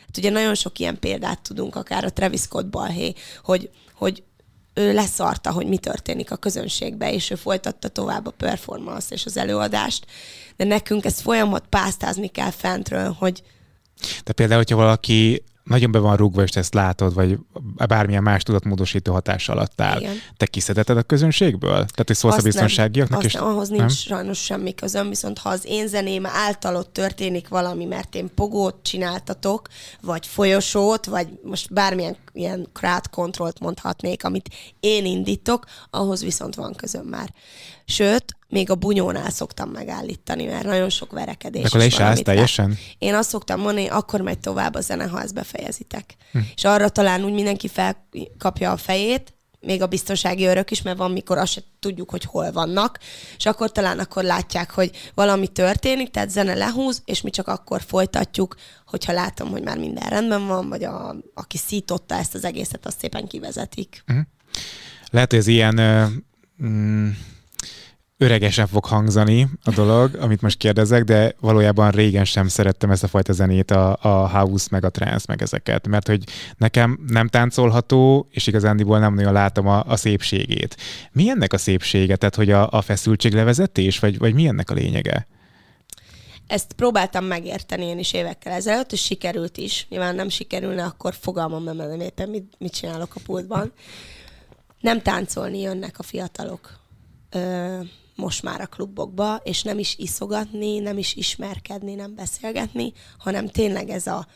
Hát 0.00 0.16
ugye 0.18 0.30
nagyon 0.30 0.54
sok 0.54 0.78
ilyen 0.78 0.98
példát 0.98 1.42
tudunk, 1.42 1.76
akár 1.76 2.04
a 2.04 2.12
Travis 2.12 2.40
Scott 2.40 2.66
balhé, 2.66 3.12
hogy, 3.44 3.70
hogy 3.94 4.22
ő 4.74 4.92
leszarta, 4.92 5.52
hogy 5.52 5.66
mi 5.66 5.78
történik 5.78 6.30
a 6.30 6.36
közönségbe, 6.36 7.12
és 7.12 7.30
ő 7.30 7.34
folytatta 7.34 7.88
tovább 7.88 8.26
a 8.26 8.30
performance 8.30 9.14
és 9.14 9.24
az 9.24 9.36
előadást, 9.36 10.06
de 10.56 10.64
nekünk 10.64 11.04
ezt 11.04 11.20
folyamat 11.20 11.64
pásztázni 11.68 12.28
kell 12.28 12.50
fentről, 12.50 13.16
hogy 13.18 13.42
de 14.24 14.32
például, 14.32 14.58
hogyha 14.58 14.76
valaki 14.76 15.42
nagyon 15.70 15.90
be 15.90 15.98
van 15.98 16.16
rúgva, 16.16 16.42
és 16.42 16.50
ezt 16.50 16.74
látod, 16.74 17.14
vagy 17.14 17.38
bármilyen 17.88 18.22
más 18.22 18.42
tudatmódosító 18.42 19.12
hatás 19.12 19.48
alatt 19.48 19.80
áll. 19.80 20.00
Igen. 20.00 20.14
Te 20.36 20.46
kiszedeted 20.46 20.96
a 20.96 21.02
közönségből? 21.02 21.70
Tehát, 21.70 22.04
hogy 22.06 22.16
szólsz 22.16 22.34
azt 22.34 22.42
a 22.42 22.48
biztonságiaknak? 22.48 23.18
Nem, 23.18 23.26
és... 23.26 23.34
ahhoz 23.34 23.68
nincs 23.68 23.80
nem? 23.80 23.88
sajnos 23.88 24.38
semmi 24.38 24.74
közöm, 24.74 25.08
viszont 25.08 25.38
ha 25.38 25.48
az 25.48 25.62
én 25.66 25.88
zeném 25.88 26.26
által 26.26 26.76
ott 26.76 26.92
történik 26.92 27.48
valami, 27.48 27.84
mert 27.84 28.14
én 28.14 28.30
pogót 28.34 28.76
csináltatok, 28.82 29.68
vagy 30.02 30.26
folyosót, 30.26 31.06
vagy 31.06 31.28
most 31.42 31.72
bármilyen 31.72 32.16
ilyen 32.32 32.68
crowd 32.72 33.10
controlt 33.10 33.60
mondhatnék, 33.60 34.24
amit 34.24 34.50
én 34.80 35.04
indítok, 35.04 35.64
ahhoz 35.90 36.22
viszont 36.22 36.54
van 36.54 36.74
közöm 36.74 37.06
már. 37.06 37.32
Sőt, 37.90 38.36
még 38.48 38.70
a 38.70 38.74
bunyónál 38.74 39.30
szoktam 39.30 39.70
megállítani, 39.70 40.44
mert 40.44 40.64
nagyon 40.64 40.90
sok 40.90 41.12
verekedés 41.12 41.64
Akkor 41.64 41.78
le 41.78 41.86
is 41.86 41.98
állsz 42.00 42.22
teljesen? 42.22 42.78
Én 42.98 43.14
azt 43.14 43.28
szoktam 43.28 43.60
mondani, 43.60 43.88
akkor 43.88 44.20
megy 44.20 44.38
tovább 44.38 44.74
a 44.74 44.80
zene, 44.80 45.04
ha 45.04 45.22
ezt 45.22 45.34
befejezitek. 45.34 46.14
Hm. 46.32 46.38
És 46.56 46.64
arra 46.64 46.88
talán 46.88 47.24
úgy 47.24 47.32
mindenki 47.32 47.68
felkapja 47.68 48.72
a 48.72 48.76
fejét, 48.76 49.34
még 49.60 49.82
a 49.82 49.86
biztonsági 49.86 50.44
örök 50.44 50.70
is, 50.70 50.82
mert 50.82 50.98
van, 50.98 51.10
mikor 51.10 51.38
azt 51.38 51.52
se 51.52 51.60
tudjuk, 51.80 52.10
hogy 52.10 52.24
hol 52.24 52.52
vannak, 52.52 52.98
és 53.36 53.46
akkor 53.46 53.72
talán 53.72 53.98
akkor 53.98 54.22
látják, 54.22 54.70
hogy 54.70 54.90
valami 55.14 55.48
történik, 55.48 56.10
tehát 56.10 56.30
zene 56.30 56.54
lehúz, 56.54 57.02
és 57.04 57.20
mi 57.20 57.30
csak 57.30 57.48
akkor 57.48 57.82
folytatjuk, 57.82 58.56
hogyha 58.86 59.12
látom, 59.12 59.50
hogy 59.50 59.62
már 59.62 59.78
minden 59.78 60.08
rendben 60.08 60.46
van, 60.46 60.68
vagy 60.68 60.84
a, 60.84 61.16
aki 61.34 61.56
szította 61.56 62.14
ezt 62.14 62.34
az 62.34 62.44
egészet, 62.44 62.86
azt 62.86 62.98
szépen 62.98 63.26
kivezetik. 63.26 64.02
Uh-huh. 64.08 64.24
Lehet, 65.10 65.30
hogy 65.30 65.38
ez 65.38 65.46
ilyen 65.46 65.78
uh, 65.78 66.10
mm, 66.68 67.10
öregesen 68.22 68.66
fog 68.66 68.84
hangzani 68.84 69.48
a 69.64 69.70
dolog, 69.70 70.14
amit 70.14 70.42
most 70.42 70.56
kérdezek, 70.56 71.04
de 71.04 71.34
valójában 71.40 71.90
régen 71.90 72.24
sem 72.24 72.48
szerettem 72.48 72.90
ezt 72.90 73.02
a 73.02 73.08
fajta 73.08 73.32
zenét, 73.32 73.70
a, 73.70 73.98
a 74.00 74.28
house, 74.28 74.68
meg 74.70 74.84
a 74.84 74.90
trance, 74.90 75.24
meg 75.28 75.42
ezeket, 75.42 75.88
mert 75.88 76.06
hogy 76.06 76.24
nekem 76.56 76.98
nem 77.06 77.28
táncolható, 77.28 78.28
és 78.30 78.46
igazándiból 78.46 78.98
nem 78.98 79.14
nagyon 79.14 79.32
látom 79.32 79.66
a, 79.66 79.84
a 79.86 79.96
szépségét. 79.96 80.76
Mi 81.12 81.30
ennek 81.30 81.52
a 81.52 81.58
szépsége? 81.58 82.16
Tehát, 82.16 82.34
hogy 82.34 82.50
a, 82.50 82.70
a 82.70 82.80
feszültséglevezetés, 82.80 83.98
vagy, 83.98 84.18
vagy 84.18 84.34
mi 84.34 84.46
ennek 84.46 84.70
a 84.70 84.74
lényege? 84.74 85.26
Ezt 86.46 86.72
próbáltam 86.72 87.24
megérteni 87.24 87.84
én 87.84 87.98
is 87.98 88.12
évekkel 88.12 88.52
ezelőtt, 88.52 88.92
és 88.92 89.02
sikerült 89.02 89.56
is. 89.56 89.86
Nyilván 89.88 90.14
nem 90.14 90.28
sikerülne, 90.28 90.84
akkor 90.84 91.14
fogalmam 91.20 91.64
nem 91.64 91.76
lenne 91.76 92.04
éppen, 92.04 92.28
mit, 92.28 92.54
mit 92.58 92.72
csinálok 92.72 93.14
a 93.14 93.20
pultban 93.24 93.72
Nem 94.80 95.02
táncolni 95.02 95.60
jönnek 95.60 95.98
a 95.98 96.02
fiatalok 96.02 96.78
most 98.20 98.42
már 98.42 98.60
a 98.60 98.66
klubokba, 98.66 99.40
és 99.44 99.62
nem 99.62 99.78
is 99.78 99.94
iszogatni, 99.98 100.78
nem 100.78 100.98
is 100.98 101.14
ismerkedni, 101.14 101.94
nem 101.94 102.14
beszélgetni, 102.14 102.92
hanem 103.18 103.48
tényleg 103.48 103.88
ez 103.88 104.06
a 104.06 104.26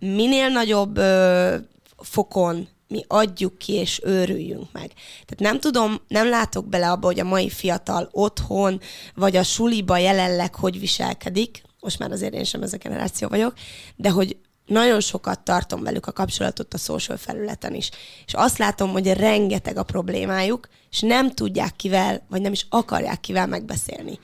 minél 0.00 0.48
nagyobb 0.48 0.96
ö, 0.96 1.56
fokon 1.96 2.68
mi 2.88 3.04
adjuk 3.08 3.58
ki, 3.58 3.72
és 3.72 4.00
őrüljünk 4.04 4.72
meg. 4.72 4.92
Tehát 5.24 5.52
nem 5.52 5.60
tudom, 5.60 6.00
nem 6.08 6.28
látok 6.28 6.66
bele 6.66 6.90
abba, 6.90 7.06
hogy 7.06 7.20
a 7.20 7.24
mai 7.24 7.48
fiatal 7.48 8.08
otthon, 8.12 8.80
vagy 9.14 9.36
a 9.36 9.42
suliba 9.42 9.96
jelenleg 9.96 10.54
hogy 10.54 10.80
viselkedik, 10.80 11.62
most 11.80 11.98
már 11.98 12.12
azért 12.12 12.34
én 12.34 12.44
sem 12.44 12.62
ez 12.62 12.72
a 12.72 12.76
generáció 12.76 13.28
vagyok, 13.28 13.54
de 13.96 14.10
hogy 14.10 14.36
nagyon 14.66 15.00
sokat 15.00 15.40
tartom 15.40 15.82
velük 15.82 16.06
a 16.06 16.12
kapcsolatot 16.12 16.74
a 16.74 16.78
social 16.78 17.16
felületen 17.16 17.74
is. 17.74 17.90
És 18.26 18.34
azt 18.34 18.58
látom, 18.58 18.90
hogy 18.90 19.12
rengeteg 19.12 19.76
a 19.76 19.82
problémájuk, 19.82 20.68
és 20.90 21.00
nem 21.00 21.30
tudják 21.30 21.76
kivel, 21.76 22.26
vagy 22.28 22.40
nem 22.40 22.52
is 22.52 22.66
akarják 22.70 23.20
kivel 23.20 23.46
megbeszélni. 23.46 24.18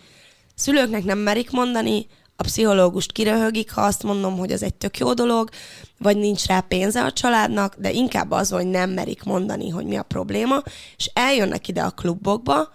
Szülőknek 0.55 1.05
nem 1.05 1.18
merik 1.18 1.51
mondani, 1.51 2.07
a 2.40 2.42
pszichológust 2.42 3.12
kiröhögik, 3.12 3.72
ha 3.72 3.81
azt 3.81 4.03
mondom, 4.03 4.38
hogy 4.38 4.53
az 4.53 4.62
egy 4.62 4.74
tök 4.74 4.98
jó 4.98 5.14
dolog, 5.14 5.48
vagy 5.98 6.16
nincs 6.16 6.46
rá 6.46 6.61
pénze 6.61 7.05
a 7.05 7.12
családnak, 7.12 7.74
de 7.79 7.90
inkább 7.90 8.31
az, 8.31 8.51
hogy 8.51 8.66
nem 8.66 8.90
merik 8.90 9.22
mondani, 9.22 9.68
hogy 9.68 9.87
mi 9.87 9.96
a 9.96 10.03
probléma, 10.03 10.62
és 10.96 11.11
eljönnek 11.14 11.68
ide 11.68 11.83
a 11.83 11.90
klubokba, 11.90 12.72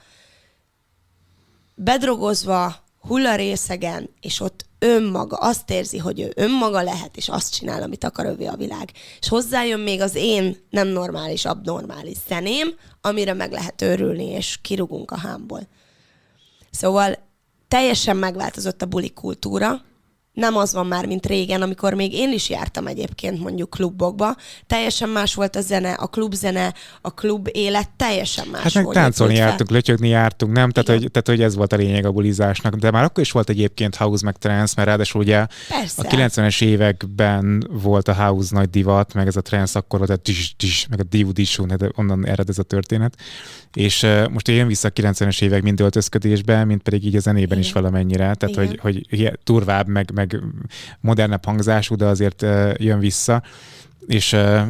bedrogozva, 1.76 2.83
hullarészegen, 3.08 4.10
és 4.22 4.40
ott 4.40 4.66
önmaga, 4.80 5.36
azt 5.36 5.70
érzi, 5.70 5.98
hogy 5.98 6.20
ő 6.20 6.32
önmaga 6.36 6.82
lehet, 6.82 7.18
és 7.18 7.30
azt 7.30 7.54
csinál, 7.54 7.82
amit 7.82 8.04
akar 8.04 8.26
övé 8.26 8.46
a 8.46 8.56
világ. 8.56 8.92
És 9.20 9.28
hozzájön 9.28 9.80
még 9.80 10.02
az 10.02 10.16
én 10.16 10.58
nem 10.70 10.88
normális, 10.88 11.46
abnormális 11.46 12.18
zeném, 12.28 12.76
amire 13.02 13.34
meg 13.34 13.52
lehet 13.52 13.82
örülni, 13.82 14.26
és 14.26 14.58
kirugunk 14.62 15.12
a 15.12 15.18
hámból. 15.18 15.68
Szóval 16.72 17.18
teljesen 17.68 18.18
megváltozott 18.18 18.82
a 18.82 18.86
buli 18.86 19.10
kultúra, 19.10 19.82
nem 20.34 20.58
az 20.58 20.74
van 20.74 20.88
már, 20.88 21.06
mint 21.06 21.26
régen, 21.26 21.62
amikor 21.62 21.94
még 21.94 22.14
én 22.14 22.32
is 22.32 22.50
jártam 22.50 22.88
egyébként 22.88 23.40
mondjuk 23.40 23.70
klubokba. 23.70 24.36
Teljesen 24.68 25.10
más 25.10 25.34
volt 25.34 25.56
a 25.56 25.62
zene, 25.62 25.92
a 25.92 26.08
klubzene, 26.08 26.74
a 27.02 27.14
klub 27.14 27.50
élet 27.52 27.90
teljesen 27.90 28.48
más 28.48 28.62
hát 28.62 28.74
meg 28.74 28.84
volt. 28.84 28.96
táncolni 28.96 29.36
jártunk, 29.36 29.70
lötyögni 29.70 30.08
jártunk, 30.08 30.52
nem? 30.52 30.70
Tehát 30.70 30.90
hogy, 30.90 31.12
tehát, 31.12 31.28
hogy 31.28 31.42
ez 31.42 31.56
volt 31.56 31.74
a 31.74 31.76
lényeg 31.76 32.06
a 32.06 32.12
bulizásnak. 32.12 32.76
De 32.76 32.92
már 32.92 33.04
akkor 33.04 33.24
is 33.24 33.32
volt 33.32 33.50
egyébként 33.50 33.96
house 33.96 34.26
meg 34.26 34.38
trance, 34.38 34.74
mert 34.76 34.88
ráadásul 34.88 35.22
ugye 35.22 35.48
Persze. 35.70 36.02
a 36.02 36.16
90-es 36.16 36.64
években 36.64 37.68
volt 37.72 38.08
a 38.08 38.14
house 38.14 38.56
nagy 38.56 38.70
divat, 38.70 39.14
meg 39.14 39.28
ez 39.28 39.36
a 39.36 39.42
trance 39.42 39.80
akkor 39.80 40.00
volt 40.00 40.12
a 40.12 40.16
tis, 40.16 40.56
tis, 40.58 40.88
meg 40.90 41.00
a 41.00 41.04
divu 41.04 41.32
disú, 41.32 41.66
de 41.66 41.90
onnan 41.96 42.28
ered 42.28 42.50
ez 42.50 42.58
a 42.58 42.64
történet. 42.64 43.16
És 43.74 44.04
uh, 44.04 44.28
most 44.28 44.48
jön 44.48 44.68
vissza 44.68 44.88
a 44.88 44.92
90-es 44.92 45.42
évek 45.42 45.62
mind 45.62 45.80
öltözködésben, 45.80 46.68
mint 46.68 46.82
pedig 46.82 47.06
így 47.06 47.16
a 47.16 47.20
zenében 47.20 47.60
is 47.60 47.70
Igen. 47.70 47.82
valamennyire. 47.82 48.34
Tehát, 48.36 48.56
Igen. 48.56 48.78
hogy, 48.82 49.06
hogy 49.10 49.40
turvább, 49.44 49.88
meg, 49.88 50.12
meg 50.14 50.40
modernebb 51.00 51.46
hangzású, 51.46 51.96
de 51.96 52.06
azért 52.06 52.42
uh, 52.42 52.74
jön 52.78 53.00
vissza. 53.00 53.44
És 54.08 54.34
uh, 54.34 54.62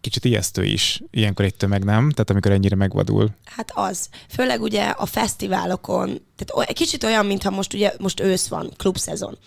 kicsit 0.00 0.24
ijesztő 0.24 0.64
is 0.64 1.02
ilyenkor 1.10 1.44
egy 1.44 1.54
tömeg, 1.54 1.84
nem? 1.84 2.10
Tehát 2.10 2.30
amikor 2.30 2.52
ennyire 2.52 2.76
megvadul. 2.76 3.28
Hát 3.44 3.70
az. 3.74 4.08
Főleg 4.28 4.62
ugye 4.62 4.84
a 4.84 5.06
fesztiválokon, 5.06 6.06
tehát 6.06 6.54
oly- 6.54 6.72
kicsit 6.72 7.04
olyan, 7.04 7.26
mintha 7.26 7.50
most 7.50 7.74
ugye 7.74 7.92
most 7.98 8.20
ősz 8.20 8.48
van, 8.48 8.70
klubszezon. 8.76 9.38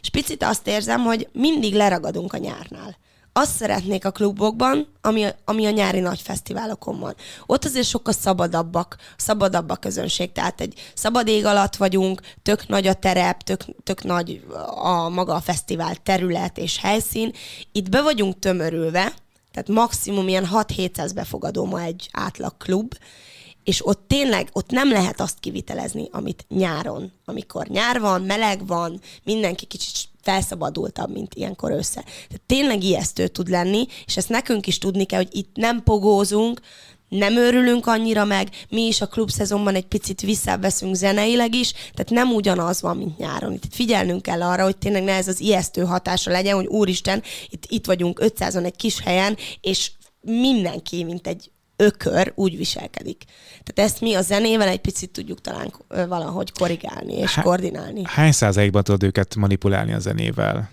És 0.00 0.10
picit 0.10 0.42
azt 0.42 0.66
érzem, 0.66 1.00
hogy 1.00 1.28
mindig 1.32 1.74
leragadunk 1.74 2.32
a 2.32 2.38
nyárnál. 2.38 2.96
Azt 3.32 3.56
szeretnék 3.56 4.04
a 4.04 4.10
klubokban, 4.10 4.86
ami 5.00 5.26
ami 5.44 5.66
a 5.66 5.70
nyári 5.70 6.00
nagy 6.00 6.20
fesztiválokon 6.20 6.98
van. 6.98 7.14
Ott 7.46 7.64
azért 7.64 7.86
sokkal 7.86 8.12
szabadabbak, 8.12 8.96
szabadabb 9.16 9.70
a 9.70 9.76
közönség. 9.76 10.32
Tehát 10.32 10.60
egy 10.60 10.90
szabad 10.94 11.28
ég 11.28 11.44
alatt 11.44 11.76
vagyunk, 11.76 12.20
tök 12.42 12.68
nagy 12.68 12.86
a 12.86 12.94
terep, 12.94 13.42
tök, 13.42 13.64
tök 13.82 14.02
nagy 14.02 14.44
a 14.74 15.08
maga 15.08 15.34
a 15.34 15.40
fesztivál 15.40 15.96
terület 15.96 16.58
és 16.58 16.78
helyszín. 16.78 17.32
Itt 17.72 17.88
be 17.88 18.02
vagyunk 18.02 18.38
tömörülve, 18.38 19.12
tehát 19.52 19.68
maximum 19.68 20.28
ilyen 20.28 20.48
6-700 20.52 21.10
befogadó 21.14 21.64
ma 21.64 21.80
egy 21.80 22.08
átlag 22.12 22.56
klub, 22.56 22.94
és 23.64 23.86
ott 23.86 24.04
tényleg, 24.08 24.48
ott 24.52 24.70
nem 24.70 24.90
lehet 24.90 25.20
azt 25.20 25.40
kivitelezni, 25.40 26.08
amit 26.12 26.44
nyáron, 26.48 27.12
amikor 27.24 27.66
nyár 27.66 28.00
van, 28.00 28.22
meleg 28.22 28.66
van, 28.66 29.00
mindenki 29.24 29.66
kicsit 29.66 30.09
felszabadultabb, 30.22 31.12
mint 31.12 31.34
ilyenkor 31.34 31.70
össze. 31.70 32.02
Tehát 32.02 32.42
tényleg 32.46 32.82
ijesztő 32.82 33.28
tud 33.28 33.48
lenni, 33.48 33.86
és 34.06 34.16
ezt 34.16 34.28
nekünk 34.28 34.66
is 34.66 34.78
tudni 34.78 35.04
kell, 35.04 35.18
hogy 35.18 35.36
itt 35.36 35.56
nem 35.56 35.82
pogózunk, 35.82 36.60
nem 37.10 37.36
őrülünk 37.36 37.86
annyira 37.86 38.24
meg, 38.24 38.48
mi 38.68 38.86
is 38.86 39.00
a 39.00 39.06
klubszezonban 39.06 39.74
egy 39.74 39.86
picit 39.86 40.20
visszaveszünk 40.20 40.94
zeneileg 40.94 41.54
is, 41.54 41.72
tehát 41.72 42.10
nem 42.10 42.32
ugyanaz 42.32 42.80
van, 42.80 42.96
mint 42.96 43.18
nyáron. 43.18 43.52
Itt 43.52 43.64
figyelnünk 43.70 44.22
kell 44.22 44.42
arra, 44.42 44.64
hogy 44.64 44.76
tényleg 44.76 45.02
ne 45.02 45.12
ez 45.12 45.28
az 45.28 45.40
ijesztő 45.40 45.82
hatása 45.82 46.30
legyen, 46.30 46.54
hogy 46.54 46.66
úristen, 46.66 47.22
itt, 47.48 47.64
itt 47.68 47.86
vagyunk 47.86 48.20
500-on 48.22 48.64
egy 48.64 48.76
kis 48.76 49.00
helyen, 49.00 49.36
és 49.60 49.90
mindenki, 50.20 51.04
mint 51.04 51.26
egy 51.26 51.50
ökör 51.80 52.32
úgy 52.34 52.56
viselkedik. 52.56 53.24
Tehát 53.62 53.90
ezt 53.90 54.00
mi 54.00 54.14
a 54.14 54.22
zenével 54.22 54.68
egy 54.68 54.80
picit 54.80 55.10
tudjuk 55.10 55.40
talán 55.40 55.72
valahogy 55.88 56.52
korrigálni 56.52 57.14
és 57.14 57.34
Há- 57.34 57.44
koordinálni. 57.44 58.02
Hány 58.04 58.32
százalékban 58.32 58.82
tudod 58.82 59.02
őket 59.02 59.34
manipulálni 59.34 59.92
a 59.92 59.98
zenével? 59.98 60.70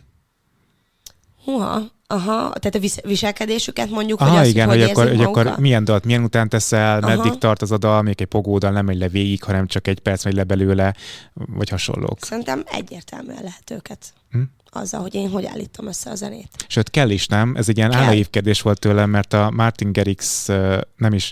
Húha, 1.44 1.82
aha, 2.08 2.54
tehát 2.54 2.76
a 2.76 2.80
vis- 2.80 3.02
viselkedésüket 3.02 3.90
mondjuk, 3.90 4.22
Aha, 4.22 4.30
hogy 4.30 4.40
azt, 4.40 4.50
igen, 4.50 4.68
hogy, 4.68 4.82
hogy, 4.82 4.90
akkor, 4.90 5.08
hogy 5.08 5.22
akkor 5.22 5.58
milyen 5.58 5.84
dalt, 5.84 6.06
milyen 6.06 6.24
után 6.24 6.50
teszel, 6.50 7.04
Aha. 7.04 7.16
meddig 7.16 7.38
tart 7.38 7.62
az 7.62 7.72
a 7.72 7.78
dal, 7.78 8.02
még 8.02 8.22
egy 8.22 8.28
pogódal 8.28 8.72
nem 8.72 8.86
megy 8.86 8.98
le 8.98 9.08
végig, 9.08 9.44
hanem 9.44 9.68
csak 9.68 9.88
egy 9.88 10.00
perc 10.00 10.24
megy 10.24 10.34
le 10.34 10.44
belőle, 10.44 10.96
vagy 11.34 11.70
hasonlók. 11.70 12.18
Szerintem 12.22 12.64
egyértelműen 12.66 13.40
lehet 13.42 13.72
őket. 13.72 14.14
Hm? 14.32 14.42
Azzal, 14.78 15.02
hogy 15.02 15.16
én 15.16 15.30
hogy 15.30 15.46
állítom 15.46 15.88
össze 15.88 16.10
a 16.10 16.16
zenét. 16.16 16.66
Sőt, 16.68 16.90
kell 16.90 17.10
is, 17.10 17.28
nem? 17.28 17.56
Ez 17.56 17.70
egy 17.70 17.78
ilyen 17.78 18.26
kérdés 18.30 18.62
volt 18.62 18.80
tőlem, 18.80 19.10
mert 19.10 19.34
a 19.34 19.52
Martin 19.52 19.92
Garrix 19.92 20.50
ö, 20.50 20.80
nem 20.96 21.14
is 21.14 21.32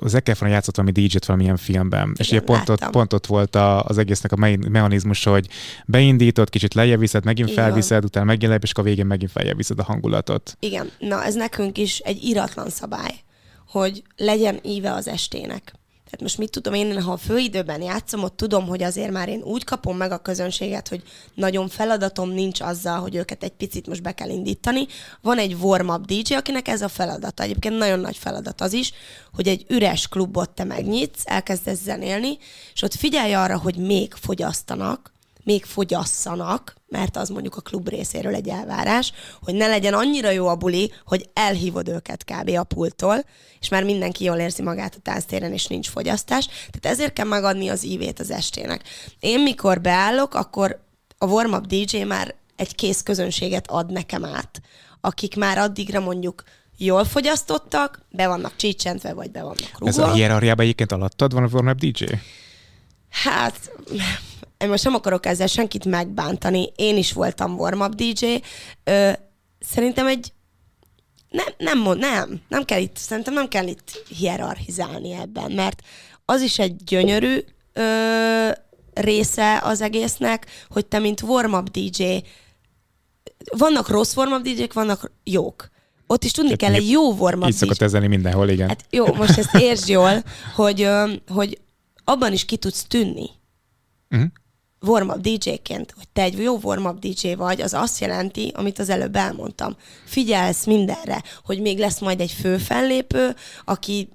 az 0.00 0.10
Zac 0.10 0.28
Efron 0.28 0.50
játszott 0.50 0.76
valami 0.76 0.92
DJ-t 0.92 1.26
valamilyen 1.26 1.56
filmben, 1.56 2.14
és 2.18 2.28
Igen, 2.28 2.42
ugye 2.42 2.54
pont 2.54 2.68
ott, 2.68 2.90
pont 2.90 3.12
ott 3.12 3.26
volt 3.26 3.54
a, 3.54 3.82
az 3.82 3.98
egésznek 3.98 4.32
a 4.32 4.36
me- 4.36 4.68
mechanizmus, 4.68 5.24
hogy 5.24 5.48
beindítod, 5.86 6.50
kicsit 6.50 6.74
lejjebb 6.74 6.98
viszed, 6.98 7.24
megint 7.24 7.48
van. 7.48 7.56
felviszed, 7.56 8.04
utána 8.04 8.26
megint 8.26 8.42
lejjebb, 8.42 8.62
és 8.62 8.70
akkor 8.70 8.84
a 8.84 8.86
végén 8.86 9.06
megint 9.06 9.30
feljebb 9.30 9.56
viszed 9.56 9.78
a 9.78 9.82
hangulatot. 9.82 10.56
Igen, 10.60 10.90
na 10.98 11.24
ez 11.24 11.34
nekünk 11.34 11.78
is 11.78 11.98
egy 11.98 12.22
iratlan 12.24 12.70
szabály, 12.70 13.14
hogy 13.68 14.02
legyen 14.16 14.58
íve 14.62 14.92
az 14.92 15.08
estének. 15.08 15.74
Tehát 16.04 16.20
most 16.20 16.38
mit 16.38 16.50
tudom 16.50 16.74
én, 16.74 17.02
ha 17.02 17.12
a 17.12 17.16
főidőben 17.16 17.82
játszom, 17.82 18.22
ott 18.22 18.36
tudom, 18.36 18.66
hogy 18.66 18.82
azért 18.82 19.10
már 19.10 19.28
én 19.28 19.42
úgy 19.42 19.64
kapom 19.64 19.96
meg 19.96 20.12
a 20.12 20.18
közönséget, 20.18 20.88
hogy 20.88 21.02
nagyon 21.34 21.68
feladatom 21.68 22.30
nincs 22.30 22.60
azzal, 22.60 23.00
hogy 23.00 23.14
őket 23.14 23.42
egy 23.42 23.52
picit 23.52 23.86
most 23.86 24.02
be 24.02 24.12
kell 24.12 24.28
indítani. 24.28 24.86
Van 25.20 25.38
egy 25.38 25.56
warm-up 25.60 26.06
DJ, 26.06 26.34
akinek 26.34 26.68
ez 26.68 26.82
a 26.82 26.88
feladata. 26.88 27.42
Egyébként 27.42 27.78
nagyon 27.78 28.00
nagy 28.00 28.16
feladat 28.16 28.60
az 28.60 28.72
is, 28.72 28.92
hogy 29.32 29.48
egy 29.48 29.64
üres 29.68 30.08
klubot 30.08 30.50
te 30.50 30.64
megnyitsz, 30.64 31.22
elkezdesz 31.24 31.82
zenélni, 31.82 32.38
és 32.74 32.82
ott 32.82 32.94
figyelj 32.94 33.34
arra, 33.34 33.58
hogy 33.58 33.76
még 33.76 34.14
fogyasztanak, 34.14 35.13
még 35.44 35.64
fogyasszanak, 35.64 36.74
mert 36.88 37.16
az 37.16 37.28
mondjuk 37.28 37.56
a 37.56 37.60
klub 37.60 37.88
részéről 37.88 38.34
egy 38.34 38.48
elvárás, 38.48 39.12
hogy 39.42 39.54
ne 39.54 39.66
legyen 39.66 39.94
annyira 39.94 40.30
jó 40.30 40.46
a 40.46 40.54
buli, 40.56 40.92
hogy 41.06 41.30
elhívod 41.32 41.88
őket 41.88 42.24
kb. 42.24 42.48
a 42.48 42.62
pulttól, 42.64 43.24
és 43.60 43.68
már 43.68 43.84
mindenki 43.84 44.24
jól 44.24 44.36
érzi 44.36 44.62
magát 44.62 44.94
a 44.94 45.00
tánctéren, 45.02 45.52
és 45.52 45.66
nincs 45.66 45.88
fogyasztás. 45.88 46.46
Tehát 46.46 46.96
ezért 46.96 47.12
kell 47.12 47.26
megadni 47.26 47.68
az 47.68 47.84
ívét 47.84 48.20
az 48.20 48.30
estének. 48.30 48.82
Én 49.20 49.42
mikor 49.42 49.80
beállok, 49.80 50.34
akkor 50.34 50.80
a 51.18 51.26
warm-up 51.26 51.66
DJ 51.66 52.02
már 52.02 52.34
egy 52.56 52.74
kész 52.74 53.02
közönséget 53.02 53.70
ad 53.70 53.92
nekem 53.92 54.24
át, 54.24 54.60
akik 55.00 55.36
már 55.36 55.58
addigra 55.58 56.00
mondjuk 56.00 56.42
jól 56.76 57.04
fogyasztottak, 57.04 58.00
be 58.10 58.26
vannak 58.26 58.56
csícsentve, 58.56 59.12
vagy 59.12 59.30
be 59.30 59.42
vannak 59.42 59.70
Ez 59.80 59.98
a 59.98 60.00
rúgva. 60.00 60.16
hierarchiában 60.16 60.64
egyébként 60.64 60.92
alattad 60.92 61.32
van 61.32 61.42
a 61.42 61.48
warm 61.52 61.70
DJ? 61.76 62.04
Hát, 63.10 63.70
én 64.64 64.70
most 64.70 64.84
nem 64.84 64.94
akarok 64.94 65.26
ezzel 65.26 65.46
senkit 65.46 65.84
megbántani. 65.84 66.72
Én 66.76 66.96
is 66.96 67.12
voltam 67.12 67.58
warm-up 67.58 67.94
DJ. 67.94 68.34
Ö, 68.84 69.10
szerintem 69.60 70.06
egy 70.06 70.32
nem, 71.28 71.46
nem, 71.58 71.80
mond, 71.80 71.98
nem, 71.98 72.40
nem 72.48 72.64
kell 72.64 72.80
itt, 72.80 72.96
szerintem 72.96 73.34
nem 73.34 73.48
kell 73.48 73.66
itt 73.66 74.02
hierarchizálni 74.08 75.12
ebben, 75.12 75.52
mert 75.52 75.82
az 76.24 76.42
is 76.42 76.58
egy 76.58 76.76
gyönyörű 76.84 77.38
ö, 77.72 78.48
része 78.94 79.60
az 79.62 79.80
egésznek, 79.80 80.46
hogy 80.68 80.86
te, 80.86 80.98
mint 80.98 81.22
warm-up 81.22 81.70
DJ, 81.70 82.16
vannak 83.56 83.88
rossz 83.88 84.16
warm-up 84.16 84.42
DJ-k, 84.42 84.72
vannak 84.72 85.10
jók. 85.24 85.68
Ott 86.06 86.24
is 86.24 86.30
tudni 86.30 86.56
Tehát 86.56 86.74
kell 86.74 86.82
egy 86.82 86.90
jó 86.90 87.12
warm-up 87.12 87.48
Így 87.48 87.54
szokott 87.54 87.82
ez 87.82 87.92
mindenhol, 87.92 88.48
igen. 88.48 88.68
Hát 88.68 88.84
jó, 88.90 89.14
most 89.14 89.38
ezt 89.38 89.54
értsd 89.54 89.88
jól, 89.88 90.22
hogy, 90.54 90.82
ö, 90.82 91.12
hogy 91.28 91.60
abban 92.04 92.32
is 92.32 92.44
ki 92.44 92.56
tudsz 92.56 92.84
tűnni 92.84 93.30
Uh-huh. 94.14 94.30
Warm-up 94.86 95.20
DJ-ként, 95.20 95.92
hogy 95.96 96.08
te 96.12 96.22
egy 96.22 96.38
jó 96.38 96.58
warm-up 96.62 96.98
DJ 96.98 97.32
vagy, 97.34 97.60
az 97.60 97.74
azt 97.74 98.00
jelenti, 98.00 98.52
amit 98.54 98.78
az 98.78 98.88
előbb 98.88 99.16
elmondtam. 99.16 99.76
Figyelsz 100.04 100.64
mindenre, 100.64 101.22
hogy 101.44 101.60
még 101.60 101.78
lesz 101.78 101.98
majd 101.98 102.20
egy 102.20 102.30
fő 102.30 102.56
fellépő, 102.56 103.34
aki 103.64 104.08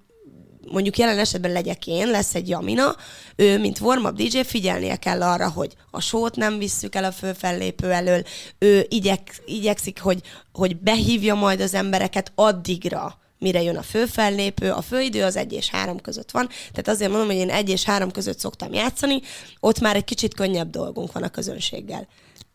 mondjuk 0.72 0.98
jelen 0.98 1.20
esetben 1.20 1.52
legyek 1.52 1.88
én, 1.88 2.08
lesz 2.08 2.36
egy 2.36 2.50
Jamina, 2.50 2.96
ő, 3.36 3.60
mint 3.60 3.80
warm-up 3.80 4.16
DJ, 4.16 4.42
figyelnie 4.42 4.96
kell 4.96 5.22
arra, 5.22 5.50
hogy 5.50 5.76
a 5.92 6.02
sót 6.02 6.36
nem 6.36 6.58
visszük 6.58 6.96
el 6.96 7.04
a 7.04 7.12
főfellépő 7.12 7.92
elől, 7.92 8.24
ő 8.58 8.86
igyek, 8.90 9.42
igyekszik, 9.46 10.02
hogy, 10.02 10.22
hogy 10.54 10.78
behívja 10.78 11.36
majd 11.36 11.62
az 11.62 11.74
embereket 11.74 12.32
addigra, 12.36 13.20
mire 13.40 13.62
jön 13.62 13.78
a 13.78 13.82
főfellépő, 13.82 14.72
a 14.72 14.82
főidő 14.82 15.24
az 15.24 15.36
egy 15.36 15.54
és 15.54 15.70
három 15.70 16.02
között 16.02 16.32
van, 16.32 16.48
tehát 16.48 16.88
azért 16.88 17.10
mondom, 17.10 17.28
hogy 17.28 17.38
én 17.38 17.50
egy 17.50 17.70
és 17.70 17.84
három 17.84 18.12
között 18.12 18.40
szoktam 18.40 18.74
játszani, 18.74 19.22
ott 19.60 19.80
már 19.80 19.96
egy 19.96 20.04
kicsit 20.04 20.34
könnyebb 20.34 20.70
dolgunk 20.70 21.12
van 21.12 21.24
a 21.24 21.30
közönséggel. 21.30 22.08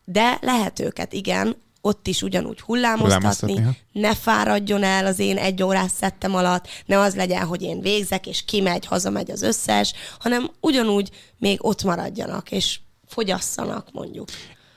De 0.05 0.37
lehet 0.41 0.79
őket, 0.79 1.13
igen, 1.13 1.55
ott 1.81 2.07
is 2.07 2.21
ugyanúgy 2.21 2.61
hullámoztatni, 2.61 3.53
Hullámoztatni, 3.53 3.77
ne 3.91 4.15
fáradjon 4.15 4.83
el 4.83 5.05
az 5.05 5.19
én 5.19 5.37
egy 5.37 5.63
órás 5.63 5.91
szettem 5.99 6.35
alatt, 6.35 6.67
ne 6.85 6.99
az 6.99 7.15
legyen, 7.15 7.45
hogy 7.45 7.61
én 7.61 7.81
végzek, 7.81 8.27
és 8.27 8.45
kimegy, 8.45 8.85
hazamegy 8.85 9.31
az 9.31 9.41
összes, 9.41 9.93
hanem 10.19 10.49
ugyanúgy 10.61 11.09
még 11.37 11.65
ott 11.65 11.83
maradjanak, 11.83 12.51
és 12.51 12.79
fogyasszanak 13.07 13.87
mondjuk. 13.91 14.29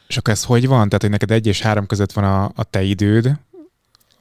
És 0.08 0.16
akkor 0.16 0.32
ez 0.32 0.44
hogy 0.44 0.66
van? 0.66 0.86
Tehát, 0.86 1.00
hogy 1.00 1.10
neked 1.10 1.30
egy 1.30 1.46
és 1.46 1.60
három 1.60 1.86
között 1.86 2.12
van 2.12 2.24
a, 2.24 2.44
a 2.54 2.64
te 2.64 2.82
időd, 2.82 3.30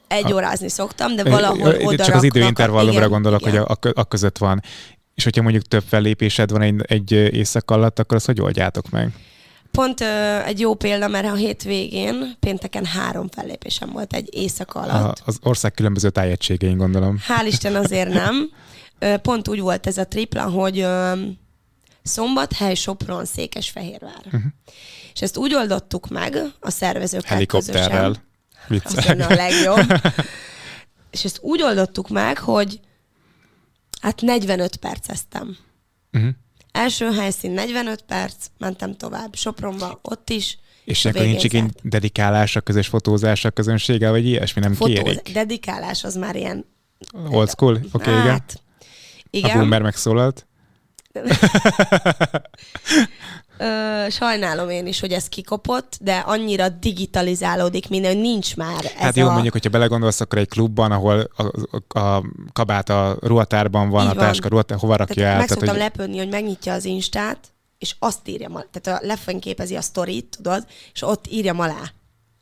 Egy 0.08 0.34
órázni 0.34 0.70
szoktam, 0.70 1.16
de 1.16 1.24
valahol 1.24 1.76
oda 1.76 2.04
Csak 2.04 2.16
az 2.16 2.24
időintervallumra 2.24 3.10
gondolok, 3.10 3.42
igen. 3.42 3.52
hogy 3.54 3.78
a, 3.84 3.88
a, 3.90 3.92
a 4.02 4.06
között 4.06 4.38
van. 4.38 4.62
És 5.16 5.24
hogyha 5.24 5.42
mondjuk 5.42 5.64
több 5.64 5.84
fellépésed 5.88 6.52
van 6.52 6.62
egy, 6.62 6.82
egy 6.88 7.12
éjszak 7.12 7.72
alatt, 7.72 8.00
akkor 8.00 8.16
azt 8.16 8.26
hogy 8.26 8.42
oldjátok 8.42 8.90
meg? 8.90 9.12
Pont 9.72 10.02
ö, 10.02 10.40
egy 10.46 10.60
jó 10.60 10.74
példa, 10.74 11.08
mert 11.08 11.26
a 11.26 11.34
hétvégén, 11.34 12.36
pénteken 12.40 12.86
három 12.86 13.30
fellépésem 13.30 13.90
volt 13.90 14.14
egy 14.14 14.30
éjszaka 14.32 14.80
alatt. 14.80 15.18
A, 15.18 15.22
az 15.26 15.38
ország 15.42 15.72
különböző 15.72 16.10
tájegységein 16.10 16.78
gondolom. 16.78 17.20
Hál' 17.28 17.48
Isten 17.48 17.76
azért 17.76 18.10
nem. 18.10 18.50
Ö, 19.00 19.18
Pont 19.18 19.48
úgy 19.48 19.60
volt 19.60 19.88
ez 19.88 19.98
a 19.98 20.08
tripla, 20.08 20.44
hogy 20.44 20.80
ö, 20.80 21.12
Szombathely, 22.04 22.76
Sopron, 22.76 23.26
Székesfehérvár. 23.26 24.22
Uh-huh. 24.26 24.42
És 25.14 25.22
ezt 25.22 25.38
úgy 25.38 25.56
oldottuk 25.56 26.10
meg 26.10 26.38
a 26.60 26.70
szervezőkkel 26.70 27.34
Helikopterrel. 27.34 27.88
közösen. 27.88 28.18
Az 28.84 29.06
lenne 29.06 29.26
a 29.26 29.36
legjobb. 29.36 29.92
És 31.12 31.24
ezt 31.24 31.40
úgy 31.42 31.62
oldottuk 31.62 32.10
meg, 32.10 32.38
hogy 32.38 32.80
hát 34.02 34.22
45 34.22 34.76
perceztem. 34.76 35.58
Uh-huh. 36.12 36.30
Első 36.72 37.12
helyszín 37.12 37.52
45 37.52 38.02
perc, 38.02 38.36
mentem 38.58 38.96
tovább 38.96 39.36
Sopronba, 39.36 40.00
ott 40.02 40.30
is. 40.30 40.58
És 40.86 41.06
a 41.06 41.10
akkor 41.10 41.22
nincs 41.22 41.42
végén 41.42 41.60
igény 41.60 41.72
dedikálásra, 41.84 42.62
közös 42.62 42.88
fotózásra, 42.88 43.52
közönséggel, 43.52 44.12
vagy 44.12 44.26
ilyesmi, 44.26 44.62
nem 44.62 44.74
Fotóz, 44.74 45.04
kérik? 45.04 45.34
dedikálás 45.34 46.04
az 46.04 46.16
már 46.16 46.36
ilyen... 46.36 46.66
Old 47.30 47.50
school? 47.50 47.74
Oké, 47.74 47.88
okay, 47.92 48.14
igen. 48.14 48.28
hát, 48.28 48.64
A 48.82 49.28
igen. 49.30 49.58
boomer 49.58 49.82
megszólalt. 49.82 50.48
Ö, 53.58 54.10
sajnálom 54.10 54.70
én 54.70 54.88
is, 54.88 55.00
hogy 55.00 55.12
ez 55.12 55.30
kikopott, 55.30 55.98
de 56.02 56.18
annyira 56.18 56.70
digitalizálódik 56.70 57.90
minden, 57.90 58.12
hogy 58.14 58.22
nincs 58.22 58.56
már 58.56 58.86
ez 58.86 58.92
Hát 58.92 59.16
jó, 59.16 59.28
a... 59.28 59.32
mondjuk, 59.32 59.54
hogyha 59.54 59.70
belegondolsz, 59.70 60.22
akkor 60.22 60.38
egy 60.38 60.48
klubban, 60.48 60.92
ahol 60.92 61.30
a, 61.36 61.44
a, 62.00 62.16
a 62.16 62.24
kabát 62.54 62.90
a 62.90 63.18
ruhatárban 63.22 63.90
van, 63.90 64.04
Így 64.04 64.12
a 64.12 64.14
van. 64.14 64.24
táska 64.26 64.48
ruhatár, 64.48 64.78
hova 64.78 64.96
rakja 64.96 65.16
tehát 65.16 65.32
el? 65.32 65.40
meg 65.40 65.48
szoktam 65.48 65.70
hogy... 65.70 65.78
lepődni, 65.78 66.18
hogy 66.18 66.30
megnyitja 66.30 66.74
az 66.74 66.86
Instát, 66.86 67.40
és 67.78 67.96
azt 68.00 68.28
írja, 68.28 68.66
tehát 68.72 69.02
a 69.02 69.06
lefényképezi 69.06 69.76
a 69.76 69.82
sztorit, 69.82 70.36
tudod, 70.36 70.66
és 70.94 71.02
ott 71.02 71.26
írjam 71.30 71.60
alá. 71.60 71.92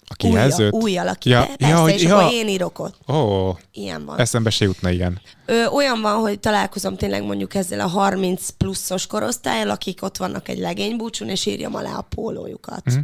A 0.07 0.13
kijelzőt? 0.13 0.73
Újjal, 0.73 1.07
aki 1.07 1.29
Ja, 1.29 1.47
ja, 1.57 1.67
ja, 1.67 1.79
hogy- 1.81 1.91
és 1.93 2.03
ja. 2.03 2.17
akkor 2.17 2.31
én 2.33 2.47
írok 2.47 2.79
ott. 2.79 3.09
Ó, 3.11 3.51
Ilyen 3.71 4.05
van. 4.05 4.19
eszembe 4.19 4.49
se 4.49 4.65
jutna, 4.65 4.89
igen. 4.89 5.21
Ö, 5.45 5.65
olyan 5.65 6.01
van, 6.01 6.19
hogy 6.19 6.39
találkozom 6.39 6.95
tényleg 6.97 7.23
mondjuk 7.23 7.55
ezzel 7.55 7.79
a 7.79 7.87
30 7.87 8.49
pluszos 8.49 9.07
korosztályjal, 9.07 9.69
akik 9.69 10.03
ott 10.03 10.17
vannak 10.17 10.49
egy 10.49 10.57
legénybúcson, 10.59 11.29
és 11.29 11.45
írjam 11.45 11.75
alá 11.75 11.95
a 11.97 12.01
pólójukat. 12.01 12.91
Mm. 12.91 12.99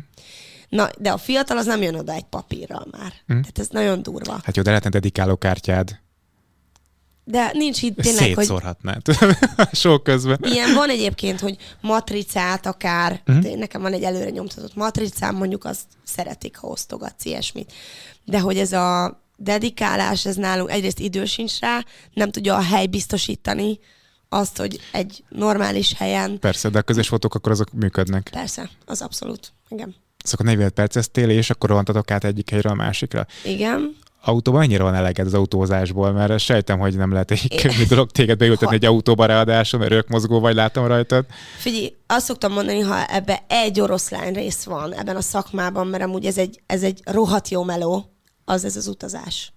Na, 0.70 0.90
de 0.98 1.12
a 1.12 1.18
fiatal 1.18 1.58
az 1.58 1.66
nem 1.66 1.82
jön 1.82 1.96
oda 1.96 2.14
egy 2.14 2.24
papírral 2.30 2.88
már. 2.92 3.14
Mm. 3.34 3.40
Tehát 3.42 3.60
ez 3.60 3.68
nagyon 3.68 4.04
durva. 4.04 4.40
Hát 4.44 4.56
jó, 4.56 4.62
de 4.64 4.70
lehetne 4.70 4.90
dedikáló 4.90 5.36
kártyád. 5.38 6.00
De 7.32 7.52
nincs 7.54 7.82
itt 7.82 7.96
tényleg, 7.96 8.24
hogy 8.24 8.36
Szétszórhatnád. 8.36 9.02
Sok 9.72 10.04
közben. 10.04 10.40
Ilyen 10.42 10.74
van 10.74 10.90
egyébként, 10.90 11.40
hogy 11.40 11.58
matricát 11.82 12.66
akár, 12.66 13.22
uh-huh. 13.28 13.56
nekem 13.56 13.82
van 13.82 13.94
egy 13.94 14.04
előre 14.04 14.30
nyomtatott 14.30 14.76
matricám, 14.76 15.36
mondjuk 15.36 15.66
azt 15.66 15.84
szeretik, 16.04 16.58
ha 16.58 16.68
osztogatsz 16.68 17.26
ilyesmit. 17.26 17.74
De 18.26 18.40
hogy 18.40 18.58
ez 18.58 18.72
a 18.72 19.20
dedikálás, 19.36 20.26
ez 20.26 20.36
nálunk 20.36 20.72
egyrészt 20.72 21.00
idő 21.00 21.26
sincs 21.26 21.60
rá, 21.60 21.86
nem 22.14 22.32
tudja 22.32 22.56
a 22.56 22.62
hely 22.62 22.86
biztosítani 22.86 23.80
azt, 24.30 24.58
hogy 24.58 24.80
egy 24.92 25.24
normális 25.30 25.94
helyen, 25.94 26.40
Persze, 26.40 26.70
de 26.70 26.78
a 26.78 26.82
közös 26.82 27.08
fotók 27.08 27.36
akkor 27.36 27.52
azok 27.52 27.72
működnek. 27.72 28.30
persze, 28.32 28.70
az 28.86 29.02
abszolút, 29.02 29.54
igen. 29.70 29.96
Szóval 30.24 30.46
45 30.46 30.74
perceztél, 30.74 31.30
és 31.30 31.50
akkor 31.50 31.70
rohantatok 31.70 32.12
át 32.12 32.24
egyik 32.24 32.50
helyről 32.50 32.72
a 32.72 32.76
másikra. 32.76 33.26
Igen. 33.44 33.96
Autóban 34.24 34.60
mennyire 34.60 34.84
van 34.84 34.96
eleged 34.96 35.26
az 35.26 35.34
autózásból? 35.34 36.12
Mert 36.12 36.40
sejtem, 36.40 36.80
hogy 36.80 36.96
nem 36.96 37.12
lehet 37.12 37.32
egy 37.32 37.62
könnyű 37.62 37.86
dolog 37.86 38.12
téged 38.12 38.38
beültetni 38.38 38.76
egy 38.76 38.86
autóba 38.86 39.26
ráadásul, 39.26 39.80
mert 39.80 39.92
rökmozgó 39.92 40.40
vagy, 40.40 40.56
látom 40.56 40.88
rajtad. 40.88 41.26
Figyelj, 41.58 41.96
azt 42.08 42.26
szoktam 42.26 42.52
mondani, 42.52 42.80
ha 42.80 43.06
ebbe 43.06 43.44
egy 43.48 43.80
oroszlány 43.80 44.34
rész 44.34 44.64
van 44.64 44.94
ebben 44.94 45.16
a 45.16 45.22
szakmában, 45.22 45.88
mert 45.88 46.04
amúgy 46.04 46.26
ez 46.26 46.38
egy, 46.38 46.62
ez 46.66 46.84
egy 46.84 47.02
rohadt 47.06 47.50
jó 47.50 47.64
meló, 47.64 48.14
az 48.46 48.66
ez 48.66 48.76
az 48.76 48.88
utazás. 48.88 49.54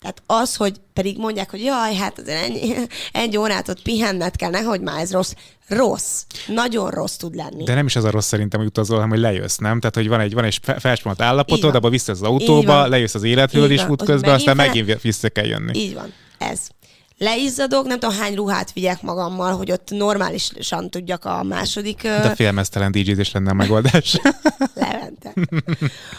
Tehát 0.00 0.22
az, 0.26 0.56
hogy 0.56 0.80
pedig 0.92 1.18
mondják, 1.18 1.50
hogy 1.50 1.62
jaj, 1.62 1.94
hát 1.94 2.18
azért 2.18 2.42
ennyi, 2.44 2.74
egy 3.12 3.36
órát 3.36 3.68
ott 3.68 3.82
pihenned 3.82 4.36
kell, 4.36 4.50
nehogy 4.50 4.80
már 4.80 5.00
ez 5.00 5.12
rossz. 5.12 5.32
Rossz. 5.68 6.24
Nagyon 6.46 6.90
rossz 6.90 7.16
tud 7.16 7.34
lenni. 7.34 7.64
De 7.64 7.74
nem 7.74 7.86
is 7.86 7.96
az 7.96 8.04
a 8.04 8.10
rossz 8.10 8.26
szerintem, 8.26 8.60
hogy 8.60 8.68
utazol, 8.68 8.96
hanem 8.96 9.10
hogy 9.10 9.20
lejössz, 9.20 9.56
nem? 9.56 9.80
Tehát, 9.80 9.94
hogy 9.94 10.08
van 10.08 10.20
egy, 10.20 10.34
van 10.34 10.44
egy 10.44 10.58
fe- 10.62 10.80
felsporolt 10.80 11.20
Így 11.20 11.26
állapotod, 11.26 11.74
abba 11.74 11.90
vissza 11.90 12.12
az 12.12 12.22
autóba, 12.22 12.86
lejössz 12.86 13.14
az 13.14 13.22
életről 13.22 13.64
Így 13.64 13.70
is 13.70 13.80
van. 13.80 13.90
út 13.90 14.00
Ott 14.00 14.06
közben, 14.06 14.34
aztán 14.34 14.56
megint 14.56 15.02
vissza 15.02 15.28
kell 15.28 15.46
jönni. 15.46 15.78
Így 15.78 15.94
van. 15.94 16.12
Ez. 16.38 16.60
Leizzadok, 17.18 17.86
nem 17.86 17.98
tudom 17.98 18.16
hány 18.16 18.34
ruhát 18.34 18.72
vigyek 18.72 19.02
magammal, 19.02 19.56
hogy 19.56 19.70
ott 19.72 19.90
normálisan 19.90 20.90
tudjak 20.90 21.24
a 21.24 21.42
második 21.42 22.02
De 22.02 22.34
félmeztelen 22.34 22.92
DJ-zés 22.92 23.32
lenne 23.32 23.50
a 23.50 23.54
megoldás. 23.54 24.16
Levente. 24.74 25.32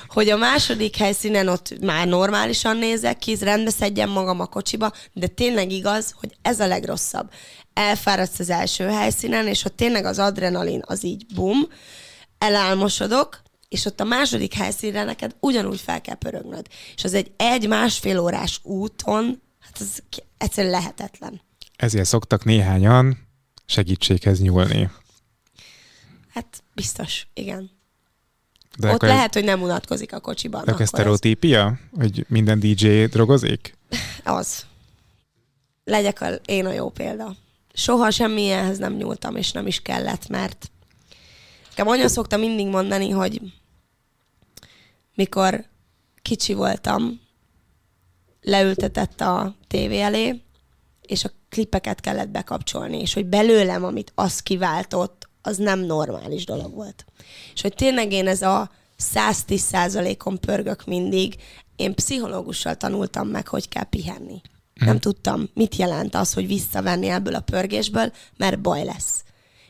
Hogy 0.08 0.30
a 0.30 0.38
második 0.38 0.96
helyszínen 0.96 1.48
ott 1.48 1.80
már 1.82 2.08
normálisan 2.08 2.78
nézek 2.78 3.18
ki, 3.18 3.38
rendbe 3.40 3.70
szedjem 3.70 4.10
magam 4.10 4.40
a 4.40 4.46
kocsiba, 4.46 4.92
de 5.14 5.28
tényleg 5.28 5.72
igaz, 5.72 6.14
hogy 6.20 6.38
ez 6.42 6.60
a 6.60 6.68
legrosszabb. 6.68 7.30
Elfáradsz 7.74 8.40
az 8.40 8.50
első 8.50 8.86
helyszínen, 8.86 9.48
és 9.48 9.66
ott 9.66 9.76
tényleg 9.76 10.06
az 10.06 10.20
adrenalin 10.20 10.82
az 10.86 11.04
így 11.04 11.26
bum, 11.36 11.68
elálmosodok, 12.38 13.42
és 13.70 13.86
ott 13.86 14.00
a 14.00 14.04
második 14.04 14.54
helyszínre 14.54 15.04
neked 15.04 15.36
ugyanúgy 15.40 15.80
fel 15.80 16.02
kell 16.02 16.16
pörögnöd. 16.16 16.68
És 16.96 17.04
az 17.04 17.14
egy 17.14 17.32
egy-másfél 17.38 18.20
órás 18.20 18.60
úton, 18.64 19.42
hát 19.60 20.04
ki- 20.10 20.27
egyszerűen 20.38 20.74
lehetetlen. 20.74 21.42
Ezért 21.76 22.06
szoktak 22.06 22.44
néhányan 22.46 23.28
segítséghez 23.66 24.40
nyúlni. 24.40 24.90
Hát 26.30 26.64
biztos, 26.74 27.28
igen. 27.34 27.70
De 28.78 28.94
Ott 28.94 29.02
lehet, 29.02 29.34
hogy 29.34 29.44
nem 29.44 29.62
unatkozik 29.62 30.14
a 30.14 30.20
kocsiban. 30.20 30.60
ez, 30.60 30.66
de 30.66 30.72
akkor 30.72 30.82
ez 30.82 30.88
akkor 30.90 31.00
ez- 31.00 31.18
sztereotípia, 31.18 31.80
hogy 31.98 32.26
minden 32.30 32.60
DJ 32.60 33.04
drogozik? 33.04 33.78
Az. 34.24 34.66
Legyek 35.84 36.22
a, 36.22 36.28
én 36.46 36.66
a 36.66 36.72
jó 36.74 36.90
példa. 36.90 37.36
Soha 37.74 38.12
semmilyenhez 38.12 38.78
nem 38.78 38.94
nyúltam, 38.94 39.36
és 39.36 39.52
nem 39.52 39.68
is 39.68 39.82
kellett, 39.82 40.28
mert 40.28 40.72
nekem 41.70 41.88
anya 41.88 42.08
szokta 42.08 42.38
mindig 42.38 42.68
mondani, 42.68 43.10
hogy 43.10 43.42
mikor 45.16 45.66
kicsi 46.22 46.54
voltam, 46.54 47.20
leültetett 48.48 49.22
a 49.22 49.56
tévé 49.68 50.02
elé, 50.02 50.42
és 51.02 51.24
a 51.24 51.32
klipeket 51.50 52.00
kellett 52.00 52.30
bekapcsolni, 52.30 53.00
és 53.00 53.14
hogy 53.14 53.26
belőlem, 53.26 53.84
amit 53.84 54.12
az 54.16 54.40
kiváltott, 54.40 55.30
az 55.42 55.58
nem 55.58 55.80
normális 55.80 56.46
dolog 56.46 56.74
volt. 56.74 57.06
És 57.54 57.62
hogy 57.62 57.74
tényleg 57.74 58.12
én 58.12 58.28
ez 58.28 58.42
a 58.42 58.72
110%-on 59.14 60.40
pörgök 60.40 60.86
mindig, 60.86 61.36
én 61.76 61.96
pszichológussal 61.96 62.76
tanultam 62.76 63.28
meg, 63.28 63.48
hogy 63.48 63.70
kell 63.70 63.84
pihenni. 63.84 64.42
Nem 64.74 65.00
tudtam, 65.00 65.50
mit 65.54 65.76
jelent 65.76 66.16
az, 66.16 66.34
hogy 66.34 66.48
visszavenni 66.48 67.08
ebből 67.08 67.36
a 67.36 67.40
pörgésből, 67.40 68.12
mert 68.38 68.62
baj 68.62 68.84
lesz. 68.84 69.24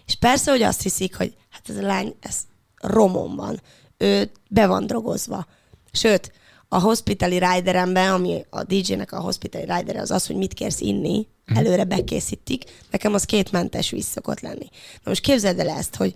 És 0.05 0.15
persze, 0.15 0.51
hogy 0.51 0.61
azt 0.61 0.81
hiszik, 0.81 1.15
hogy 1.15 1.35
hát 1.49 1.69
ez 1.69 1.77
a 1.77 1.81
lány, 1.81 2.15
ez 2.19 2.37
romon 2.75 3.35
van. 3.35 3.61
Ő 3.97 4.31
be 4.49 4.67
van 4.67 4.85
drogozva. 4.85 5.47
Sőt, 5.91 6.31
a 6.69 6.79
hospitali 6.79 7.39
rideremben, 7.39 8.13
ami 8.13 8.45
a 8.49 8.63
DJ-nek 8.63 9.11
a 9.11 9.19
hospitali 9.19 9.63
rider 9.63 9.95
az 9.95 10.11
az, 10.11 10.27
hogy 10.27 10.35
mit 10.35 10.53
kérsz 10.53 10.79
inni, 10.79 11.27
előre 11.45 11.83
bekészítik, 11.83 12.63
nekem 12.91 13.13
az 13.13 13.23
két 13.23 13.51
mentes 13.51 13.89
víz 13.89 14.05
szokott 14.05 14.39
lenni. 14.39 14.69
Na 15.03 15.09
most 15.09 15.21
képzeld 15.21 15.59
el 15.59 15.69
ezt, 15.69 15.95
hogy 15.95 16.13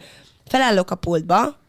felállok 0.48 0.92
a 0.92 0.96
pultba, 0.96 1.60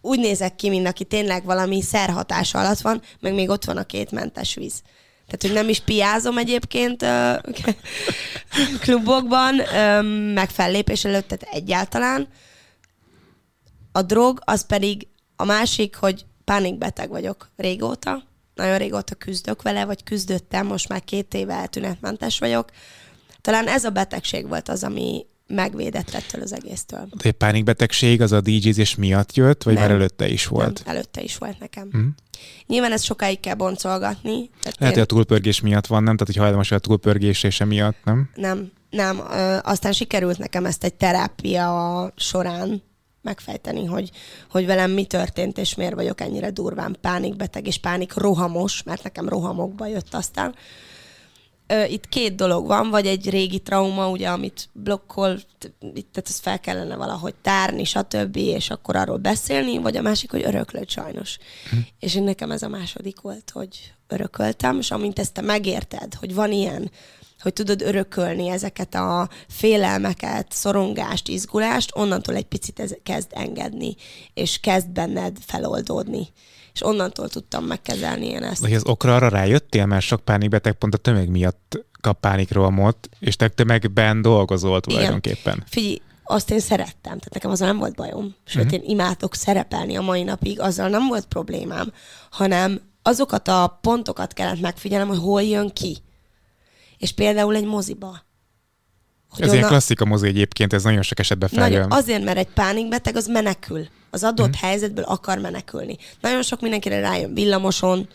úgy 0.00 0.18
nézek 0.18 0.56
ki, 0.56 0.68
mint 0.68 0.86
aki 0.86 1.04
tényleg 1.04 1.44
valami 1.44 1.82
szerhatás 1.82 2.54
alatt 2.54 2.80
van, 2.80 3.02
meg 3.20 3.34
még 3.34 3.48
ott 3.48 3.64
van 3.64 3.76
a 3.76 3.84
két 3.84 4.10
mentes 4.10 4.54
víz. 4.54 4.82
Tehát, 5.26 5.42
hogy 5.42 5.52
nem 5.52 5.68
is 5.68 5.80
piázom 5.80 6.38
egyébként 6.38 7.02
ö, 7.02 7.34
klubokban, 8.82 9.58
ö, 9.58 10.02
meg 10.32 10.50
fellépés 10.50 11.04
előtt, 11.04 11.28
tehát 11.28 11.54
egyáltalán. 11.54 12.28
A 13.92 14.02
drog, 14.02 14.40
az 14.44 14.66
pedig 14.66 15.06
a 15.36 15.44
másik, 15.44 15.96
hogy 15.96 16.24
pánikbeteg 16.50 17.08
vagyok 17.08 17.48
régóta, 17.56 18.22
nagyon 18.54 18.78
régóta 18.78 19.14
küzdök 19.14 19.62
vele, 19.62 19.84
vagy 19.84 20.02
küzdöttem, 20.02 20.66
most 20.66 20.88
már 20.88 21.04
két 21.04 21.34
éve 21.34 21.66
tünetmentes 21.66 22.38
vagyok. 22.38 22.70
Talán 23.40 23.68
ez 23.68 23.84
a 23.84 23.90
betegség 23.90 24.48
volt 24.48 24.68
az, 24.68 24.84
ami 24.84 25.26
megvédett 25.46 26.10
ettől 26.14 26.42
az 26.42 26.52
egésztől. 26.52 27.08
De 27.22 27.32
pánikbetegség 27.32 28.20
az 28.22 28.32
a 28.32 28.40
DJzés 28.40 28.94
miatt 28.94 29.34
jött, 29.34 29.62
vagy 29.62 29.74
Nem. 29.74 29.82
már 29.82 29.90
előtte 29.92 30.28
is 30.28 30.46
volt? 30.46 30.82
Nem, 30.84 30.94
előtte 30.94 31.22
is 31.22 31.36
volt 31.36 31.58
nekem. 31.58 31.88
Mhm. 31.92 32.06
Nyilván 32.66 32.92
ezt 32.92 33.04
sokáig 33.04 33.40
kell 33.40 33.54
boncolgatni. 33.54 34.48
Tehát 34.62 34.78
Lehet, 34.78 34.78
hogy 34.78 34.96
én- 34.96 35.02
a 35.02 35.04
túlpörgés 35.04 35.60
miatt 35.60 35.86
van, 35.86 36.02
nem? 36.02 36.16
Tehát, 36.16 36.34
hogy 36.34 36.42
hajlamos 36.42 36.70
a 36.70 36.78
túlpörgésre 36.78 37.64
miatt, 37.64 37.96
nem? 38.04 38.30
Nem, 38.34 38.70
nem. 38.90 39.18
Ö, 39.30 39.56
aztán 39.62 39.92
sikerült 39.92 40.38
nekem 40.38 40.64
ezt 40.66 40.84
egy 40.84 40.94
terápia 40.94 42.12
során 42.16 42.82
megfejteni, 43.22 43.84
hogy, 43.84 44.10
hogy 44.50 44.66
velem 44.66 44.90
mi 44.90 45.04
történt, 45.04 45.58
és 45.58 45.74
miért 45.74 45.94
vagyok 45.94 46.20
ennyire 46.20 46.50
durván 46.50 46.96
pánikbeteg, 47.00 47.66
és 47.66 47.78
pánik 47.78 48.14
rohamos, 48.14 48.82
mert 48.82 49.02
nekem 49.02 49.28
rohamokba 49.28 49.86
jött 49.86 50.14
aztán. 50.14 50.54
Itt 51.88 52.08
két 52.08 52.34
dolog 52.34 52.66
van, 52.66 52.90
vagy 52.90 53.06
egy 53.06 53.30
régi 53.30 53.58
trauma, 53.58 54.08
ugye, 54.08 54.28
amit 54.28 54.68
blokkol, 54.72 55.38
itt, 55.94 56.12
tehát 56.12 56.28
ezt 56.28 56.40
fel 56.40 56.60
kellene 56.60 56.96
valahogy 56.96 57.34
tárni, 57.34 57.84
stb., 57.84 58.36
és 58.36 58.70
akkor 58.70 58.96
arról 58.96 59.16
beszélni, 59.16 59.78
vagy 59.78 59.96
a 59.96 60.02
másik, 60.02 60.30
hogy 60.30 60.42
öröklött 60.44 60.90
sajnos. 60.90 61.38
Hm. 61.70 61.76
És 61.98 62.14
én 62.14 62.22
nekem 62.22 62.50
ez 62.50 62.62
a 62.62 62.68
második 62.68 63.20
volt, 63.20 63.50
hogy 63.50 63.92
örököltem, 64.08 64.78
és 64.78 64.90
amint 64.90 65.18
ezt 65.18 65.32
te 65.32 65.40
megérted, 65.40 66.14
hogy 66.14 66.34
van 66.34 66.52
ilyen, 66.52 66.90
hogy 67.40 67.52
tudod 67.52 67.82
örökölni 67.82 68.48
ezeket 68.48 68.94
a 68.94 69.28
félelmeket, 69.48 70.46
szorongást, 70.52 71.28
izgulást, 71.28 71.90
onnantól 71.94 72.34
egy 72.34 72.44
picit 72.44 72.80
ez 72.80 72.94
kezd 73.02 73.28
engedni, 73.30 73.94
és 74.34 74.58
kezd 74.58 74.88
benned 74.90 75.36
feloldódni. 75.46 76.28
És 76.74 76.84
onnantól 76.84 77.28
tudtam 77.28 77.64
megkezelni 77.64 78.26
én 78.26 78.42
ezt. 78.42 78.60
Vagy 78.60 78.74
az 78.74 78.86
okra 78.86 79.14
arra 79.14 79.28
rájöttél, 79.28 79.86
mert 79.86 80.04
sok 80.04 80.20
pánikbeteg 80.20 80.72
pont 80.72 80.94
a 80.94 80.98
tömeg 80.98 81.28
miatt 81.28 81.84
kap 82.00 82.20
pánikrohamot, 82.20 83.08
és 83.18 83.36
te 83.36 83.48
tömegben 83.48 84.22
dolgozol 84.22 84.80
tulajdonképpen. 84.80 85.64
Figyelj, 85.66 86.00
azt 86.24 86.50
én 86.50 86.60
szerettem, 86.60 87.18
tehát 87.18 87.32
nekem 87.34 87.50
azzal 87.50 87.66
nem 87.66 87.78
volt 87.78 87.94
bajom. 87.94 88.34
Sőt, 88.44 88.64
Mhm. 88.64 88.74
én 88.74 88.82
imádok 88.84 89.34
szerepelni 89.34 89.96
a 89.96 90.00
mai 90.00 90.22
napig, 90.22 90.60
azzal 90.60 90.88
nem 90.88 91.06
volt 91.06 91.26
problémám, 91.26 91.92
hanem 92.30 92.80
azokat 93.02 93.48
a 93.48 93.78
pontokat 93.80 94.32
kellett 94.32 94.60
megfigyelnem, 94.60 95.08
hogy 95.08 95.18
hol 95.18 95.42
jön 95.42 95.68
ki. 95.72 95.98
És 97.00 97.12
például 97.12 97.54
egy 97.54 97.64
moziba. 97.64 98.08
Hogy 99.28 99.40
Ez 99.40 99.46
ilyen 99.46 99.56
onnan- 99.56 99.70
klasszika 99.70 100.04
mozi 100.04 100.26
egyébként, 100.26 100.72
ez 100.72 100.82
nagyon 100.82 101.02
sok 101.02 101.18
esetben 101.18 101.48
feljön. 101.48 101.80
Nagyon, 101.80 101.98
azért, 101.98 102.24
mert 102.24 102.38
egy 102.38 102.48
pánikbeteg 102.48 103.16
az 103.16 103.26
menekül. 103.26 103.88
Az 104.10 104.24
adott 104.24 104.48
mm. 104.48 104.60
helyzetből 104.60 105.04
akar 105.04 105.38
menekülni. 105.38 105.96
Nagyon 106.20 106.42
sok 106.42 106.60
mindenkire 106.60 107.00
rájön 107.00 107.34
villamoson, 107.34 108.08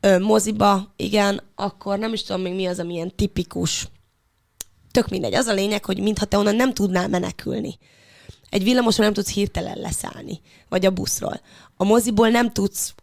ö, 0.00 0.18
moziba, 0.18 0.92
igen, 0.96 1.42
akkor 1.54 1.98
nem 1.98 2.12
is 2.12 2.22
tudom 2.22 2.42
még 2.42 2.54
mi 2.54 2.66
az, 2.66 2.78
ami 2.78 2.92
ilyen 2.92 3.14
tipikus. 3.16 3.88
Tök 4.90 5.08
mindegy. 5.08 5.34
Az 5.34 5.46
a 5.46 5.52
lényeg, 5.52 5.84
hogy 5.84 6.00
mintha 6.00 6.24
te 6.24 6.36
onnan 6.36 6.56
nem 6.56 6.74
tudnál 6.74 7.08
menekülni. 7.08 7.78
Egy 8.50 8.62
villamoson 8.62 9.04
nem 9.04 9.14
tudsz 9.14 9.32
hirtelen 9.32 9.78
leszállni, 9.78 10.40
vagy 10.68 10.86
a 10.86 10.90
buszról. 10.90 11.40
A 11.76 11.84
moziból 11.84 12.28
nem 12.28 12.52
tudsz 12.52 12.94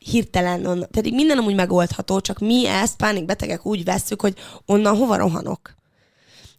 hirtelen 0.00 0.66
onnan. 0.66 0.88
Tehát 0.90 1.10
minden 1.10 1.38
amúgy 1.38 1.54
megoldható, 1.54 2.20
csak 2.20 2.38
mi 2.38 2.66
ezt 2.66 2.96
pánikbetegek 2.96 3.66
úgy 3.66 3.84
vesszük, 3.84 4.20
hogy 4.20 4.34
onnan 4.66 4.96
hova 4.96 5.16
rohanok. 5.16 5.74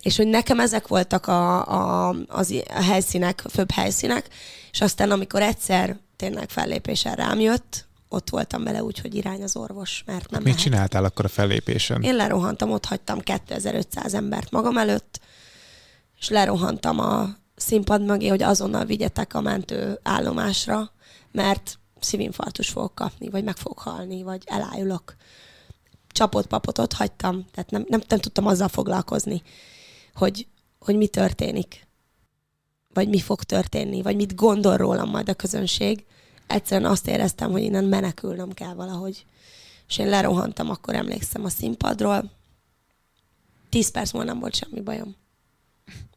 És 0.01 0.17
hogy 0.17 0.27
nekem 0.27 0.59
ezek 0.59 0.87
voltak 0.87 1.27
a, 1.27 1.67
a, 2.09 2.15
az, 2.27 2.55
a 2.67 2.81
helyszínek, 2.81 3.41
a 3.45 3.49
főbb 3.49 3.71
helyszínek, 3.71 4.27
és 4.71 4.81
aztán 4.81 5.11
amikor 5.11 5.41
egyszer 5.41 5.97
tényleg 6.15 6.49
fellépésen 6.49 7.15
rám 7.15 7.39
jött, 7.39 7.89
ott 8.09 8.29
voltam 8.29 8.63
vele 8.63 8.83
úgy, 8.83 8.99
hogy 8.99 9.15
irány 9.15 9.43
az 9.43 9.55
orvos, 9.55 10.03
mert 10.05 10.29
nem 10.29 10.41
Mit 10.41 10.53
lehet. 10.53 10.61
csináltál 10.61 11.03
akkor 11.03 11.25
a 11.25 11.27
fellépésen? 11.27 12.01
Én 12.01 12.15
lerohantam, 12.15 12.71
ott 12.71 12.85
hagytam 12.85 13.19
2500 13.19 14.13
embert 14.13 14.51
magam 14.51 14.77
előtt, 14.77 15.19
és 16.19 16.29
lerohantam 16.29 16.99
a 16.99 17.29
színpad 17.55 18.05
mögé, 18.05 18.27
hogy 18.27 18.43
azonnal 18.43 18.85
vigyetek 18.85 19.33
a 19.33 19.41
mentő 19.41 19.99
állomásra, 20.03 20.91
mert 21.31 21.79
szívinfarktus 22.03 22.69
fogok 22.69 22.95
kapni, 22.95 23.29
vagy 23.29 23.43
meg 23.43 23.57
fogok 23.57 23.79
halni, 23.79 24.23
vagy 24.23 24.43
elájulok. 24.45 25.15
Csapott 26.07 26.47
papot 26.47 26.77
ott 26.77 26.93
hagytam, 26.93 27.45
tehát 27.51 27.71
nem, 27.71 27.85
nem, 27.87 28.01
nem 28.07 28.19
tudtam 28.19 28.45
azzal 28.45 28.67
foglalkozni, 28.67 29.41
hogy, 30.13 30.47
hogy 30.79 30.95
mi 30.95 31.07
történik, 31.07 31.87
vagy 32.93 33.09
mi 33.09 33.19
fog 33.19 33.43
történni, 33.43 34.01
vagy 34.01 34.15
mit 34.15 34.35
gondol 34.35 34.77
rólam 34.77 35.09
majd 35.09 35.29
a 35.29 35.33
közönség. 35.33 36.05
Egyszerűen 36.47 36.91
azt 36.91 37.07
éreztem, 37.07 37.51
hogy 37.51 37.61
innen 37.61 37.85
menekülnöm 37.85 38.53
kell 38.53 38.73
valahogy. 38.73 39.25
És 39.87 39.97
én 39.97 40.09
lerohantam, 40.09 40.69
akkor 40.69 40.95
emlékszem 40.95 41.45
a 41.45 41.49
színpadról. 41.49 42.31
Tíz 43.69 43.91
perc 43.91 44.11
múlva 44.11 44.27
nem 44.27 44.39
volt 44.39 44.55
semmi 44.55 44.81
bajom. 44.81 45.15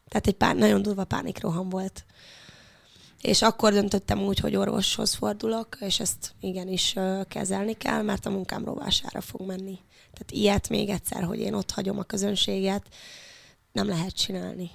Tehát 0.07 0.27
egy 0.27 0.35
pár, 0.35 0.55
nagyon 0.55 0.81
durva 0.81 1.03
pánikroham 1.03 1.69
volt. 1.69 2.05
És 3.25 3.41
akkor 3.41 3.71
döntöttem 3.71 4.19
úgy, 4.19 4.39
hogy 4.39 4.55
orvoshoz 4.55 5.13
fordulok, 5.13 5.77
és 5.79 5.99
ezt 5.99 6.33
igenis 6.39 6.95
kezelni 7.27 7.73
kell, 7.73 8.01
mert 8.01 8.25
a 8.25 8.29
munkám 8.29 8.65
rovására 8.65 9.21
fog 9.21 9.41
menni. 9.47 9.79
Tehát 10.13 10.31
ilyet 10.31 10.69
még 10.69 10.89
egyszer, 10.89 11.23
hogy 11.23 11.39
én 11.39 11.53
ott 11.53 11.71
hagyom 11.71 11.99
a 11.99 12.03
közönséget, 12.03 12.83
nem 13.71 13.87
lehet 13.87 14.15
csinálni. 14.15 14.71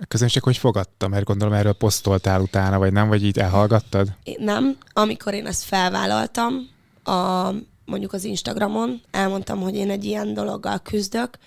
A 0.00 0.06
közönség 0.08 0.42
hogy 0.42 0.56
fogadta? 0.56 1.08
Mert 1.08 1.24
gondolom 1.24 1.54
erről 1.54 1.72
posztoltál 1.72 2.40
utána, 2.40 2.78
vagy 2.78 2.92
nem, 2.92 3.08
vagy 3.08 3.24
így 3.24 3.38
elhallgattad? 3.38 4.08
Nem, 4.36 4.76
amikor 4.92 5.34
én 5.34 5.46
ezt 5.46 5.62
felvállaltam, 5.62 6.68
a, 7.04 7.50
mondjuk 7.84 8.12
az 8.12 8.24
Instagramon, 8.24 9.00
elmondtam, 9.10 9.60
hogy 9.60 9.74
én 9.74 9.90
egy 9.90 10.04
ilyen 10.04 10.34
dologgal 10.34 10.78
küzdök, 10.78 11.38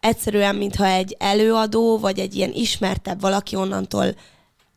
egyszerűen, 0.00 0.56
mintha 0.56 0.86
egy 0.86 1.16
előadó, 1.18 1.98
vagy 1.98 2.18
egy 2.18 2.34
ilyen 2.34 2.52
ismertebb 2.52 3.20
valaki 3.20 3.56
onnantól 3.56 4.14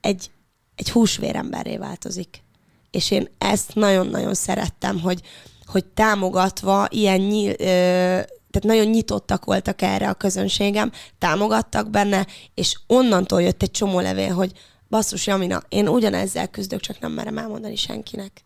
egy, 0.01 0.31
egy 0.75 0.89
húsvéremberré 0.89 1.77
változik. 1.77 2.43
És 2.91 3.11
én 3.11 3.29
ezt 3.37 3.75
nagyon-nagyon 3.75 4.33
szerettem, 4.33 4.99
hogy, 4.99 5.21
hogy 5.65 5.85
támogatva 5.85 6.87
ilyen 6.89 7.19
nyíl, 7.19 7.49
ö, 7.49 7.55
tehát 8.51 8.63
nagyon 8.63 8.85
nyitottak 8.85 9.45
voltak 9.45 9.81
erre 9.81 10.09
a 10.09 10.13
közönségem, 10.13 10.91
támogattak 11.17 11.89
benne, 11.89 12.27
és 12.53 12.77
onnantól 12.87 13.41
jött 13.41 13.61
egy 13.61 13.71
csomó 13.71 13.99
levél, 13.99 14.33
hogy 14.33 14.51
basszus 14.89 15.27
Jamina, 15.27 15.61
én 15.69 15.87
ugyanezzel 15.87 16.47
küzdök, 16.47 16.79
csak 16.79 16.99
nem 16.99 17.11
merem 17.11 17.37
elmondani 17.37 17.75
senkinek. 17.75 18.43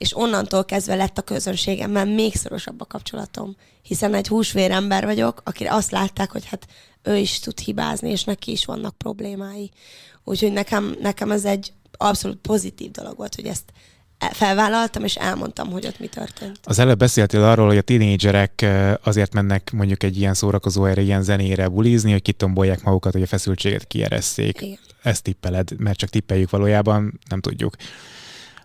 És 0.00 0.16
onnantól 0.16 0.64
kezdve 0.64 0.94
lett 0.94 1.18
a 1.18 1.22
közönségemmel 1.22 2.04
még 2.04 2.34
szorosabb 2.34 2.80
a 2.80 2.84
kapcsolatom. 2.84 3.56
Hiszen 3.82 4.14
egy 4.14 4.28
húsvér 4.28 4.70
ember 4.70 5.04
vagyok, 5.04 5.40
akire 5.44 5.74
azt 5.74 5.90
látták, 5.90 6.30
hogy 6.30 6.44
hát 6.44 6.66
ő 7.02 7.16
is 7.16 7.38
tud 7.38 7.58
hibázni, 7.58 8.10
és 8.10 8.24
neki 8.24 8.50
is 8.50 8.64
vannak 8.64 8.98
problémái. 8.98 9.70
Úgyhogy 10.24 10.52
nekem, 10.52 10.96
nekem 11.00 11.30
ez 11.30 11.44
egy 11.44 11.72
abszolút 11.92 12.38
pozitív 12.38 12.90
dolog 12.90 13.16
volt, 13.16 13.34
hogy 13.34 13.46
ezt 13.46 13.72
felvállaltam, 14.32 15.04
és 15.04 15.14
elmondtam, 15.14 15.70
hogy 15.70 15.86
ott 15.86 15.98
mi 15.98 16.06
történt. 16.06 16.58
Az 16.64 16.78
előbb 16.78 16.98
beszéltél 16.98 17.42
arról, 17.42 17.66
hogy 17.66 17.76
a 17.76 17.82
tinédzserek 17.82 18.66
azért 19.02 19.34
mennek 19.34 19.70
mondjuk 19.72 20.02
egy 20.02 20.16
ilyen 20.18 20.34
szórakozó 20.34 20.84
erre, 20.84 21.00
ilyen 21.00 21.22
zenére 21.22 21.68
bulizni, 21.68 22.12
hogy 22.12 22.22
kitombolják 22.22 22.82
magukat, 22.82 23.12
hogy 23.12 23.22
a 23.22 23.26
feszültséget 23.26 23.86
kieresszék. 23.86 24.60
Igen. 24.60 24.78
Ezt 25.02 25.22
tippeled, 25.22 25.80
mert 25.80 25.98
csak 25.98 26.08
tippeljük 26.08 26.50
valójában, 26.50 27.20
nem 27.28 27.40
tudjuk. 27.40 27.76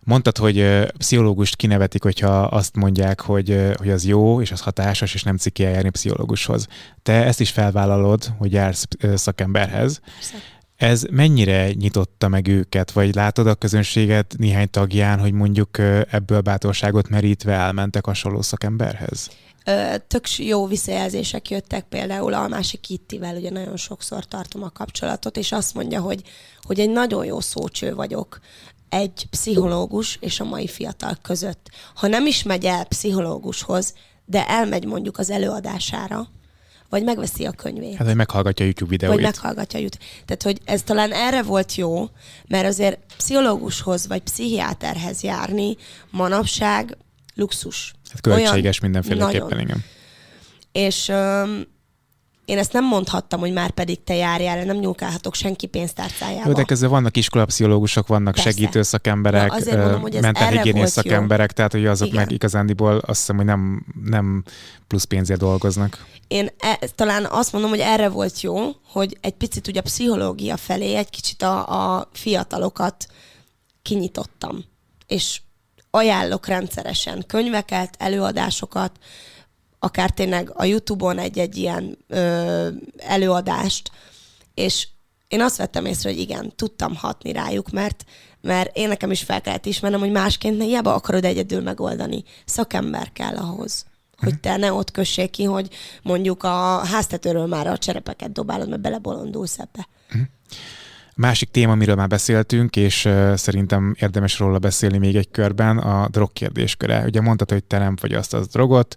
Mondtad, 0.08 0.38
hogy 0.38 0.86
pszichológust 0.98 1.56
kinevetik, 1.56 2.04
hogyha 2.04 2.42
azt 2.42 2.76
mondják, 2.76 3.22
hogy, 3.22 3.72
hogy 3.76 3.90
az 3.90 4.06
jó, 4.06 4.42
és 4.42 4.52
az 4.52 4.62
hatásos, 4.62 5.14
és 5.14 5.24
nem 5.24 5.38
ciki 5.38 5.66
eljárni 5.66 5.90
pszichológushoz. 5.90 6.68
Te 7.04 7.14
ezt 7.14 7.40
is 7.40 7.50
felvállalod, 7.50 8.24
hogy 8.38 8.52
jársz 8.52 8.86
szakemberhez. 9.16 10.00
Persze. 10.00 10.36
Ez 10.76 11.04
mennyire 11.12 11.72
nyitotta 11.72 12.28
meg 12.28 12.48
őket, 12.48 12.92
vagy 12.92 13.16
látod 13.16 13.48
a 13.48 13.56
közönséget 13.56 14.36
néhány 14.38 14.70
tagján, 14.70 15.20
hogy 15.20 15.32
mondjuk 15.32 15.78
ebből 16.10 16.42
bátorságot 16.42 17.10
merítve 17.10 17.54
elmentek 17.54 18.06
hasonló 18.06 18.42
szakemberhez? 18.42 19.30
Tök 20.08 20.38
jó 20.38 20.68
visszajelzések 20.68 21.50
jöttek 21.50 21.84
például 21.84 22.34
a 22.34 22.48
másik 22.48 22.80
Kittivel, 22.80 23.36
ugye 23.36 23.50
nagyon 23.50 23.78
sokszor 23.78 24.26
tartom 24.26 24.64
a 24.64 24.70
kapcsolatot, 24.70 25.38
és 25.38 25.52
azt 25.52 25.74
mondja, 25.74 26.02
hogy, 26.02 26.22
hogy 26.62 26.80
egy 26.80 26.90
nagyon 26.90 27.26
jó 27.26 27.40
szócső 27.40 27.96
vagyok 27.96 28.40
egy 28.96 29.28
pszichológus 29.30 30.18
és 30.22 30.40
a 30.40 30.44
mai 30.44 30.68
fiatal 30.68 31.18
között. 31.22 31.70
Ha 31.96 32.08
nem 32.08 32.26
is 32.26 32.44
megy 32.44 32.66
el 32.66 32.86
pszichológushoz, 32.86 33.94
de 34.26 34.48
elmegy 34.48 34.86
mondjuk 34.86 35.18
az 35.18 35.30
előadására, 35.30 36.28
vagy 36.90 37.04
megveszi 37.04 37.46
a 37.46 37.52
könyvét. 37.52 37.96
Hát, 37.96 38.08
hogy 38.08 38.16
meghallgatja 38.16 38.66
a 38.66 38.68
YouTube 38.68 38.90
videóit. 38.90 39.16
Vagy 39.16 39.24
meghallgatja 39.24 39.80
jut. 39.80 39.98
Tehát, 40.26 40.44
hogy 40.44 40.62
ez 40.66 40.82
talán 40.82 41.12
erre 41.12 41.44
volt 41.44 41.76
jó, 41.76 42.10
mert 42.48 42.68
azért 42.68 43.00
pszichológushoz 43.18 44.08
vagy 44.08 44.22
pszichiáterhez 44.22 45.22
járni 45.22 45.76
manapság 46.10 46.98
luxus. 47.36 47.94
Hát 48.10 48.22
költséges 48.22 48.80
mindenféleképpen, 48.80 49.48
nagyon. 49.48 49.60
igen. 49.60 49.84
És 50.72 51.10
öm, 51.10 51.68
én 52.46 52.58
ezt 52.58 52.74
nem 52.74 52.86
mondhattam, 52.88 53.40
hogy 53.40 53.54
már 53.54 53.72
pedig 53.72 54.04
te 54.04 54.14
járjál, 54.14 54.64
nem 54.66 54.78
nyúlkálhatok 54.78 55.34
senki 55.34 55.68
pénztárcájába. 55.68 56.50
Jó, 56.50 56.54
de 56.54 56.64
közben 56.64 56.90
vannak 56.90 57.18
iskolapszichológusok, 57.18 58.08
vannak 58.08 58.34
Persze. 58.34 58.50
segítő 58.50 58.82
szakemberek, 58.82 59.50
Na, 59.50 59.56
azért 59.56 59.78
mondom, 59.78 60.02
hogy 60.02 60.16
ez 60.16 60.24
erre 60.24 60.32
mentálhigiénész 60.32 60.94
volt 60.94 61.06
jó. 61.06 61.12
szakemberek, 61.12 61.52
tehát 61.52 61.72
hogy 61.72 61.86
azok 61.86 62.08
Igen. 62.08 62.20
meg 62.20 62.32
igazándiból 62.32 62.98
azt 62.98 63.20
hiszem, 63.20 63.36
hogy 63.36 63.46
nem, 63.46 63.86
nem 64.04 64.44
plusz 64.88 65.04
pénzért 65.04 65.40
dolgoznak. 65.40 66.06
Én 66.28 66.50
e, 66.58 66.80
talán 66.96 67.26
azt 67.30 67.52
mondom, 67.52 67.70
hogy 67.70 67.80
erre 67.80 68.10
volt 68.10 68.42
jó, 68.42 68.72
hogy 68.92 69.18
egy 69.22 69.34
picit 69.34 69.68
ugye 69.68 69.80
a 69.80 69.84
pszichológia 69.84 70.58
felé 70.58 70.96
egy 70.96 71.10
kicsit 71.10 71.42
a, 71.42 71.98
a 71.98 72.10
fiatalokat 72.14 73.06
kinyitottam. 73.82 74.64
És 75.08 75.42
ajánlok 75.90 76.48
rendszeresen 76.48 77.24
könyveket, 77.28 77.96
előadásokat, 78.00 78.92
akár 79.86 80.10
tényleg 80.10 80.52
a 80.54 80.66
Youtube-on 80.66 81.20
egy-egy 81.20 81.58
ilyen 81.58 81.98
ö, 82.08 82.68
előadást, 82.98 83.92
és 84.54 84.88
én 85.28 85.42
azt 85.42 85.58
vettem 85.58 85.86
észre, 85.86 86.10
hogy 86.10 86.20
igen, 86.20 86.54
tudtam 86.56 86.96
hatni 86.96 87.32
rájuk, 87.32 87.70
mert, 87.70 88.04
mert 88.42 88.78
én 88.78 88.88
nekem 88.88 89.12
is 89.12 89.24
fel 89.24 89.42
kellett 89.42 89.66
ismernem, 89.66 90.00
hogy 90.00 90.12
másként 90.12 90.58
ne 90.58 90.64
hiába 90.64 90.94
akarod 90.94 91.26
egyedül 91.26 91.62
megoldani. 91.62 92.24
Szakember 92.46 93.12
kell 93.12 93.36
ahhoz, 93.36 93.86
hogy 94.18 94.40
te 94.40 94.58
ne 94.58 94.74
ott 94.74 94.92
kössék 94.92 95.30
ki, 95.30 95.44
hogy 95.44 95.70
mondjuk 96.02 96.44
a 96.44 96.86
háztetőről 96.86 97.46
már 97.46 97.68
a 97.68 97.78
cserepeket 97.78 98.32
dobálod, 98.32 98.70
mert 98.70 98.82
belebolondulsz 98.82 99.60
ebbe. 99.60 99.88
Másik 101.18 101.50
téma, 101.52 101.72
amiről 101.72 101.96
már 101.96 102.08
beszéltünk, 102.08 102.76
és 102.76 103.10
szerintem 103.36 103.96
érdemes 104.00 104.40
róla 104.40 104.60
beszélni 104.60 104.98
még 104.98 105.16
egy 105.16 105.32
körben, 105.32 105.78
a 105.78 106.08
drog 106.08 106.34
kérdésköre. 106.34 107.04
Ugye 107.06 107.22
mondtad, 107.22 107.52
hogy 107.52 107.64
te 107.64 107.78
nem 107.78 107.98
fogyasztasz 107.98 108.48
drogot, 108.48 108.96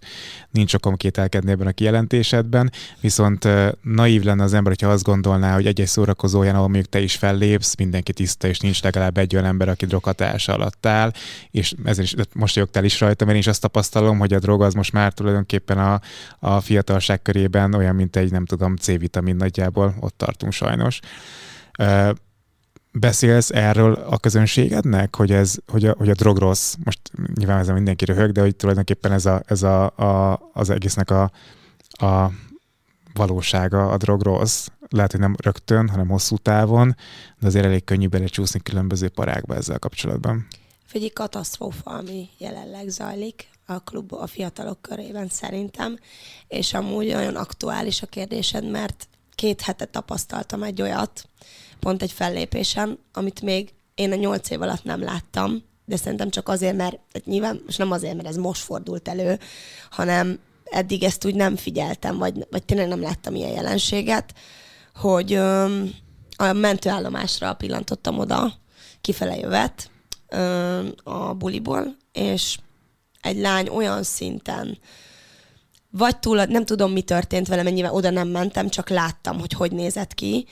nincs 0.51 0.73
okom 0.73 0.95
kételkedni 0.95 1.51
ebben 1.51 1.67
a 1.67 1.71
kijelentésedben, 1.71 2.71
viszont 3.01 3.47
naív 3.81 4.23
lenne 4.23 4.43
az 4.43 4.53
ember, 4.53 4.71
hogyha 4.71 4.91
azt 4.91 5.03
gondolná, 5.03 5.53
hogy 5.53 5.65
egy-egy 5.65 5.87
szórakozó 5.87 6.39
olyan, 6.39 6.55
ahol 6.55 6.67
mondjuk 6.67 6.89
te 6.89 6.99
is 6.99 7.15
fellépsz, 7.15 7.75
mindenki 7.75 8.13
tiszta, 8.13 8.47
és 8.47 8.59
nincs 8.59 8.83
legalább 8.83 9.17
egy 9.17 9.35
olyan 9.35 9.47
ember, 9.47 9.69
aki 9.69 9.85
droghatása 9.85 10.53
alatt 10.53 10.85
áll, 10.85 11.11
és 11.51 11.73
ezen 11.83 12.03
is 12.03 12.15
most 12.33 12.55
jogtál 12.55 12.83
is 12.83 12.99
rajta, 12.99 13.23
mert 13.25 13.35
én 13.35 13.41
is 13.41 13.49
azt 13.49 13.61
tapasztalom, 13.61 14.19
hogy 14.19 14.33
a 14.33 14.39
drog 14.39 14.61
az 14.61 14.73
most 14.73 14.93
már 14.93 15.13
tulajdonképpen 15.13 15.77
a, 15.77 16.01
a 16.39 16.59
fiatalság 16.59 17.21
körében 17.21 17.73
olyan, 17.73 17.95
mint 17.95 18.15
egy, 18.15 18.31
nem 18.31 18.45
tudom, 18.45 18.75
C-vitamin 18.75 19.35
nagyjából, 19.35 19.95
ott 19.99 20.17
tartunk 20.17 20.53
sajnos. 20.53 20.99
Beszélsz 22.91 23.49
erről 23.49 23.93
a 23.93 24.17
közönségednek, 24.17 25.15
hogy, 25.15 25.31
ez, 25.31 25.55
hogy, 25.67 25.85
a, 25.85 25.95
hogy 25.97 26.09
a 26.09 26.13
drog 26.13 26.37
rossz, 26.37 26.75
most 26.83 26.99
nyilván 27.35 27.59
ez 27.59 27.67
mindenki 27.67 28.05
röhög, 28.05 28.31
de 28.31 28.41
hogy 28.41 28.55
tulajdonképpen 28.55 29.11
ez, 29.11 29.25
a, 29.25 29.41
ez 29.45 29.63
a, 29.63 29.85
a, 29.85 30.39
az 30.53 30.69
egésznek 30.69 31.09
a, 31.09 31.31
a 31.91 32.31
valósága, 33.13 33.89
a 33.89 33.97
drog 33.97 34.21
rossz. 34.21 34.67
Lehet, 34.89 35.11
hogy 35.11 35.19
nem 35.19 35.35
rögtön, 35.43 35.89
hanem 35.89 36.07
hosszú 36.07 36.37
távon, 36.37 36.95
de 37.39 37.47
azért 37.47 37.65
elég 37.65 37.83
könnyű 37.83 38.07
belecsúszni 38.07 38.59
különböző 38.59 39.09
parákba 39.09 39.55
ezzel 39.55 39.79
kapcsolatban. 39.79 40.47
Egy 40.91 41.13
katasztrófa, 41.13 41.91
ami 41.91 42.29
jelenleg 42.37 42.87
zajlik 42.87 43.47
a 43.65 43.79
klub 43.79 44.13
a 44.13 44.27
fiatalok 44.27 44.81
körében 44.81 45.27
szerintem, 45.27 45.97
és 46.47 46.73
amúgy 46.73 47.13
olyan 47.13 47.35
aktuális 47.35 48.01
a 48.01 48.07
kérdésed, 48.07 48.69
mert 48.69 49.07
két 49.35 49.61
hete 49.61 49.85
tapasztaltam 49.85 50.63
egy 50.63 50.81
olyat, 50.81 51.29
pont 51.79 52.01
egy 52.01 52.11
fellépésen, 52.11 52.99
amit 53.13 53.41
még 53.41 53.73
én 53.95 54.11
a 54.11 54.15
nyolc 54.15 54.49
év 54.49 54.61
alatt 54.61 54.83
nem 54.83 55.03
láttam, 55.03 55.63
de 55.85 55.95
szerintem 55.95 56.29
csak 56.29 56.49
azért, 56.49 56.75
mert 56.75 56.99
hát 57.13 57.25
nyilván 57.25 57.61
most 57.65 57.77
nem 57.77 57.91
azért, 57.91 58.15
mert 58.15 58.27
ez 58.27 58.35
most 58.35 58.61
fordult 58.61 59.07
elő, 59.07 59.39
hanem 59.89 60.39
eddig 60.63 61.03
ezt 61.03 61.25
úgy 61.25 61.35
nem 61.35 61.55
figyeltem, 61.55 62.17
vagy, 62.17 62.47
vagy 62.51 62.63
tényleg 62.63 62.87
nem 62.87 63.01
láttam 63.01 63.35
ilyen 63.35 63.51
jelenséget, 63.51 64.33
hogy 64.95 65.33
öm, 65.33 65.91
a 66.35 66.53
mentőállomásra 66.53 67.53
pillantottam 67.53 68.19
oda, 68.19 68.53
kifele 69.01 69.37
jövet 69.37 69.89
öm, 70.29 70.93
a 71.03 71.33
buliból, 71.33 71.95
és 72.11 72.57
egy 73.21 73.37
lány 73.37 73.67
olyan 73.67 74.03
szinten 74.03 74.77
vagy 75.91 76.17
túl, 76.17 76.43
nem 76.43 76.65
tudom, 76.65 76.91
mi 76.91 77.01
történt 77.01 77.47
vele, 77.47 77.63
mert 77.63 77.75
nyilván 77.75 77.93
oda 77.93 78.09
nem 78.09 78.27
mentem, 78.27 78.69
csak 78.69 78.89
láttam, 78.89 79.39
hogy 79.39 79.53
hogy 79.53 79.71
nézett 79.71 80.13
ki. 80.13 80.45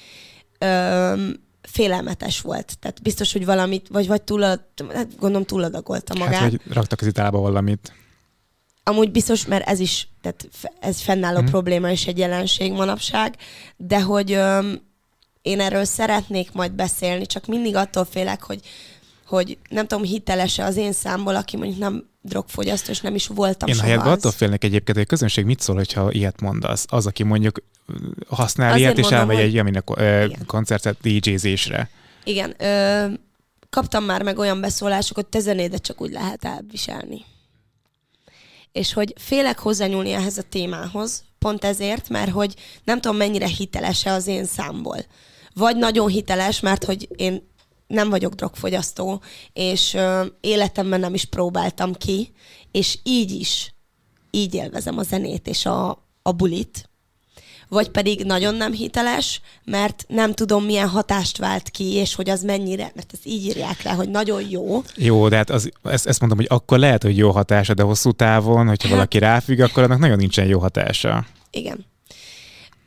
Öm, 0.58 1.46
félelmetes 1.62 2.42
volt. 2.42 2.78
Tehát 2.80 3.02
biztos, 3.02 3.34
hogy 3.34 3.46
valamit, 3.46 3.88
vagy, 3.88 4.08
vagy 4.08 4.22
túl, 4.22 4.42
hát 4.42 5.18
gondolom 5.20 5.46
túladagolta 5.46 6.14
magát. 6.14 6.34
Hát, 6.34 6.50
vagy 6.50 6.62
raktak 6.74 7.02
az 7.02 7.08
itába 7.08 7.40
valamit. 7.40 7.94
Amúgy 8.84 9.12
biztos, 9.12 9.46
mert 9.46 9.68
ez 9.68 9.80
is, 9.80 10.08
tehát 10.22 10.50
ez 10.80 11.02
fennálló 11.02 11.42
mm. 11.42 11.46
probléma 11.46 11.92
és 11.92 12.08
egy 12.08 12.18
jelenség 12.18 12.72
manapság, 12.72 13.36
de 13.78 14.02
hogy 14.02 14.32
öm, 14.32 14.82
én 15.42 15.60
erről 15.60 15.86
szeretnék 15.86 16.52
majd 16.52 16.72
beszélni, 16.72 17.26
csak 17.26 17.46
mindig 17.46 17.76
attól 17.76 18.06
félek, 18.06 18.44
hogy, 18.44 18.62
hogy 19.28 19.58
nem 19.70 19.88
tudom, 19.88 20.04
hiteles-e 20.04 20.66
az 20.66 20.76
én 20.76 20.92
számból, 20.92 21.36
aki 21.36 21.58
mondjuk 21.58 21.80
nem 21.80 22.10
drogfogyasztó, 22.22 22.92
és 22.92 23.02
nem 23.02 23.16
is 23.16 23.28
voltam 23.28 23.68
Én 23.68 23.74
soha 23.74 23.86
helyetben 23.88 24.12
attól 24.12 24.32
félnek 24.32 24.64
egyébként, 24.64 24.98
hogy 24.98 25.06
a 25.06 25.10
közönség 25.10 25.46
mit 25.46 25.60
szól, 25.60 25.76
hogyha 25.76 26.12
ilyet 26.12 26.42
mondasz. 26.42 26.86
Az, 26.90 27.06
aki 27.06 27.24
mondjuk 27.24 27.64
használ 28.28 28.68
Azért 28.72 28.82
ilyet, 28.84 28.98
és 28.98 29.02
mondom, 29.04 29.20
elmegy 29.20 29.36
hogy- 29.36 29.46
egy 29.46 29.58
aminek, 29.58 29.84
ö, 29.96 30.24
Igen. 30.24 30.46
koncertet 30.46 30.98
DJ-zésre. 31.02 31.90
Igen, 32.24 32.54
ö, 32.58 33.06
kaptam 33.70 34.04
már 34.04 34.24
meg 34.24 34.38
olyan 34.38 34.62
beszólásokat, 34.62 35.24
hogy 35.24 35.32
te 35.32 35.40
zenédet 35.40 35.82
csak 35.82 36.02
úgy 36.02 36.12
lehet 36.12 36.46
elviselni. 36.46 37.26
És 38.72 38.94
hogy 38.94 39.14
félek 39.18 39.60
hozzányúlni 39.60 40.12
ehhez 40.12 40.38
a 40.38 40.42
témához, 40.50 41.24
pont 41.40 41.64
ezért, 41.64 42.10
mert 42.10 42.32
hogy 42.32 42.54
nem 42.84 43.02
tudom 43.02 43.18
mennyire 43.18 43.48
hiteles-e 43.48 44.12
az 44.12 44.28
én 44.28 44.46
számból. 44.46 44.98
Vagy 45.54 45.76
nagyon 45.78 46.08
hiteles, 46.08 46.60
mert 46.60 46.84
hogy 46.84 47.08
én 47.16 47.48
nem 47.88 48.10
vagyok 48.10 48.34
drogfogyasztó, 48.34 49.22
és 49.54 49.94
ö, 49.94 50.26
életemben 50.42 51.00
nem 51.00 51.14
is 51.14 51.26
próbáltam 51.26 51.94
ki, 51.94 52.32
és 52.72 52.98
így 53.04 53.32
is, 53.32 53.74
így 54.32 54.54
élvezem 54.54 54.98
a 54.98 55.04
zenét 55.04 55.48
és 55.48 55.66
a, 55.66 56.06
a 56.22 56.32
bulit, 56.32 56.90
vagy 57.70 57.90
pedig 57.90 58.24
nagyon 58.24 58.56
nem 58.56 58.72
hiteles, 58.72 59.42
mert 59.64 60.06
nem 60.08 60.34
tudom, 60.34 60.64
milyen 60.64 60.88
hatást 60.88 61.38
vált 61.38 61.70
ki, 61.70 61.94
és 61.94 62.16
hogy 62.16 62.30
az 62.30 62.44
mennyire, 62.44 62.92
mert 62.96 63.14
ezt 63.14 63.26
így 63.26 63.46
írják 63.46 63.84
le, 63.84 63.92
hogy 63.92 64.10
nagyon 64.10 64.50
jó. 64.50 64.82
Jó, 64.96 65.30
de 65.30 65.36
hát 65.36 65.50
az, 65.50 65.72
ezt, 65.84 66.08
ezt 66.08 66.20
mondom, 66.20 66.38
hogy 66.38 66.48
akkor 66.50 66.80
lehet, 66.80 67.04
hogy 67.04 67.18
jó 67.18 67.32
hatása, 67.32 67.74
de 67.74 67.84
hosszú 67.84 68.12
távon, 68.12 68.68
hogyha 68.68 68.88
Hát- 68.88 68.98
valaki 68.98 69.20
ráfügg, 69.20 69.60
akkor 69.60 69.84
annak 69.84 70.00
nagyon 70.00 70.18
nincsen 70.18 70.46
jó 70.46 70.60
hatása. 70.60 71.26
Igen. 71.52 71.86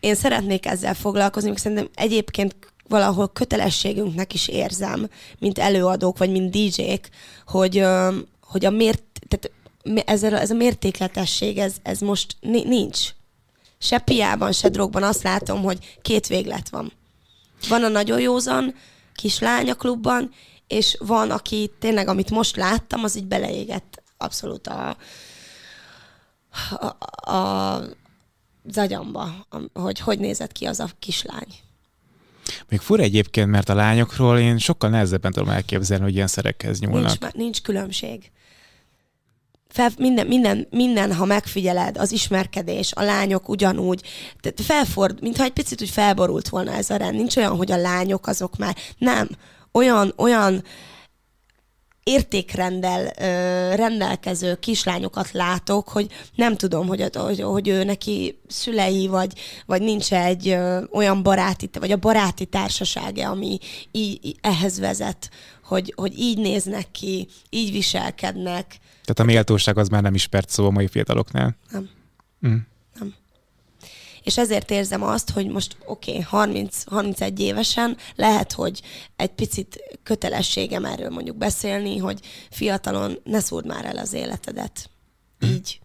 Én 0.00 0.14
szeretnék 0.14 0.66
ezzel 0.66 0.94
foglalkozni, 0.94 1.48
mert 1.48 1.60
szerintem 1.60 1.88
egyébként 1.94 2.56
valahol 2.90 3.28
kötelességünknek 3.28 4.34
is 4.34 4.48
érzem, 4.48 5.08
mint 5.38 5.58
előadók, 5.58 6.18
vagy 6.18 6.30
mint 6.30 6.50
DJ-k, 6.50 7.08
hogy, 7.46 7.84
hogy 8.40 8.64
a 8.64 8.70
mért, 8.70 9.02
tehát 9.28 9.50
ez 10.08 10.22
a, 10.22 10.40
ez 10.40 10.50
a 10.50 10.54
mértékletesség, 10.54 11.58
ez, 11.58 11.74
ez 11.82 11.98
most 11.98 12.36
ni- 12.40 12.64
nincs. 12.64 13.08
Se 13.78 13.98
piában, 13.98 14.52
se 14.52 14.68
drogban 14.68 15.02
azt 15.02 15.22
látom, 15.22 15.62
hogy 15.62 15.98
két 16.02 16.26
véglet 16.26 16.68
van. 16.68 16.92
Van 17.68 17.84
a 17.84 17.88
nagyon 17.88 18.20
józan 18.20 18.74
kislány 19.14 19.70
a 19.70 19.74
klubban, 19.74 20.30
és 20.66 20.96
van, 20.98 21.30
aki 21.30 21.70
tényleg, 21.78 22.08
amit 22.08 22.30
most 22.30 22.56
láttam, 22.56 23.04
az 23.04 23.16
így 23.16 23.26
beleégett 23.26 24.02
abszolút 24.16 24.66
a, 24.66 24.96
a, 26.70 27.30
a, 27.30 27.74
az 28.68 28.78
agyamba, 28.78 29.46
am- 29.48 29.70
hogy 29.74 29.98
hogy 30.00 30.18
nézett 30.18 30.52
ki 30.52 30.64
az 30.64 30.80
a 30.80 30.88
kislány. 30.98 31.48
Még 32.70 32.80
fura 32.80 33.02
egyébként, 33.02 33.50
mert 33.50 33.68
a 33.68 33.74
lányokról 33.74 34.38
én 34.38 34.58
sokkal 34.58 34.90
nehezebben 34.90 35.32
tudom 35.32 35.48
elképzelni, 35.48 36.04
hogy 36.04 36.14
ilyen 36.14 36.26
szerekhez 36.26 36.80
nyúlnak. 36.80 37.20
Nincs, 37.20 37.34
nincs 37.34 37.62
különbség. 37.62 38.30
Fel, 39.68 39.90
minden, 39.98 40.26
minden, 40.26 40.66
minden, 40.70 41.14
ha 41.14 41.24
megfigyeled, 41.24 41.96
az 41.98 42.12
ismerkedés, 42.12 42.92
a 42.92 43.02
lányok 43.02 43.48
ugyanúgy, 43.48 44.02
tehát 44.40 44.60
felford, 44.60 45.22
mintha 45.22 45.44
egy 45.44 45.52
picit 45.52 45.80
úgy 45.82 45.90
felborult 45.90 46.48
volna 46.48 46.72
ez 46.72 46.90
a 46.90 46.96
rend. 46.96 47.14
Nincs 47.14 47.36
olyan, 47.36 47.56
hogy 47.56 47.72
a 47.72 47.76
lányok 47.76 48.26
azok 48.26 48.56
már, 48.56 48.76
nem. 48.98 49.28
Olyan, 49.72 50.12
olyan 50.16 50.64
értékrendel 52.02 53.12
ö, 53.18 53.74
rendelkező 53.74 54.54
kislányokat 54.54 55.32
látok, 55.32 55.88
hogy 55.88 56.06
nem 56.34 56.56
tudom, 56.56 56.86
hogy, 56.86 57.16
hogy, 57.16 57.40
hogy 57.40 57.68
ő 57.68 57.84
neki 57.84 58.40
szülei, 58.46 59.06
vagy, 59.06 59.32
vagy 59.66 59.82
nincs 59.82 60.12
egy 60.12 60.48
ö, 60.48 60.82
olyan 60.92 61.22
baráti, 61.22 61.70
vagy 61.78 61.92
a 61.92 61.96
baráti 61.96 62.46
társasága, 62.46 63.30
ami 63.30 63.58
így, 63.90 64.36
ehhez 64.40 64.78
vezet, 64.78 65.30
hogy, 65.64 65.92
hogy 65.96 66.18
így 66.18 66.38
néznek 66.38 66.90
ki, 66.90 67.28
így 67.50 67.72
viselkednek. 67.72 68.78
Tehát 69.04 69.18
a 69.18 69.24
méltóság 69.24 69.78
az 69.78 69.88
már 69.88 70.02
nem 70.02 70.14
ismert 70.14 70.48
szó 70.48 70.66
a 70.66 70.70
mai 70.70 70.86
fiataloknál. 70.86 71.56
Nem. 71.70 71.88
Mm. 72.46 72.56
És 74.22 74.38
ezért 74.38 74.70
érzem 74.70 75.02
azt, 75.02 75.30
hogy 75.30 75.46
most 75.46 75.76
oké, 75.86 76.10
okay, 76.10 76.22
30, 76.22 76.84
31 76.84 77.40
évesen 77.40 77.96
lehet, 78.14 78.52
hogy 78.52 78.82
egy 79.16 79.30
picit 79.30 79.98
kötelességem 80.02 80.84
erről 80.84 81.10
mondjuk 81.10 81.36
beszélni, 81.36 81.98
hogy 81.98 82.20
fiatalon 82.50 83.18
ne 83.24 83.40
szúrd 83.40 83.66
már 83.66 83.84
el 83.84 83.96
az 83.96 84.12
életedet. 84.12 84.90
Így 85.40 85.80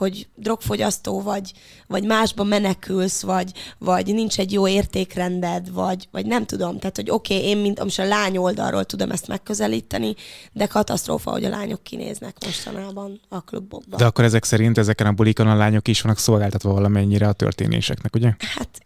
hogy 0.00 0.28
drogfogyasztó 0.34 1.22
vagy, 1.22 1.52
vagy 1.86 2.04
másba 2.04 2.44
menekülsz, 2.44 3.22
vagy, 3.22 3.52
vagy 3.78 4.14
nincs 4.14 4.38
egy 4.38 4.52
jó 4.52 4.68
értékrended, 4.68 5.72
vagy, 5.72 6.08
vagy 6.10 6.26
nem 6.26 6.46
tudom. 6.46 6.78
Tehát, 6.78 6.96
hogy 6.96 7.10
oké, 7.10 7.36
okay, 7.36 7.46
én 7.46 7.56
mint 7.56 7.82
most 7.82 7.98
a 7.98 8.04
lány 8.04 8.36
oldalról 8.36 8.84
tudom 8.84 9.10
ezt 9.10 9.28
megközelíteni, 9.28 10.14
de 10.52 10.66
katasztrófa, 10.66 11.30
hogy 11.30 11.44
a 11.44 11.48
lányok 11.48 11.82
kinéznek 11.82 12.36
mostanában 12.44 13.20
a 13.28 13.40
klubokban. 13.40 13.98
De 13.98 14.04
akkor 14.04 14.24
ezek 14.24 14.44
szerint 14.44 14.78
ezeken 14.78 15.06
a 15.06 15.12
bulikon 15.12 15.46
a 15.46 15.54
lányok 15.54 15.88
is 15.88 16.00
vannak 16.00 16.18
szolgáltatva 16.18 16.72
valamennyire 16.72 17.28
a 17.28 17.32
történéseknek, 17.32 18.14
ugye? 18.14 18.34
Hát 18.38 18.80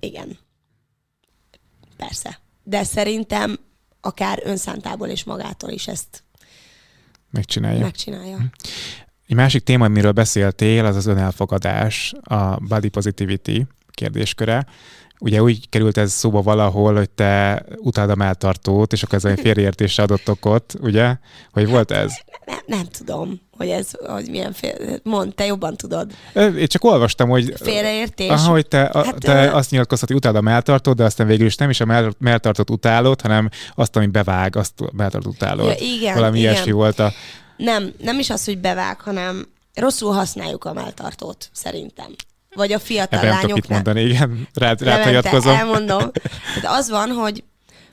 igen. 0.00 0.38
Persze. 1.96 2.40
De 2.62 2.84
szerintem 2.84 3.58
akár 4.00 4.42
önszántából 4.44 5.08
és 5.08 5.24
magától 5.24 5.70
is 5.70 5.86
ezt 5.86 6.24
megcsinálja. 7.30 7.80
Megcsinálja. 7.80 8.38
Egy 9.28 9.36
másik 9.36 9.62
téma, 9.62 9.84
amiről 9.84 10.12
beszéltél, 10.12 10.84
az 10.84 10.96
az 10.96 11.06
önelfogadás, 11.06 12.14
a 12.22 12.56
body 12.68 12.88
positivity 12.88 13.66
kérdésköre. 13.90 14.66
Ugye 15.20 15.42
úgy 15.42 15.68
került 15.68 15.96
ez 15.96 16.12
szóba 16.12 16.42
valahol, 16.42 16.94
hogy 16.94 17.10
te 17.10 17.64
utáld 17.76 18.10
a 18.10 18.14
melltartót, 18.14 18.92
és 18.92 19.02
akkor 19.02 19.14
ez 19.14 19.24
egy 19.24 19.40
félreértésre 19.40 20.02
adott 20.02 20.30
okot, 20.30 20.74
ugye? 20.80 21.16
Hogy 21.52 21.68
volt 21.68 21.90
ez? 21.90 22.12
Nem, 22.46 22.58
nem 22.66 22.84
tudom, 22.98 23.40
hogy 23.56 23.68
ez, 23.68 23.90
hogy 24.06 24.30
milyen 24.30 24.52
fél... 24.52 24.74
Mond, 25.02 25.34
te 25.34 25.46
jobban 25.46 25.76
tudod. 25.76 26.10
Én 26.34 26.66
csak 26.66 26.84
olvastam, 26.84 27.28
hogy... 27.28 27.54
Félreértés? 27.56 28.30
Aha, 28.30 28.50
hogy 28.50 28.68
te, 28.68 28.82
a, 28.82 29.04
hát, 29.04 29.18
te 29.18 29.46
ö... 29.46 29.50
azt 29.50 29.70
nyilatkoztad, 29.70 30.08
hogy 30.08 30.16
utáld 30.16 30.36
a 30.36 30.40
melltartót, 30.40 30.96
de 30.96 31.04
aztán 31.04 31.26
végül 31.26 31.46
is 31.46 31.56
nem 31.56 31.70
is 31.70 31.80
a 31.80 32.14
melltartót 32.18 32.70
utálod, 32.70 33.20
hanem 33.20 33.48
azt, 33.74 33.96
ami 33.96 34.06
bevág, 34.06 34.56
azt 34.56 34.80
a 34.80 34.90
melltartót 34.92 35.32
utálod. 35.32 35.66
Ja, 35.66 35.74
igen, 35.96 36.14
Valami 36.14 36.38
igen. 36.38 36.52
ilyesmi 36.52 36.72
volt 36.72 36.98
a... 36.98 37.12
Nem, 37.58 37.92
nem 37.98 38.18
is 38.18 38.30
az, 38.30 38.44
hogy 38.44 38.58
bevág, 38.58 39.00
hanem 39.00 39.46
rosszul 39.74 40.12
használjuk 40.12 40.64
a 40.64 40.72
melltartót, 40.72 41.48
szerintem. 41.52 42.14
Vagy 42.54 42.72
a 42.72 42.78
fiatal 42.78 43.18
Ebben 43.18 43.30
lányok. 43.30 43.46
Nem 43.46 43.56
tudok 43.56 43.70
mondani, 43.70 44.00
igen, 44.00 44.48
rád, 44.54 44.82
rád 44.82 45.02
hagyatkozom. 45.02 45.54
elmondom. 45.56 46.10
Tehát 46.60 46.78
az 46.78 46.90
van, 46.90 47.10
hogy, 47.10 47.44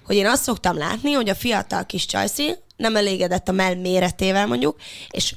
hogy 0.05 0.16
én 0.16 0.28
azt 0.28 0.43
szoktam 0.43 0.78
látni, 0.78 1.11
hogy 1.11 1.30
a 1.30 1.36
fiatal 1.36 1.86
kis 1.86 2.05
csajszi 2.05 2.55
nem 2.78 2.95
elégedett 2.95 3.47
a 3.47 3.51
mell 3.51 3.76
méretével 3.76 4.47
mondjuk, 4.47 4.76
és 5.09 5.36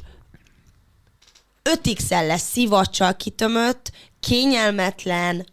5 1.62 1.95
x 1.95 2.11
lesz 2.11 2.51
szivacsal 2.51 3.16
kitömött, 3.16 3.93
kényelmetlen, 4.20 5.47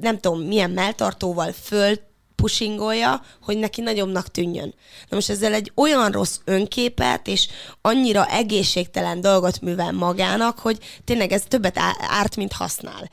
nem 0.00 0.20
tudom 0.20 0.40
milyen 0.40 0.70
melltartóval 0.70 1.52
föl 1.52 1.98
pushingolja, 2.44 3.22
hogy 3.42 3.56
neki 3.58 3.80
nagyobbnak 3.80 4.30
tűnjön. 4.30 4.74
Na 5.08 5.16
most 5.16 5.30
ezzel 5.30 5.52
egy 5.52 5.72
olyan 5.74 6.10
rossz 6.10 6.38
önképet 6.44 7.26
és 7.26 7.48
annyira 7.80 8.26
egészségtelen 8.26 9.20
dolgot 9.20 9.60
művel 9.60 9.92
magának, 9.92 10.58
hogy 10.58 10.78
tényleg 11.04 11.32
ez 11.32 11.42
többet 11.48 11.78
árt, 12.08 12.36
mint 12.36 12.52
használ. 12.52 13.10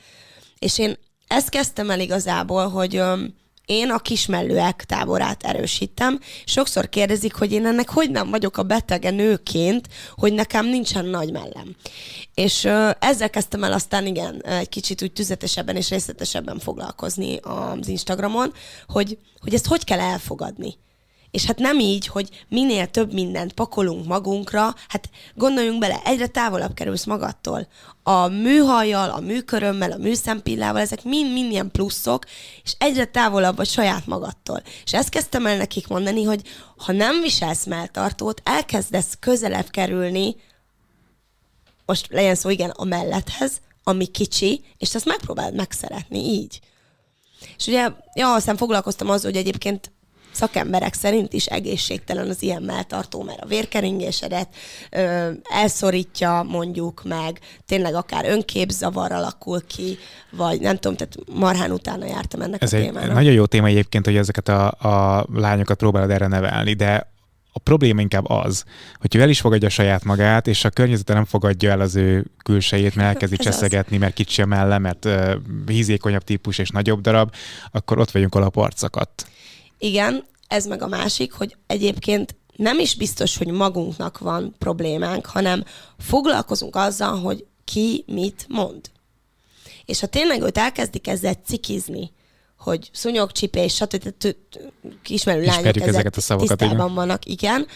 És 0.59 0.79
én 0.79 0.97
ezt 1.27 1.49
kezdtem 1.49 1.89
el 1.89 1.99
igazából, 1.99 2.69
hogy 2.69 3.01
én 3.65 3.89
a 3.89 3.99
kismellőek 3.99 4.83
táborát 4.83 5.43
erősítem. 5.43 6.19
Sokszor 6.45 6.89
kérdezik, 6.89 7.33
hogy 7.33 7.51
én 7.51 7.65
ennek 7.65 7.89
hogy 7.89 8.11
nem 8.11 8.29
vagyok 8.29 8.57
a 8.57 8.63
betege 8.63 9.09
nőként, 9.09 9.87
hogy 10.15 10.33
nekem 10.33 10.65
nincsen 10.65 11.05
nagy 11.05 11.31
mellem. 11.31 11.75
És 12.33 12.63
uh, 12.63 12.89
ezzel 12.99 13.29
kezdtem 13.29 13.63
el 13.63 13.73
aztán 13.73 14.05
igen, 14.05 14.45
egy 14.45 14.69
kicsit 14.69 15.01
úgy 15.01 15.13
tüzetesebben 15.13 15.75
és 15.75 15.89
részletesebben 15.89 16.59
foglalkozni 16.59 17.37
az 17.37 17.87
Instagramon, 17.87 18.53
hogy, 18.87 19.17
hogy 19.39 19.53
ezt 19.53 19.67
hogy 19.67 19.83
kell 19.83 19.99
elfogadni. 19.99 20.77
És 21.31 21.45
hát 21.45 21.57
nem 21.57 21.79
így, 21.79 22.07
hogy 22.07 22.45
minél 22.47 22.87
több 22.87 23.13
mindent 23.13 23.53
pakolunk 23.53 24.05
magunkra, 24.05 24.75
hát 24.87 25.09
gondoljunk 25.35 25.79
bele, 25.79 26.01
egyre 26.05 26.27
távolabb 26.27 26.73
kerülsz 26.73 27.05
magadtól. 27.05 27.67
A 28.03 28.27
műhajjal, 28.27 29.09
a 29.09 29.19
műkörömmel, 29.19 29.91
a 29.91 29.97
műszempillával, 29.97 30.81
ezek 30.81 31.03
mind-mind 31.03 31.51
ilyen 31.51 31.71
pluszok, 31.71 32.25
és 32.63 32.75
egyre 32.77 33.05
távolabb 33.05 33.55
vagy 33.55 33.67
saját 33.67 34.07
magadtól. 34.07 34.61
És 34.83 34.93
ezt 34.93 35.09
kezdtem 35.09 35.45
el 35.45 35.57
nekik 35.57 35.87
mondani, 35.87 36.23
hogy 36.23 36.41
ha 36.77 36.91
nem 36.91 37.21
viselsz 37.21 37.65
melltartót, 37.65 38.41
elkezdesz 38.45 39.17
közelebb 39.19 39.69
kerülni, 39.69 40.35
most 41.85 42.07
legyen 42.09 42.35
szó 42.35 42.49
igen, 42.49 42.69
a 42.69 42.83
mellethez, 42.83 43.61
ami 43.83 44.05
kicsi, 44.05 44.63
és 44.77 44.95
ezt 44.95 45.05
megpróbáld 45.05 45.55
megszeretni 45.55 46.19
így. 46.19 46.59
És 47.57 47.67
ugye, 47.67 47.89
ja, 48.13 48.33
aztán 48.33 48.57
foglalkoztam 48.57 49.09
azzal, 49.09 49.31
hogy 49.31 49.39
egyébként 49.39 49.91
szakemberek 50.31 50.93
szerint 50.93 51.33
is 51.33 51.45
egészségtelen 51.45 52.29
az 52.29 52.43
ilyen 52.43 52.61
melltartó, 52.61 53.23
mert 53.23 53.41
a 53.41 53.45
vérkeringésedet 53.45 54.47
ö, 54.89 55.31
elszorítja 55.53 56.45
mondjuk 56.49 57.03
meg, 57.03 57.39
tényleg 57.65 57.93
akár 57.93 58.25
önképzavar 58.25 59.11
alakul 59.11 59.65
ki, 59.67 59.97
vagy 60.31 60.59
nem 60.59 60.77
tudom, 60.77 60.97
tehát 60.97 61.17
marhán 61.33 61.71
utána 61.71 62.05
jártam 62.05 62.41
ennek 62.41 62.61
Ez 62.61 62.73
a 62.73 62.77
témának. 62.77 63.09
egy 63.09 63.15
nagyon 63.15 63.33
jó 63.33 63.45
téma 63.45 63.67
egyébként, 63.67 64.05
hogy 64.05 64.15
ezeket 64.15 64.47
a, 64.47 64.67
a 64.67 65.25
lányokat 65.33 65.77
próbálod 65.77 66.09
erre 66.09 66.27
nevelni, 66.27 66.73
de 66.73 67.09
a 67.53 67.59
probléma 67.59 68.01
inkább 68.01 68.29
az, 68.29 68.63
hogy 68.99 69.15
ő 69.15 69.21
el 69.21 69.29
is 69.29 69.39
fogadja 69.39 69.69
saját 69.69 70.03
magát, 70.03 70.47
és 70.47 70.65
a 70.65 70.69
környezete 70.69 71.13
nem 71.13 71.25
fogadja 71.25 71.71
el 71.71 71.81
az 71.81 71.95
ő 71.95 72.25
külsejét, 72.43 72.95
mert 72.95 73.07
elkezdi 73.07 73.35
cseszegetni, 73.35 73.97
mert 73.97 74.13
kicsi 74.13 74.41
a 74.41 74.45
melle, 74.45 74.77
mert 74.77 75.05
uh, 75.05 75.33
hízékonyabb 75.67 76.23
típus 76.23 76.57
és 76.57 76.69
nagyobb 76.69 77.01
darab, 77.01 77.33
akkor 77.71 77.99
ott 77.99 78.11
vagyunk, 78.11 78.35
ahol 78.35 78.47
a 78.47 78.49
part 78.49 78.77
igen, 79.81 80.23
ez 80.47 80.65
meg 80.65 80.81
a 80.81 80.87
másik, 80.87 81.33
hogy 81.33 81.55
egyébként 81.67 82.35
nem 82.55 82.79
is 82.79 82.95
biztos, 82.95 83.37
hogy 83.37 83.47
magunknak 83.47 84.17
van 84.17 84.55
problémánk, 84.57 85.25
hanem 85.25 85.63
foglalkozunk 85.99 86.75
azzal, 86.75 87.19
hogy 87.19 87.45
ki 87.65 88.03
mit 88.07 88.45
mond. 88.47 88.81
És 89.85 89.99
ha 89.99 90.07
tényleg 90.07 90.41
őt 90.41 90.57
elkezdik 90.57 91.07
ezzel 91.07 91.33
cikizni, 91.45 92.11
hogy 92.57 92.89
szúnyogcsipés, 92.93 93.75
stb. 93.75 94.13
ismerő 95.07 95.43
lányok 95.43 95.81
ezeket 95.81 96.17
a 96.17 96.21
szavakat, 96.21 96.57
tisztában 96.57 96.85
igen. 96.85 96.95
vannak, 96.95 97.25
igen, 97.25 97.67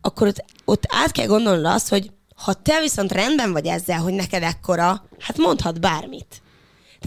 akkor 0.00 0.26
ott, 0.26 0.44
ott 0.64 0.84
át 0.88 1.12
kell 1.12 1.26
gondolnod 1.26 1.64
azt, 1.64 1.88
hogy 1.88 2.10
ha 2.34 2.52
te 2.52 2.80
viszont 2.80 3.12
rendben 3.12 3.52
vagy 3.52 3.66
ezzel, 3.66 3.98
hogy 3.98 4.12
neked 4.12 4.42
ekkora, 4.42 5.06
hát 5.18 5.36
mondhat 5.36 5.80
bármit. 5.80 6.42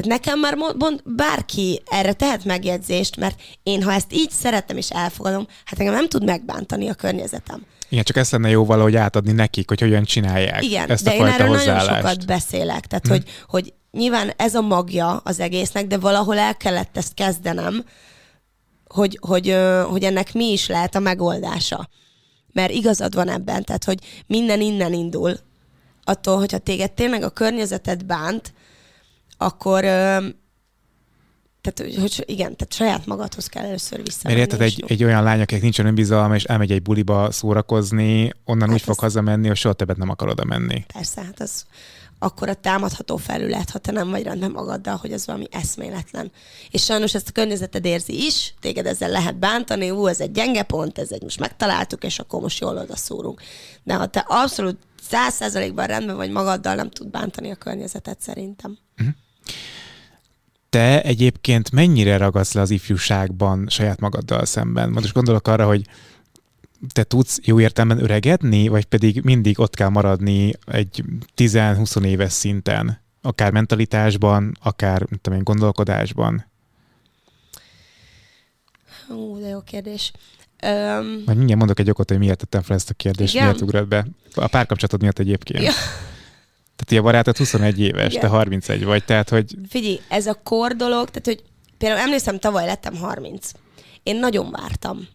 Tehát 0.01 0.19
nekem 0.19 0.39
már 0.39 0.55
mond, 0.55 1.01
bárki 1.05 1.81
erre 1.85 2.13
tehet 2.13 2.45
megjegyzést, 2.45 3.15
mert 3.15 3.41
én, 3.63 3.83
ha 3.83 3.93
ezt 3.93 4.13
így 4.13 4.29
szeretem 4.29 4.77
és 4.77 4.89
elfogadom, 4.89 5.47
hát 5.65 5.79
engem 5.79 5.93
nem 5.93 6.07
tud 6.07 6.23
megbántani 6.23 6.89
a 6.89 6.93
környezetem. 6.93 7.65
Igen, 7.89 8.03
csak 8.03 8.17
ezt 8.17 8.31
lenne 8.31 8.49
jó 8.49 8.65
valahogy 8.65 8.95
átadni 8.95 9.31
nekik, 9.31 9.67
hogy 9.67 9.79
hogyan 9.79 10.03
csinálják 10.03 10.63
Igen, 10.63 10.89
ezt 10.89 11.03
de 11.03 11.09
a 11.09 11.13
én 11.13 11.25
erről 11.25 11.47
hozzáállást. 11.47 11.85
nagyon 11.87 12.01
sokat 12.01 12.25
beszélek, 12.25 12.87
tehát 12.87 13.07
hmm. 13.07 13.15
hogy, 13.15 13.25
hogy 13.47 13.73
nyilván 13.91 14.33
ez 14.35 14.55
a 14.55 14.61
magja 14.61 15.17
az 15.17 15.39
egésznek, 15.39 15.87
de 15.87 15.97
valahol 15.97 16.37
el 16.37 16.57
kellett 16.57 16.97
ezt 16.97 17.13
kezdenem, 17.13 17.85
hogy, 18.87 19.17
hogy, 19.21 19.57
hogy 19.89 20.03
ennek 20.03 20.33
mi 20.33 20.51
is 20.51 20.67
lehet 20.67 20.95
a 20.95 20.99
megoldása. 20.99 21.89
Mert 22.51 22.71
igazad 22.71 23.15
van 23.15 23.29
ebben, 23.29 23.63
tehát 23.63 23.83
hogy 23.83 23.99
minden 24.27 24.61
innen 24.61 24.93
indul. 24.93 25.39
Attól, 26.03 26.37
hogyha 26.37 26.57
téged 26.57 26.91
tényleg 26.91 27.23
a 27.23 27.29
környezeted 27.29 28.05
bánt, 28.05 28.53
akkor 29.41 29.83
tehát, 31.61 31.99
hogy 32.01 32.23
igen, 32.25 32.55
tehát 32.55 32.73
saját 32.73 33.05
magadhoz 33.05 33.47
kell 33.47 33.65
először 33.65 34.03
vissza. 34.03 34.19
Mert 34.23 34.39
érted, 34.39 34.61
egy, 34.61 34.83
egy 34.87 35.03
olyan 35.03 35.23
lány, 35.23 35.41
akinek 35.41 35.63
nincsen 35.63 35.85
önbizalma, 35.85 36.35
és 36.35 36.43
elmegy 36.43 36.71
egy 36.71 36.81
buliba 36.81 37.31
szórakozni, 37.31 38.31
onnan 38.45 38.67
hát 38.67 38.77
úgy 38.77 38.83
fog 38.83 38.99
hazamenni, 38.99 39.47
hogy 39.47 39.57
soha 39.57 39.73
többet 39.73 39.97
nem 39.97 40.09
akar 40.09 40.29
oda 40.29 40.43
menni. 40.43 40.85
Persze, 40.93 41.21
hát 41.21 41.39
az 41.41 41.65
akkor 42.21 42.49
a 42.49 42.53
támadható 42.53 43.17
felület, 43.17 43.69
ha 43.69 43.79
te 43.79 43.91
nem 43.91 44.09
vagy 44.09 44.23
rendben 44.23 44.51
magaddal, 44.51 44.95
hogy 44.95 45.11
ez 45.11 45.25
valami 45.25 45.47
eszméletlen. 45.51 46.31
És 46.69 46.83
sajnos 46.83 47.15
ezt 47.15 47.29
a 47.29 47.31
környezeted 47.31 47.85
érzi 47.85 48.25
is, 48.25 48.53
téged 48.59 48.85
ezzel 48.85 49.09
lehet 49.09 49.37
bántani, 49.37 49.89
ú, 49.89 50.07
ez 50.07 50.19
egy 50.19 50.31
gyenge 50.31 50.63
pont, 50.63 50.97
ez 50.97 51.11
egy 51.11 51.21
most 51.21 51.39
megtaláltuk, 51.39 52.03
és 52.03 52.19
akkor 52.19 52.41
most 52.41 52.59
jól 52.59 52.77
oda 52.77 52.95
szúrunk. 52.95 53.41
De 53.83 53.93
ha 53.93 54.05
te 54.05 54.25
abszolút 54.27 54.77
száz 55.01 55.33
százalékban 55.33 55.87
rendben 55.87 56.15
vagy 56.15 56.31
magaddal, 56.31 56.75
nem 56.75 56.89
tud 56.89 57.07
bántani 57.07 57.51
a 57.51 57.55
környezetet 57.55 58.21
szerintem. 58.21 58.77
Uh-huh. 58.97 59.15
Te 60.69 61.01
egyébként 61.01 61.71
mennyire 61.71 62.17
ragadsz 62.17 62.53
le 62.53 62.61
az 62.61 62.69
ifjúságban 62.69 63.67
saját 63.69 63.99
magaddal 63.99 64.45
szemben? 64.45 64.89
Most 64.89 65.13
gondolok 65.13 65.47
arra, 65.47 65.65
hogy 65.65 65.85
te 66.93 67.03
tudsz 67.03 67.39
jó 67.43 67.59
értelemben 67.59 68.03
öregedni, 68.03 68.67
vagy 68.67 68.85
pedig 68.85 69.21
mindig 69.23 69.59
ott 69.59 69.75
kell 69.75 69.89
maradni 69.89 70.53
egy 70.65 71.03
10-20 71.37 72.03
éves 72.05 72.31
szinten, 72.31 73.01
akár 73.21 73.51
mentalitásban, 73.51 74.57
akár 74.61 75.05
tudom 75.21 75.37
én, 75.37 75.43
gondolkodásban? 75.43 76.45
Ó, 79.11 79.39
de 79.39 79.47
jó 79.47 79.61
kérdés. 79.61 80.11
Um, 80.63 81.23
Majd 81.25 81.37
mindjárt 81.37 81.59
mondok 81.59 81.79
egy 81.79 81.89
okot, 81.89 82.09
hogy 82.09 82.19
miért 82.19 82.37
tettem 82.37 82.61
fel 82.61 82.75
ezt 82.75 82.89
a 82.89 82.93
kérdést, 82.93 83.33
igen? 83.33 83.45
miért 83.45 83.61
ugrott 83.61 83.87
be. 83.87 84.05
A 84.35 84.47
párkapcsolatod 84.47 85.01
miatt 85.01 85.19
egyébként. 85.19 85.63
Ja. 85.63 85.71
Tehát 86.85 87.03
a 87.03 87.05
barátod 87.05 87.37
21 87.37 87.79
éves, 87.79 88.13
Igen. 88.13 88.21
te 88.21 88.27
31 88.27 88.83
vagy, 88.83 89.05
tehát 89.05 89.29
hogy... 89.29 89.55
Figyelj, 89.69 89.99
ez 90.09 90.27
a 90.27 90.41
kor 90.43 90.75
dolog, 90.75 91.09
tehát 91.09 91.25
hogy 91.25 91.43
például 91.77 92.01
emlékszem, 92.01 92.39
tavaly 92.39 92.65
lettem 92.65 92.95
30. 92.95 93.51
Én 94.03 94.19
nagyon 94.19 94.51
vártam. 94.51 95.07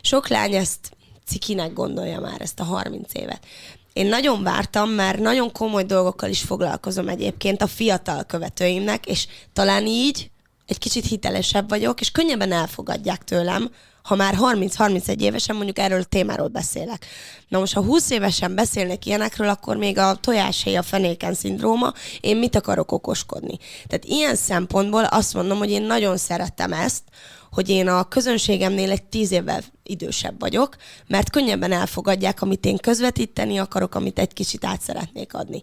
Sok 0.00 0.28
lány 0.28 0.54
ezt 0.54 0.96
cikinek 1.26 1.72
gondolja 1.72 2.20
már 2.20 2.40
ezt 2.40 2.60
a 2.60 2.64
30 2.64 3.14
évet. 3.14 3.46
Én 3.92 4.06
nagyon 4.06 4.42
vártam, 4.42 4.90
mert 4.90 5.18
nagyon 5.18 5.52
komoly 5.52 5.84
dolgokkal 5.84 6.30
is 6.30 6.40
foglalkozom 6.40 7.08
egyébként 7.08 7.62
a 7.62 7.66
fiatal 7.66 8.24
követőimnek, 8.24 9.06
és 9.06 9.26
talán 9.52 9.86
így 9.86 10.30
egy 10.66 10.78
kicsit 10.78 11.06
hitelesebb 11.06 11.68
vagyok, 11.68 12.00
és 12.00 12.10
könnyebben 12.10 12.52
elfogadják 12.52 13.24
tőlem, 13.24 13.70
ha 14.06 14.14
már 14.14 14.36
30-31 14.40 15.20
évesen 15.20 15.56
mondjuk 15.56 15.78
erről 15.78 16.00
a 16.00 16.04
témáról 16.04 16.48
beszélek. 16.48 17.06
Na 17.48 17.58
most, 17.58 17.74
ha 17.74 17.82
20 17.82 18.10
évesen 18.10 18.54
beszélnek 18.54 19.06
ilyenekről, 19.06 19.48
akkor 19.48 19.76
még 19.76 19.98
a 19.98 20.14
tojáshéj 20.14 20.76
a 20.76 20.82
fenéken 20.82 21.34
szindróma, 21.34 21.92
én 22.20 22.36
mit 22.36 22.56
akarok 22.56 22.92
okoskodni. 22.92 23.58
Tehát 23.86 24.04
ilyen 24.04 24.36
szempontból 24.36 25.04
azt 25.04 25.34
mondom, 25.34 25.58
hogy 25.58 25.70
én 25.70 25.82
nagyon 25.82 26.16
szeretem 26.16 26.72
ezt, 26.72 27.02
hogy 27.50 27.68
én 27.68 27.88
a 27.88 28.08
közönségemnél 28.08 28.90
egy 28.90 29.02
tíz 29.02 29.32
évvel 29.32 29.62
idősebb 29.82 30.40
vagyok, 30.40 30.76
mert 31.06 31.30
könnyebben 31.30 31.72
elfogadják, 31.72 32.42
amit 32.42 32.66
én 32.66 32.76
közvetíteni 32.76 33.58
akarok, 33.58 33.94
amit 33.94 34.18
egy 34.18 34.32
kicsit 34.32 34.64
át 34.64 34.80
szeretnék 34.80 35.34
adni. 35.34 35.62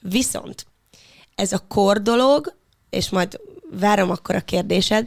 Viszont 0.00 0.66
ez 1.34 1.52
a 1.52 1.64
kor 1.68 2.02
dolog, 2.02 2.56
és 2.90 3.10
majd 3.10 3.40
várom 3.70 4.10
akkor 4.10 4.34
a 4.34 4.40
kérdésed, 4.40 5.06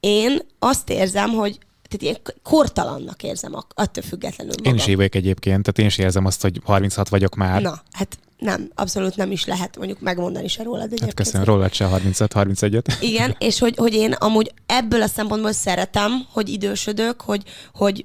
én 0.00 0.40
azt 0.58 0.90
érzem, 0.90 1.30
hogy 1.30 1.58
tehát 1.92 2.02
ilyen 2.02 2.36
kortalannak 2.42 3.22
érzem 3.22 3.54
attól 3.74 4.02
függetlenül 4.02 4.52
magam. 4.56 4.72
Én 4.72 4.78
is 4.78 4.86
évek 4.86 5.14
egyébként, 5.14 5.62
tehát 5.62 5.78
én 5.78 5.86
is 5.86 5.98
érzem 5.98 6.26
azt, 6.26 6.42
hogy 6.42 6.60
36 6.64 7.08
vagyok 7.08 7.34
már. 7.34 7.62
Na, 7.62 7.82
hát 7.92 8.18
nem, 8.38 8.70
abszolút 8.74 9.16
nem 9.16 9.30
is 9.30 9.44
lehet 9.44 9.76
mondjuk 9.76 10.00
megmondani 10.00 10.48
se 10.48 10.62
rólad 10.62 10.84
egyébként. 10.84 11.04
Hát 11.04 11.14
köszönöm, 11.14 11.46
rólad 11.46 11.72
se 11.72 11.88
35-31-et. 11.92 12.96
Igen, 13.00 13.36
és 13.48 13.58
hogy, 13.58 13.76
hogy 13.76 13.94
én 13.94 14.12
amúgy 14.12 14.54
ebből 14.66 15.02
a 15.02 15.06
szempontból 15.06 15.52
szeretem, 15.52 16.26
hogy 16.32 16.48
idősödök, 16.48 17.20
hogy, 17.20 17.42
hogy 17.74 18.04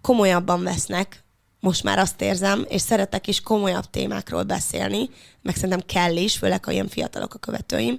komolyabban 0.00 0.62
vesznek, 0.62 1.24
most 1.60 1.82
már 1.82 1.98
azt 1.98 2.20
érzem, 2.20 2.66
és 2.68 2.80
szeretek 2.80 3.26
is 3.26 3.40
komolyabb 3.40 3.90
témákról 3.90 4.42
beszélni, 4.42 5.10
meg 5.42 5.54
szerintem 5.54 5.86
kell 5.86 6.16
is, 6.16 6.36
főleg, 6.36 6.64
ha 6.64 6.70
ilyen 6.70 6.88
fiatalok 6.88 7.34
a 7.34 7.38
követőim. 7.38 7.98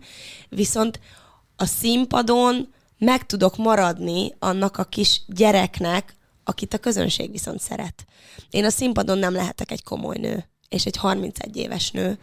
Viszont 0.50 1.00
a 1.56 1.66
színpadon 1.66 2.68
meg 3.06 3.26
tudok 3.26 3.58
maradni 3.58 4.36
annak 4.40 4.78
a 4.78 4.84
kis 4.84 5.22
gyereknek, 5.28 6.16
akit 6.44 6.74
a 6.74 6.78
közönség 6.78 7.32
viszont 7.32 7.60
szeret. 7.60 8.06
Én 8.50 8.66
a 8.66 8.70
színpadon 8.70 9.18
nem 9.18 9.34
lehetek 9.34 9.72
egy 9.72 9.84
komoly 9.84 10.18
nő, 10.18 10.50
és 10.70 10.86
egy 10.86 10.98
31 10.98 11.58
éves 11.58 11.92
nő, 11.92 12.20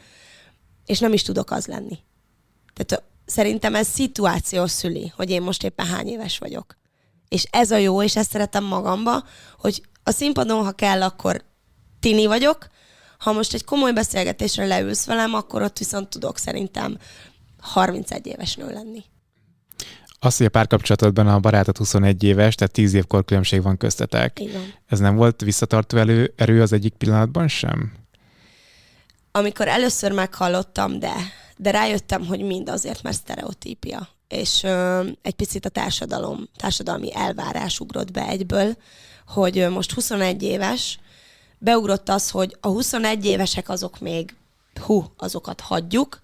és 0.86 0.98
nem 0.98 1.12
is 1.12 1.22
tudok 1.22 1.50
az 1.50 1.66
lenni. 1.66 1.98
Tehát 2.74 3.04
szerintem 3.24 3.74
ez 3.74 3.86
szituáció 3.88 4.66
szüli, 4.66 5.12
hogy 5.16 5.30
én 5.30 5.42
most 5.42 5.62
éppen 5.62 5.86
hány 5.86 6.08
éves 6.08 6.38
vagyok. 6.38 6.76
És 7.28 7.46
ez 7.50 7.70
a 7.70 7.76
jó, 7.76 8.02
és 8.02 8.16
ezt 8.16 8.30
szeretem 8.30 8.64
magamba, 8.64 9.24
hogy 9.58 9.82
a 10.02 10.10
színpadon, 10.10 10.64
ha 10.64 10.72
kell, 10.72 11.02
akkor 11.02 11.44
tini 12.00 12.26
vagyok, 12.26 12.66
ha 13.18 13.32
most 13.32 13.54
egy 13.54 13.64
komoly 13.64 13.92
beszélgetésre 13.92 14.66
leülsz 14.66 15.06
velem, 15.06 15.34
akkor 15.34 15.62
ott 15.62 15.78
viszont 15.78 16.08
tudok 16.08 16.38
szerintem 16.38 16.98
31 17.60 18.26
éves 18.26 18.54
nő 18.54 18.70
lenni. 18.72 19.04
Az, 20.20 20.36
hogy 20.36 20.46
a 20.46 20.50
párkapcsolatodban 20.50 21.28
a 21.28 21.38
barátod 21.38 21.76
21 21.76 22.22
éves, 22.22 22.54
tehát 22.54 22.72
10 22.72 22.94
év 22.94 23.04
különbség 23.24 23.62
van 23.62 23.76
köztetek. 23.76 24.40
Igen. 24.40 24.74
Ez 24.86 24.98
nem 24.98 25.16
volt 25.16 25.40
visszatartó 25.40 25.98
elő, 25.98 26.32
erő 26.36 26.62
az 26.62 26.72
egyik 26.72 26.94
pillanatban 26.94 27.48
sem? 27.48 27.92
Amikor 29.30 29.68
először 29.68 30.12
meghallottam, 30.12 30.98
de, 30.98 31.14
de 31.56 31.70
rájöttem, 31.70 32.26
hogy 32.26 32.40
mind 32.40 32.68
azért, 32.68 33.02
mert 33.02 33.16
sztereotípia. 33.16 34.08
És 34.28 34.62
ö, 34.62 35.06
egy 35.22 35.34
picit 35.34 35.64
a 35.64 35.68
társadalom, 35.68 36.48
társadalmi 36.56 37.14
elvárás 37.14 37.80
ugrott 37.80 38.10
be 38.10 38.28
egyből, 38.28 38.76
hogy 39.26 39.58
ö, 39.58 39.68
most 39.68 39.92
21 39.92 40.42
éves, 40.42 40.98
beugrott 41.58 42.08
az, 42.08 42.30
hogy 42.30 42.56
a 42.60 42.68
21 42.68 43.24
évesek 43.24 43.68
azok 43.68 44.00
még, 44.00 44.34
hú, 44.80 45.04
azokat 45.16 45.60
hagyjuk, 45.60 46.20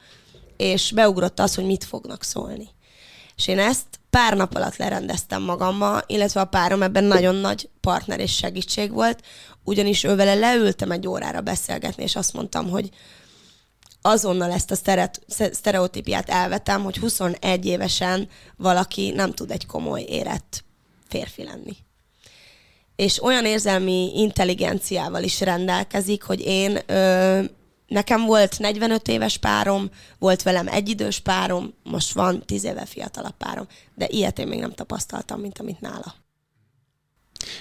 és 0.57 0.93
beugrott 0.93 1.41
az, 1.41 1.55
hogy 1.55 1.65
mit 1.65 1.85
fognak 1.85 2.23
szólni. 2.23 2.69
És 3.37 3.49
én 3.49 3.59
ezt 3.59 3.87
pár 4.11 4.37
nap 4.37 4.55
alatt 4.55 4.77
lerendeztem 4.77 5.43
magamba, 5.43 6.03
illetve 6.07 6.41
a 6.41 6.45
párom 6.45 6.83
ebben 6.83 7.05
nagyon 7.05 7.35
nagy 7.35 7.69
partner 7.81 8.21
és 8.21 8.35
segítség 8.35 8.93
volt, 8.93 9.23
ugyanis 9.65 10.05
ővele 10.05 10.35
leültem 10.35 10.91
egy 10.91 11.09
órára 11.09 11.41
beszélgetni, 11.41 12.03
és 12.03 12.17
azt 12.17 12.33
mondtam, 12.33 12.71
hogy 12.71 12.91
azonnal 14.03 14.53
ezt 14.53 14.71
a 14.71 15.05
sztereotípiát 15.53 16.29
elvetem, 16.29 16.83
hogy 16.83 16.97
21 16.97 17.67
évesen 17.67 18.29
valaki 18.57 19.11
nem 19.11 19.33
tud 19.33 19.51
egy 19.51 19.67
komoly 19.67 20.05
érett 20.09 20.65
férfi 21.09 21.45
lenni. 21.45 21.77
És 22.97 23.23
olyan 23.23 23.45
érzelmi 23.45 24.13
intelligenciával 24.15 25.23
is 25.23 25.41
rendelkezik, 25.41 26.23
hogy 26.23 26.41
én 26.41 26.79
ö, 26.87 27.43
Nekem 27.87 28.25
volt 28.25 28.59
45 28.59 29.09
éves 29.09 29.37
párom, 29.39 29.91
volt 30.19 30.43
velem 30.43 30.69
egyidős 30.69 31.19
párom, 31.19 31.75
most 31.83 32.13
van 32.13 32.43
10 32.47 32.65
éve 32.65 32.85
fiatalabb 32.85 33.37
párom, 33.37 33.67
de 33.95 34.07
ilyet 34.09 34.39
én 34.39 34.47
még 34.47 34.61
nem 34.61 34.73
tapasztaltam, 34.73 35.41
mint 35.41 35.59
amit 35.59 35.81
nála. 35.81 36.15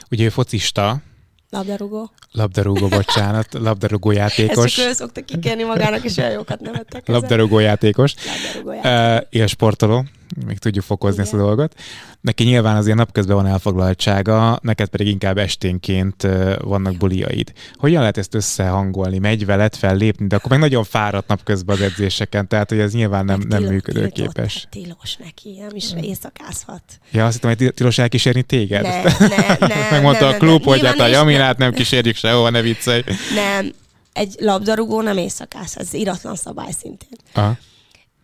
Ugye 0.09 0.23
ő 0.23 0.29
focista, 0.29 1.01
Labdarúgó. 1.49 2.11
Labdarúgó, 2.31 2.87
bocsánat, 2.97 3.53
labdarúgó 3.53 4.11
játékos. 4.11 4.65
Ezt 4.65 4.75
csak 4.75 4.93
szokta 4.93 5.21
kikérni 5.21 5.63
magának, 5.63 6.03
és 6.03 6.17
olyan 6.17 6.31
jókat 6.31 6.59
nevettek 6.59 7.07
Labdarúgó 7.13 7.59
játékos. 7.59 8.15
Labdarúgó 8.25 8.71
játékos. 8.71 9.21
Uh, 9.21 9.27
élsportoló 9.29 10.05
még 10.45 10.57
tudjuk 10.57 10.83
fokozni 10.83 11.21
Igen. 11.21 11.25
ezt 11.25 11.33
a 11.33 11.45
dolgot. 11.45 11.73
Neki 12.21 12.43
nyilván 12.43 12.75
azért 12.75 12.97
napközben 12.97 13.35
van 13.35 13.45
elfoglaltsága, 13.45 14.59
neked 14.61 14.87
pedig 14.87 15.07
inkább 15.07 15.37
esténként 15.37 16.27
vannak 16.61 16.97
buliaid. 16.97 17.53
Hogyan 17.73 17.99
lehet 17.99 18.17
ezt 18.17 18.35
összehangolni? 18.35 19.17
Megy 19.17 19.45
veled 19.45 19.75
fellépni, 19.75 20.27
de 20.27 20.35
akkor 20.35 20.51
meg 20.51 20.59
nagyon 20.59 20.83
fáradt 20.83 21.27
napközben 21.27 21.75
az 21.75 21.81
edzéseken, 21.81 22.47
tehát 22.47 22.69
hogy 22.69 22.79
ez 22.79 22.93
nyilván 22.93 23.25
nem, 23.25 23.41
nem 23.47 23.63
működőképes. 23.63 24.67
Tilos 24.69 25.15
neki, 25.15 25.57
nem 25.59 25.75
is 25.75 25.93
éjszakázhat. 26.01 26.83
Ja, 27.11 27.25
azt 27.25 27.33
hittem, 27.33 27.55
hogy 27.57 27.73
tilos 27.73 27.97
elkísérni 27.97 28.43
téged. 28.43 28.81
Ne, 29.19 29.57
ne, 29.59 29.67
ne, 29.67 29.89
Megmondta 29.91 30.27
a 30.27 30.37
klub, 30.37 30.63
hogy 30.63 30.85
hát 30.85 30.99
a 30.99 31.07
Jaminát 31.07 31.57
nem 31.57 31.73
kísérjük 31.73 32.15
sehova, 32.15 32.49
ne 32.49 32.61
viccelj. 32.61 33.03
Nem, 33.35 33.71
egy 34.13 34.35
labdarúgó 34.39 35.01
nem 35.01 35.17
éjszakász, 35.17 35.75
ez 35.75 35.93
iratlan 35.93 36.35
szabály 36.35 36.71
szintén. 36.71 37.17
Aha. 37.33 37.57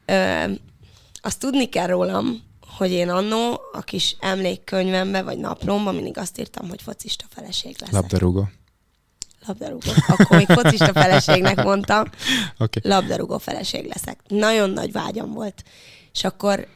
Ö, 0.05 0.43
azt 1.22 1.39
tudni 1.39 1.70
kell 1.70 1.88
rólam, 1.88 2.43
hogy 2.78 2.91
én 2.91 3.09
annó 3.09 3.61
a 3.72 3.82
kis 3.82 4.15
emlékkönyvembe, 4.20 5.22
vagy 5.22 5.38
naplomba 5.38 5.91
mindig 5.91 6.17
azt 6.17 6.39
írtam, 6.39 6.70
hogy 6.70 6.82
focista 6.82 7.26
feleség 7.30 7.76
leszek. 7.80 7.93
Labdarúgó. 7.93 8.49
Labdarúgó. 9.45 9.91
Akkor 10.07 10.38
még 10.38 10.47
focista 10.47 10.93
feleségnek 10.93 11.63
mondtam. 11.63 12.03
Okay. 12.61 12.91
Labdarúgó 12.91 13.38
feleség 13.38 13.86
leszek. 13.88 14.20
Nagyon 14.28 14.70
nagy 14.70 14.91
vágyam 14.91 15.34
volt. 15.34 15.63
És 16.13 16.24
akkor 16.24 16.67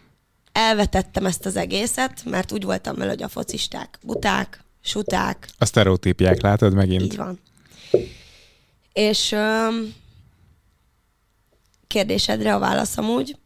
elvetettem 0.52 1.26
ezt 1.26 1.46
az 1.46 1.56
egészet, 1.56 2.26
mert 2.26 2.52
úgy 2.52 2.64
voltam 2.64 2.96
vele, 2.96 3.10
hogy 3.10 3.24
a 3.24 3.28
focisták 3.28 4.00
buták, 4.04 4.64
suták. 4.82 5.48
A 5.58 5.66
sztereotípiák, 5.66 6.42
látod 6.42 6.74
megint? 6.74 7.02
Így 7.02 7.16
van. 7.16 7.40
És 8.94 9.36
kérdésedre 11.88 12.56
a 12.56 12.60
válaszom 12.60 13.06
úgy, 13.10 13.38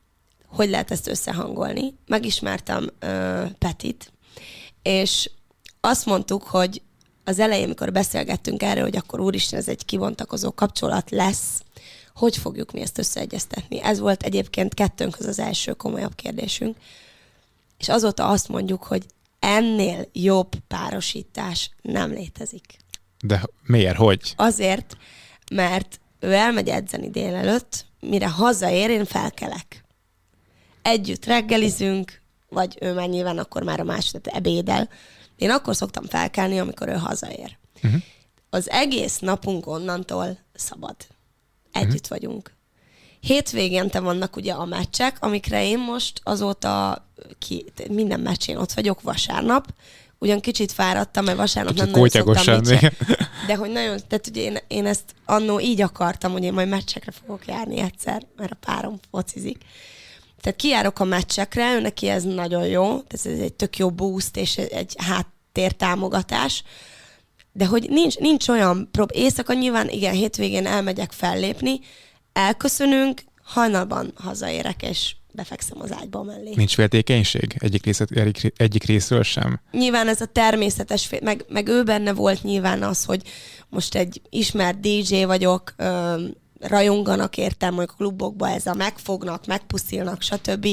hogy 0.47 0.69
lehet 0.69 0.91
ezt 0.91 1.07
összehangolni. 1.07 1.93
Megismertem 2.05 2.89
ö, 2.99 3.43
Petit, 3.57 4.11
és 4.81 5.29
azt 5.79 6.05
mondtuk, 6.05 6.43
hogy 6.43 6.81
az 7.23 7.39
elején, 7.39 7.65
amikor 7.65 7.91
beszélgettünk 7.91 8.63
erről, 8.63 8.83
hogy 8.83 8.97
akkor 8.97 9.19
úristen, 9.19 9.59
ez 9.59 9.67
egy 9.67 9.85
kivontakozó 9.85 10.51
kapcsolat 10.51 11.09
lesz, 11.11 11.61
hogy 12.13 12.37
fogjuk 12.37 12.71
mi 12.71 12.81
ezt 12.81 12.97
összeegyeztetni? 12.97 13.81
Ez 13.81 13.99
volt 13.99 14.23
egyébként 14.23 14.73
kettőnk 14.73 15.15
az 15.19 15.39
első 15.39 15.73
komolyabb 15.73 16.15
kérdésünk. 16.15 16.77
És 17.77 17.89
azóta 17.89 18.27
azt 18.27 18.47
mondjuk, 18.47 18.83
hogy 18.83 19.05
ennél 19.39 20.09
jobb 20.13 20.55
párosítás 20.67 21.69
nem 21.81 22.11
létezik. 22.11 22.77
De 23.21 23.43
miért? 23.63 23.97
Hogy? 23.97 24.33
Azért, 24.35 24.97
mert 25.51 25.99
ő 26.19 26.33
elmegy 26.33 26.67
edzeni 26.67 27.09
délelőtt, 27.09 27.85
mire 27.99 28.29
hazaér, 28.29 28.89
én 28.89 29.05
felkelek 29.05 29.85
együtt 30.87 31.25
reggelizünk, 31.25 32.21
vagy 32.49 32.77
ő 32.81 32.93
már 32.93 33.07
nyilván 33.09 33.37
akkor 33.37 33.63
már 33.63 33.79
a 33.79 33.83
második 33.83 34.35
ebédel. 34.35 34.89
Én 35.35 35.49
akkor 35.49 35.75
szoktam 35.75 36.05
felkelni, 36.05 36.59
amikor 36.59 36.87
ő 36.87 36.93
hazaér. 36.93 37.57
Uh-huh. 37.83 38.01
Az 38.49 38.69
egész 38.69 39.19
napunk 39.19 39.67
onnantól 39.67 40.37
szabad. 40.53 40.95
Együtt 41.71 41.93
uh-huh. 41.93 42.09
vagyunk. 42.09 42.55
Hétvégente 43.19 43.99
vannak 43.99 44.35
ugye 44.35 44.53
a 44.53 44.65
meccsek, 44.65 45.17
amikre 45.19 45.65
én 45.65 45.79
most 45.79 46.21
azóta 46.23 47.05
ki, 47.39 47.65
minden 47.89 48.19
meccsén 48.19 48.57
ott 48.57 48.71
vagyok 48.71 49.01
vasárnap. 49.01 49.73
Ugyan 50.19 50.39
kicsit 50.39 50.71
fáradtam, 50.71 51.25
mert 51.25 51.37
vasárnap 51.37 51.73
kicsit 51.73 51.91
nem 51.91 52.01
nagyon 52.01 52.09
szoktam 52.09 52.61
De 53.47 53.55
hogy 53.55 53.71
nagyon, 53.71 53.99
tehát 54.07 54.27
ugye 54.27 54.41
én, 54.41 54.57
én 54.67 54.85
ezt 54.85 55.15
annó 55.25 55.59
így 55.59 55.81
akartam, 55.81 56.31
hogy 56.31 56.43
én 56.43 56.53
majd 56.53 56.69
meccsekre 56.69 57.11
fogok 57.11 57.47
járni 57.47 57.79
egyszer, 57.79 58.21
mert 58.37 58.51
a 58.51 58.57
párom 58.59 58.99
focizik. 59.11 59.63
Tehát 60.41 60.59
kijárok 60.59 60.99
a 60.99 61.03
meccsekre, 61.03 61.73
ő 61.73 61.79
neki 61.79 62.07
ez 62.07 62.23
nagyon 62.23 62.67
jó, 62.67 63.01
ez 63.07 63.25
egy 63.25 63.53
tök 63.53 63.77
jó 63.77 63.91
boost 63.91 64.37
és 64.37 64.57
egy 64.57 64.95
háttértámogatás, 64.97 66.63
de 67.53 67.65
hogy 67.65 67.89
nincs, 67.89 68.17
nincs 68.17 68.47
olyan 68.47 68.89
prób... 68.91 69.09
Éjszaka 69.13 69.53
nyilván, 69.53 69.89
igen, 69.89 70.13
hétvégén 70.13 70.65
elmegyek 70.65 71.11
fellépni, 71.11 71.79
elköszönünk, 72.33 73.21
hajnalban 73.43 74.13
hazaérek, 74.15 74.83
és 74.83 75.15
befekszem 75.31 75.81
az 75.81 75.91
ágyba 75.93 76.23
mellé. 76.23 76.53
Nincs 76.55 76.73
féltékenység 76.73 77.55
egyik, 77.59 77.85
részet, 77.85 78.11
egyik, 78.57 78.83
részről 78.83 79.23
sem? 79.23 79.61
Nyilván 79.71 80.07
ez 80.07 80.21
a 80.21 80.25
természetes, 80.25 81.09
meg, 81.21 81.45
meg 81.47 81.67
ő 81.67 81.83
benne 81.83 82.13
volt 82.13 82.43
nyilván 82.43 82.83
az, 82.83 83.05
hogy 83.05 83.21
most 83.69 83.95
egy 83.95 84.21
ismert 84.29 84.79
DJ 84.79 85.23
vagyok, 85.23 85.75
rajonganak 86.67 87.37
értem, 87.37 87.77
a 87.77 87.85
klubokba 87.85 88.49
ez 88.49 88.65
a 88.65 88.73
megfognak, 88.73 89.45
megpuszilnak, 89.45 90.21
stb. 90.21 90.67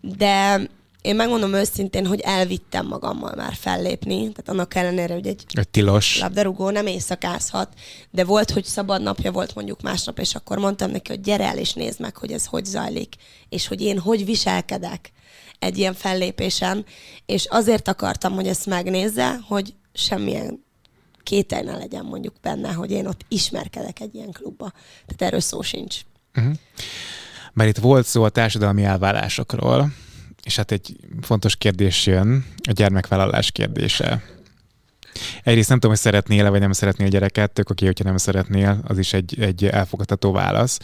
De 0.00 0.60
én 1.04 1.16
megmondom 1.16 1.54
őszintén, 1.54 2.06
hogy 2.06 2.20
elvittem 2.20 2.86
magammal 2.86 3.32
már 3.36 3.54
fellépni, 3.54 4.16
tehát 4.16 4.48
annak 4.48 4.74
ellenére, 4.74 5.14
hogy 5.14 5.26
egy, 5.26 5.44
egy 5.52 5.68
tilos. 5.68 6.20
labdarúgó 6.20 6.70
nem 6.70 6.86
éjszakázhat, 6.86 7.68
de 8.10 8.24
volt, 8.24 8.50
hogy 8.50 8.64
szabad 8.64 9.02
napja 9.02 9.32
volt 9.32 9.54
mondjuk 9.54 9.82
másnap, 9.82 10.18
és 10.18 10.34
akkor 10.34 10.58
mondtam 10.58 10.90
neki, 10.90 11.10
hogy 11.10 11.20
gyere 11.20 11.44
el 11.44 11.58
és 11.58 11.72
nézd 11.72 12.00
meg, 12.00 12.16
hogy 12.16 12.32
ez 12.32 12.46
hogy 12.46 12.64
zajlik, 12.64 13.14
és 13.48 13.66
hogy 13.66 13.80
én 13.80 13.98
hogy 13.98 14.24
viselkedek 14.24 15.12
egy 15.58 15.78
ilyen 15.78 15.94
fellépésen, 15.94 16.84
és 17.26 17.46
azért 17.46 17.88
akartam, 17.88 18.32
hogy 18.32 18.46
ezt 18.46 18.66
megnézze, 18.66 19.38
hogy 19.48 19.74
semmilyen 19.92 20.63
kétel 21.24 21.62
ne 21.62 21.76
legyen 21.76 22.04
mondjuk 22.04 22.34
benne, 22.40 22.72
hogy 22.72 22.90
én 22.90 23.06
ott 23.06 23.24
ismerkedek 23.28 24.00
egy 24.00 24.14
ilyen 24.14 24.30
klubba. 24.30 24.72
Tehát 25.06 25.22
erről 25.22 25.40
szó 25.40 25.62
sincs. 25.62 26.00
Uh-huh. 26.34 26.54
Mert 27.52 27.68
itt 27.68 27.82
volt 27.82 28.06
szó 28.06 28.22
a 28.22 28.28
társadalmi 28.28 28.84
elválásokról, 28.84 29.92
és 30.42 30.56
hát 30.56 30.72
egy 30.72 30.96
fontos 31.20 31.56
kérdés 31.56 32.06
jön, 32.06 32.44
a 32.68 32.72
gyermekvállalás 32.72 33.50
kérdése. 33.50 34.22
Egyrészt 35.42 35.68
nem 35.68 35.78
tudom, 35.78 35.94
hogy 35.94 36.04
szeretnél-e, 36.04 36.48
vagy 36.48 36.60
nem 36.60 36.72
szeretnél 36.72 37.08
gyereket, 37.08 37.52
tök 37.52 37.70
oké, 37.70 37.86
hogyha 37.86 38.04
nem 38.04 38.16
szeretnél, 38.16 38.80
az 38.86 38.98
is 38.98 39.12
egy, 39.12 39.40
egy 39.40 39.66
elfogadható 39.66 40.32
válasz. 40.32 40.78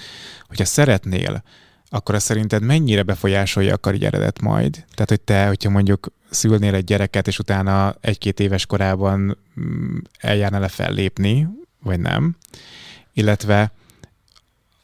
Hogyha 0.48 0.64
szeretnél, 0.64 1.42
akkor 1.88 2.14
azt 2.14 2.24
szerinted 2.24 2.62
mennyire 2.62 3.02
befolyásolja 3.02 3.74
a 3.74 3.78
karrieredet 3.78 4.40
majd? 4.40 4.72
Tehát, 4.72 5.08
hogy 5.08 5.20
te, 5.20 5.46
hogyha 5.46 5.70
mondjuk 5.70 6.12
szülnél 6.30 6.74
egy 6.74 6.84
gyereket, 6.84 7.26
és 7.26 7.38
utána 7.38 7.94
egy-két 8.00 8.40
éves 8.40 8.66
korában 8.66 9.38
mm, 9.60 9.96
eljárnál 10.18 10.60
le 10.60 10.68
fellépni, 10.68 11.48
vagy 11.82 12.00
nem, 12.00 12.36
illetve 13.12 13.72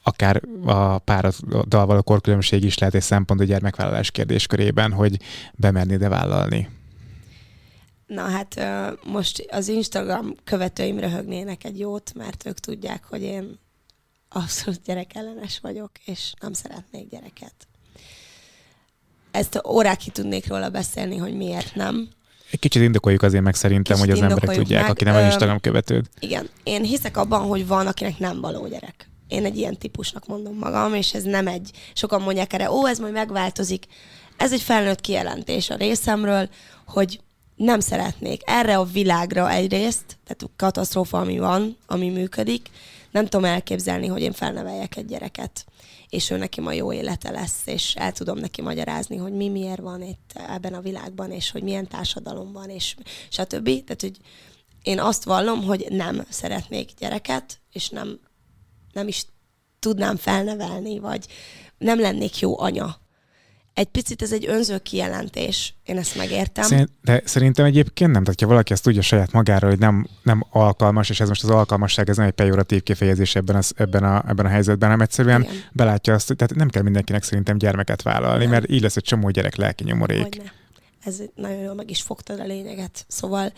akár 0.02 0.42
a 0.64 0.98
páraddal 0.98 1.86
való 1.86 2.02
korkülönbség 2.02 2.64
is 2.64 2.78
lehet 2.78 2.94
egy 2.94 3.02
szempont 3.02 3.40
a 3.40 3.44
gyermekvállalás 3.44 4.10
kérdéskörében, 4.10 4.92
hogy 4.92 5.20
bemernéd 5.54 6.02
e 6.02 6.08
vállalni? 6.08 6.68
Na 8.06 8.22
hát 8.22 8.60
most 9.04 9.46
az 9.50 9.68
Instagram 9.68 10.34
követőim 10.44 10.98
röhögnének 10.98 11.64
egy 11.64 11.78
jót, 11.78 12.12
mert 12.14 12.46
ők 12.46 12.58
tudják, 12.58 13.04
hogy 13.04 13.22
én 13.22 13.58
abszolút 14.28 14.82
gyerekellenes 14.84 15.60
vagyok, 15.60 15.90
és 16.04 16.32
nem 16.40 16.52
szeretnék 16.52 17.08
gyereket. 17.08 17.54
Ezt 19.36 19.62
órákig 19.68 20.12
tudnék 20.12 20.48
róla 20.48 20.68
beszélni, 20.68 21.16
hogy 21.16 21.34
miért 21.36 21.74
nem. 21.74 22.08
Egy 22.50 22.58
kicsit 22.58 22.82
indokoljuk 22.82 23.22
azért 23.22 23.42
meg 23.42 23.54
szerintem, 23.54 23.96
Kicsit 23.96 24.10
hogy 24.10 24.22
az 24.22 24.30
emberek 24.30 24.56
tudják, 24.56 24.82
meg. 24.82 24.90
aki 24.90 25.04
nem 25.04 25.14
az 25.14 25.24
Instagram 25.24 25.60
követőd. 25.60 26.06
Igen. 26.18 26.48
Én 26.62 26.82
hiszek 26.82 27.16
abban, 27.16 27.40
hogy 27.40 27.66
van, 27.66 27.86
akinek 27.86 28.18
nem 28.18 28.40
való 28.40 28.66
gyerek 28.68 29.08
én 29.28 29.44
egy 29.44 29.56
ilyen 29.56 29.76
típusnak 29.76 30.26
mondom 30.26 30.56
magam, 30.58 30.94
és 30.94 31.14
ez 31.14 31.22
nem 31.22 31.46
egy, 31.46 31.70
sokan 31.92 32.22
mondják 32.22 32.52
erre, 32.52 32.70
ó, 32.70 32.86
ez 32.86 32.98
majd 32.98 33.12
megváltozik. 33.12 33.86
Ez 34.36 34.52
egy 34.52 34.60
felnőtt 34.60 35.00
kijelentés 35.00 35.70
a 35.70 35.76
részemről, 35.76 36.48
hogy 36.86 37.20
nem 37.56 37.80
szeretnék 37.80 38.42
erre 38.44 38.76
a 38.76 38.84
világra 38.84 39.50
egyrészt, 39.50 40.04
tehát 40.26 40.52
katasztrófa, 40.56 41.18
ami 41.18 41.38
van, 41.38 41.76
ami 41.86 42.08
működik, 42.08 42.68
nem 43.10 43.24
tudom 43.26 43.44
elképzelni, 43.44 44.06
hogy 44.06 44.22
én 44.22 44.32
felneveljek 44.32 44.96
egy 44.96 45.06
gyereket, 45.06 45.64
és 46.08 46.30
ő 46.30 46.36
neki 46.36 46.60
ma 46.60 46.72
jó 46.72 46.92
élete 46.92 47.30
lesz, 47.30 47.66
és 47.66 47.94
el 47.94 48.12
tudom 48.12 48.38
neki 48.38 48.62
magyarázni, 48.62 49.16
hogy 49.16 49.32
mi 49.32 49.48
miért 49.48 49.80
van 49.80 50.02
itt 50.02 50.32
ebben 50.34 50.74
a 50.74 50.80
világban, 50.80 51.30
és 51.30 51.50
hogy 51.50 51.62
milyen 51.62 51.88
társadalom 51.88 52.52
van, 52.52 52.70
és 52.70 52.96
stb. 53.30 53.64
Tehát, 53.64 54.00
hogy 54.00 54.16
én 54.82 55.00
azt 55.00 55.24
vallom, 55.24 55.64
hogy 55.64 55.86
nem 55.90 56.26
szeretnék 56.28 56.90
gyereket, 56.98 57.60
és 57.72 57.88
nem 57.88 58.18
nem 58.96 59.08
is 59.08 59.26
tudnám 59.78 60.16
felnevelni, 60.16 60.98
vagy 60.98 61.26
nem 61.78 62.00
lennék 62.00 62.38
jó 62.38 62.60
anya. 62.60 62.96
Egy 63.76 63.86
picit 63.86 64.22
ez 64.22 64.32
egy 64.32 64.46
önző 64.48 64.78
kijelentés, 64.78 65.74
én 65.84 65.98
ezt 65.98 66.16
megértem. 66.16 66.86
De 67.02 67.22
szerintem 67.24 67.64
egyébként 67.64 68.12
nem, 68.12 68.22
tehát 68.22 68.40
ha 68.40 68.46
valaki 68.46 68.72
ezt 68.72 68.82
tudja 68.82 69.02
saját 69.02 69.32
magáról, 69.32 69.70
hogy 69.70 69.78
nem, 69.78 70.08
nem 70.22 70.44
alkalmas, 70.50 71.10
és 71.10 71.20
ez 71.20 71.28
most 71.28 71.42
az 71.42 71.50
alkalmasság, 71.50 72.08
ez 72.08 72.16
nem 72.16 72.26
egy 72.26 72.32
pejoratív 72.32 72.82
kifejezés 72.82 73.34
ebben, 73.34 73.56
az, 73.56 73.72
ebben, 73.76 74.04
a, 74.04 74.24
ebben 74.28 74.46
a 74.46 74.48
helyzetben, 74.48 74.88
hanem 74.88 75.04
egyszerűen 75.04 75.42
Igen. 75.42 75.54
belátja 75.72 76.14
azt, 76.14 76.26
hogy 76.26 76.36
tehát 76.36 76.54
nem 76.54 76.68
kell 76.68 76.82
mindenkinek 76.82 77.22
szerintem 77.22 77.58
gyermeket 77.58 78.02
vállalni, 78.02 78.42
nem. 78.42 78.52
mert 78.52 78.70
így 78.70 78.82
lesz 78.82 78.96
egy 78.96 79.02
csomó 79.02 79.30
gyerek 79.30 79.56
lelki 79.56 79.84
nyomorék. 79.84 80.22
Hogyne. 80.22 80.52
Ez 81.04 81.22
nagyon 81.34 81.58
jól 81.58 81.74
meg 81.74 81.90
is 81.90 82.02
fogtad 82.02 82.40
a 82.40 82.44
lényeget. 82.44 83.04
Szóval 83.08 83.52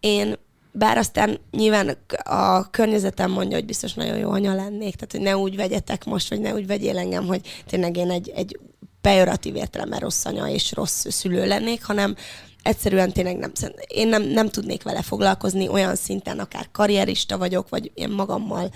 én 0.00 0.34
bár 0.72 0.98
aztán 0.98 1.38
nyilván 1.50 1.96
a 2.24 2.70
környezetem 2.70 3.30
mondja, 3.30 3.56
hogy 3.56 3.66
biztos 3.66 3.94
nagyon 3.94 4.16
jó 4.16 4.30
anya 4.30 4.54
lennék, 4.54 4.94
tehát 4.94 5.12
hogy 5.12 5.20
ne 5.20 5.36
úgy 5.36 5.56
vegyetek 5.56 6.04
most, 6.04 6.28
vagy 6.28 6.40
ne 6.40 6.54
úgy 6.54 6.66
vegyél 6.66 6.98
engem, 6.98 7.26
hogy 7.26 7.62
tényleg 7.66 7.96
én 7.96 8.10
egy, 8.10 8.32
egy 8.34 8.58
pejoratív 9.06 9.56
értelemben 9.56 9.98
rossz 9.98 10.24
anya 10.24 10.48
és 10.48 10.72
rossz 10.72 11.06
szülő 11.08 11.46
lennék, 11.46 11.84
hanem 11.84 12.16
egyszerűen 12.62 13.12
tényleg 13.12 13.36
nem, 13.36 13.52
én 13.86 14.08
nem, 14.08 14.22
nem 14.22 14.48
tudnék 14.48 14.82
vele 14.82 15.02
foglalkozni 15.02 15.68
olyan 15.68 15.96
szinten, 15.96 16.38
akár 16.38 16.68
karrierista 16.72 17.38
vagyok, 17.38 17.68
vagy 17.68 17.90
én 17.94 18.08
magammal 18.08 18.70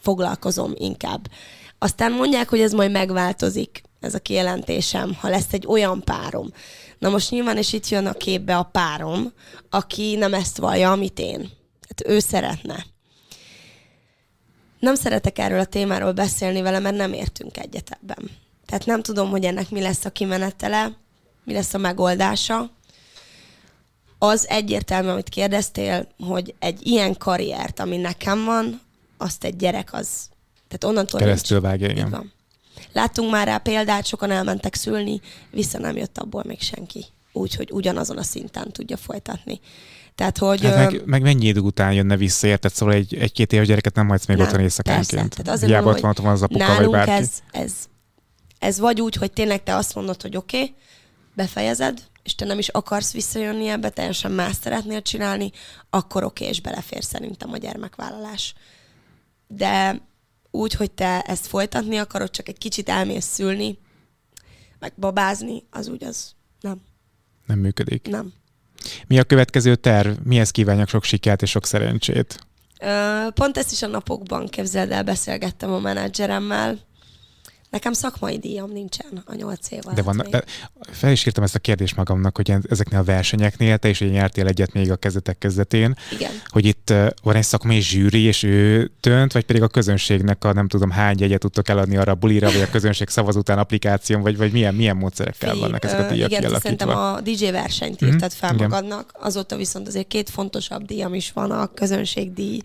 foglalkozom 0.00 0.72
inkább. 0.74 1.30
Aztán 1.78 2.12
mondják, 2.12 2.48
hogy 2.48 2.60
ez 2.60 2.72
majd 2.72 2.90
megváltozik, 2.90 3.82
ez 4.00 4.14
a 4.14 4.18
kijelentésem, 4.18 5.14
ha 5.20 5.28
lesz 5.28 5.52
egy 5.52 5.66
olyan 5.66 6.02
párom. 6.04 6.52
Na 6.98 7.08
most 7.08 7.30
nyilván, 7.30 7.56
és 7.56 7.72
itt 7.72 7.88
jön 7.88 8.06
a 8.06 8.12
képbe 8.12 8.56
a 8.56 8.62
párom, 8.72 9.32
aki 9.70 10.14
nem 10.16 10.34
ezt 10.34 10.58
vallja, 10.58 10.92
amit 10.92 11.18
én. 11.18 11.50
Tehát 11.88 12.16
ő 12.16 12.18
szeretne. 12.18 12.86
Nem 14.78 14.94
szeretek 14.94 15.38
erről 15.38 15.60
a 15.60 15.64
témáról 15.64 16.12
beszélni 16.12 16.60
vele, 16.60 16.78
mert 16.78 16.96
nem 16.96 17.12
értünk 17.12 17.58
egyet 17.58 17.98
ebben. 18.00 18.30
Tehát 18.66 18.86
nem 18.86 19.02
tudom, 19.02 19.30
hogy 19.30 19.44
ennek 19.44 19.70
mi 19.70 19.80
lesz 19.80 20.04
a 20.04 20.10
kimenetele, 20.10 20.96
mi 21.44 21.52
lesz 21.52 21.74
a 21.74 21.78
megoldása. 21.78 22.70
Az 24.18 24.48
egyértelmű, 24.48 25.08
amit 25.08 25.28
kérdeztél, 25.28 26.08
hogy 26.18 26.54
egy 26.58 26.86
ilyen 26.86 27.16
karriert, 27.16 27.80
ami 27.80 27.96
nekem 27.96 28.44
van, 28.44 28.80
azt 29.18 29.44
egy 29.44 29.56
gyerek 29.56 29.92
az, 29.92 30.08
tehát 30.68 30.84
onnantól 30.84 31.20
Keresztül 31.20 31.60
vágja, 31.60 31.88
igen. 31.88 32.32
Láttunk 32.92 33.30
már 33.30 33.46
rá 33.46 33.58
példát, 33.58 34.06
sokan 34.06 34.30
elmentek 34.30 34.74
szülni, 34.74 35.20
vissza 35.50 35.78
nem 35.78 35.96
jött 35.96 36.18
abból 36.18 36.42
még 36.46 36.60
senki. 36.60 37.04
Úgyhogy 37.32 37.70
ugyanazon 37.72 38.18
a 38.18 38.22
szinten 38.22 38.72
tudja 38.72 38.96
folytatni. 38.96 39.60
Tehát, 40.14 40.38
hogy... 40.38 40.62
Hát 40.62 40.90
meg, 40.90 41.02
meg 41.04 41.22
mennyi 41.22 41.46
idő 41.46 41.60
után 41.60 41.92
jönne 41.92 42.16
vissza, 42.16 42.46
érted? 42.46 42.72
Szóval 42.72 42.94
egy, 42.94 43.14
egy-két 43.14 43.52
éves 43.52 43.66
gyereket 43.66 43.94
nem 43.94 44.08
hagysz 44.08 44.26
még 44.26 44.36
nem, 44.36 44.46
otthon 44.46 44.60
éjszakánként. 44.60 45.30
Tehát 45.30 45.48
azért 45.48 45.70
Hiába 45.70 45.90
mondom, 45.90 46.10
ott 46.10 46.18
van, 46.18 46.32
az 46.32 46.42
apuka, 46.42 46.74
vagy 46.76 46.90
bárki. 46.90 47.10
Ez, 47.10 47.30
ez, 47.50 47.72
ez 48.62 48.78
vagy 48.78 49.00
úgy, 49.00 49.14
hogy 49.14 49.32
tényleg 49.32 49.62
te 49.62 49.74
azt 49.74 49.94
mondod, 49.94 50.22
hogy 50.22 50.36
oké, 50.36 50.60
okay, 50.60 50.74
befejezed, 51.34 52.02
és 52.22 52.34
te 52.34 52.44
nem 52.44 52.58
is 52.58 52.68
akarsz 52.68 53.12
visszajönni 53.12 53.68
ebbe, 53.68 53.90
teljesen 53.90 54.30
más 54.32 54.56
szeretnél 54.60 55.02
csinálni, 55.02 55.50
akkor 55.90 56.24
oké, 56.24 56.42
okay, 56.44 56.54
és 56.54 56.60
belefér 56.60 57.04
szerintem 57.04 57.52
a 57.52 57.56
gyermekvállalás. 57.56 58.54
De 59.46 60.00
úgy, 60.50 60.72
hogy 60.72 60.90
te 60.90 61.20
ezt 61.20 61.46
folytatni 61.46 61.96
akarod, 61.96 62.30
csak 62.30 62.48
egy 62.48 62.58
kicsit 62.58 62.88
elmész 62.88 63.24
szülni, 63.24 63.78
meg 64.78 64.92
babázni, 64.96 65.62
az 65.70 65.88
úgy 65.88 66.04
az 66.04 66.32
nem. 66.60 66.80
Nem 67.46 67.58
működik. 67.58 68.08
Nem. 68.08 68.32
Mi 69.06 69.18
a 69.18 69.24
következő 69.24 69.76
terv? 69.76 70.18
Mihez 70.22 70.50
kívánjak 70.50 70.88
sok 70.88 71.04
sikert 71.04 71.42
és 71.42 71.50
sok 71.50 71.66
szerencsét? 71.66 72.46
Pont 73.34 73.56
ezt 73.56 73.72
is 73.72 73.82
a 73.82 73.86
napokban 73.86 74.48
képzeld 74.48 74.90
el, 74.90 75.02
beszélgettem 75.02 75.72
a 75.72 75.78
menedzseremmel. 75.78 76.78
Nekem 77.72 77.92
szakmai 77.92 78.38
díjam 78.38 78.70
nincsen 78.72 79.22
a 79.26 79.34
nyolc 79.34 79.70
év 79.70 79.80
alatt 79.84 79.96
De 79.96 80.02
van, 80.02 80.26
de 80.30 80.44
fel 80.90 81.12
is 81.12 81.26
írtam 81.26 81.44
ezt 81.44 81.54
a 81.54 81.58
kérdést 81.58 81.96
magamnak, 81.96 82.36
hogy 82.36 82.52
ezeknél 82.68 82.98
a 83.00 83.02
versenyeknél, 83.02 83.76
te 83.78 83.88
is 83.88 84.00
ugye 84.00 84.10
nyertél 84.10 84.46
egyet 84.46 84.72
még 84.72 84.90
a 84.90 84.96
kezdetek 84.96 85.38
kezdetén, 85.38 85.94
Igen. 86.12 86.30
hogy 86.46 86.64
itt 86.64 86.92
van 87.22 87.34
egy 87.36 87.42
szakmai 87.44 87.80
zsűri, 87.80 88.22
és 88.22 88.42
ő 88.42 88.90
dönt, 89.00 89.32
vagy 89.32 89.44
pedig 89.44 89.62
a 89.62 89.68
közönségnek 89.68 90.44
a 90.44 90.52
nem 90.52 90.68
tudom 90.68 90.90
hány 90.90 91.16
jegyet 91.20 91.40
tudtok 91.40 91.68
eladni 91.68 91.96
arra 91.96 92.12
a 92.12 92.14
bulira, 92.14 92.50
vagy 92.52 92.60
a 92.60 92.70
közönség 92.70 93.08
szavaz 93.08 93.36
után 93.36 93.58
applikáción, 93.58 94.22
vagy, 94.22 94.36
vagy 94.36 94.52
milyen, 94.52 94.74
milyen 94.74 94.96
módszerekkel 94.96 95.50
Figyelj, 95.50 95.60
vannak 95.60 95.84
ezek 95.84 96.00
a 96.00 96.12
díjak 96.12 96.30
Igen, 96.30 96.52
te 96.52 96.58
szerintem 96.58 96.88
a 96.88 97.20
DJ 97.20 97.50
versenyt 97.50 98.00
Mhm, 98.00 98.10
írtad 98.12 98.32
fel 98.32 98.54
igen. 98.54 98.68
magadnak, 98.68 99.10
azóta 99.20 99.56
viszont 99.56 99.86
azért 99.86 100.06
két 100.06 100.30
fontosabb 100.30 100.84
díjam 100.86 101.14
is 101.14 101.32
van, 101.32 101.50
a 101.50 101.66
közönségdíj. 101.66 102.60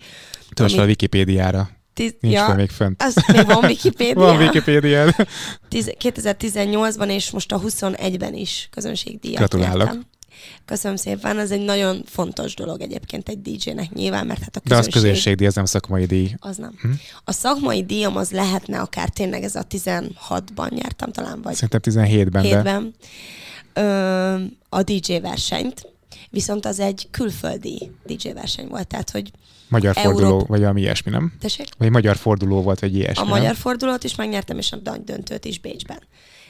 Töltsd 0.54 0.72
fel 0.74 0.80
a 0.80 0.82
ami- 0.82 0.90
Wikipédiára. 0.90 1.70
Tiz, 1.98 2.14
Nincs 2.20 2.34
ja, 2.34 2.54
még 2.54 2.70
fönt. 2.70 3.02
az 3.02 3.24
még 3.32 3.46
van 3.46 3.64
Wikipédia. 3.64 4.14
Van 4.14 4.36
Wikipédiád. 4.36 5.14
Tiz- 5.68 5.96
2018-ban 6.00 7.08
és 7.10 7.30
most 7.30 7.52
a 7.52 7.60
21-ben 7.60 8.34
is 8.34 8.68
közönségdíjat 8.70 9.36
Gratulálok. 9.38 9.78
nyertem. 9.78 10.06
Köszönöm 10.64 10.96
szépen, 10.96 11.38
ez 11.38 11.50
egy 11.50 11.60
nagyon 11.64 12.02
fontos 12.06 12.54
dolog 12.54 12.80
egyébként 12.80 13.28
egy 13.28 13.40
DJ-nek 13.42 13.92
nyilván, 13.92 14.26
mert 14.26 14.40
hát 14.40 14.56
a 14.56 14.60
De 14.64 14.76
az 14.76 14.84
közönség... 14.84 15.02
közönségdíj, 15.02 15.46
az 15.46 15.54
nem 15.54 15.64
szakmai 15.64 16.04
díj. 16.06 16.34
Az 16.38 16.56
nem. 16.56 16.74
Hm? 16.80 16.90
A 17.24 17.32
szakmai 17.32 17.84
díjam 17.84 18.16
az 18.16 18.30
lehetne 18.30 18.80
akár 18.80 19.08
tényleg 19.08 19.42
ez 19.42 19.54
a 19.54 19.64
16-ban 19.64 20.70
nyertem 20.74 21.12
talán, 21.12 21.42
vagy 21.42 21.54
Szerintem 21.54 21.80
17-ben, 21.84 22.42
de 22.42 22.60
7-ben 22.60 22.94
ö, 23.72 24.44
a 24.68 24.82
DJ 24.82 25.16
versenyt, 25.18 25.86
viszont 26.30 26.66
az 26.66 26.80
egy 26.80 27.08
külföldi 27.10 27.90
DJ 28.06 28.28
verseny 28.28 28.68
volt, 28.68 28.86
tehát 28.86 29.10
hogy 29.10 29.30
magyar 29.68 29.96
Európa- 29.96 30.20
forduló, 30.20 30.44
vagy 30.48 30.60
valami 30.60 30.80
ilyesmi, 30.80 31.10
nem? 31.10 31.32
tessék, 31.40 31.66
Vagy 31.78 31.90
magyar 31.90 32.16
forduló 32.16 32.62
volt, 32.62 32.80
vagy 32.80 32.94
ilyesmi, 32.94 33.22
a 33.22 33.28
nem? 33.28 33.38
magyar 33.38 33.56
fordulót 33.56 34.04
is 34.04 34.14
megnyertem, 34.14 34.58
és 34.58 34.72
a 34.72 34.78
nagy 34.84 35.04
döntőt 35.04 35.44
is 35.44 35.60
Bécsben. 35.60 36.02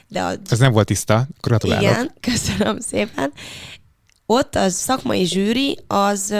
De 0.07 0.21
a 0.21 0.33
Ez 0.49 0.59
nem 0.59 0.71
volt 0.71 0.85
tiszta, 0.85 1.27
gratulálok. 1.41 1.83
Igen, 1.89 2.11
köszönöm 2.31 2.79
szépen. 2.79 3.33
Ott 4.25 4.55
a 4.55 4.69
szakmai 4.69 5.25
zsűri 5.25 5.77
az 5.87 6.35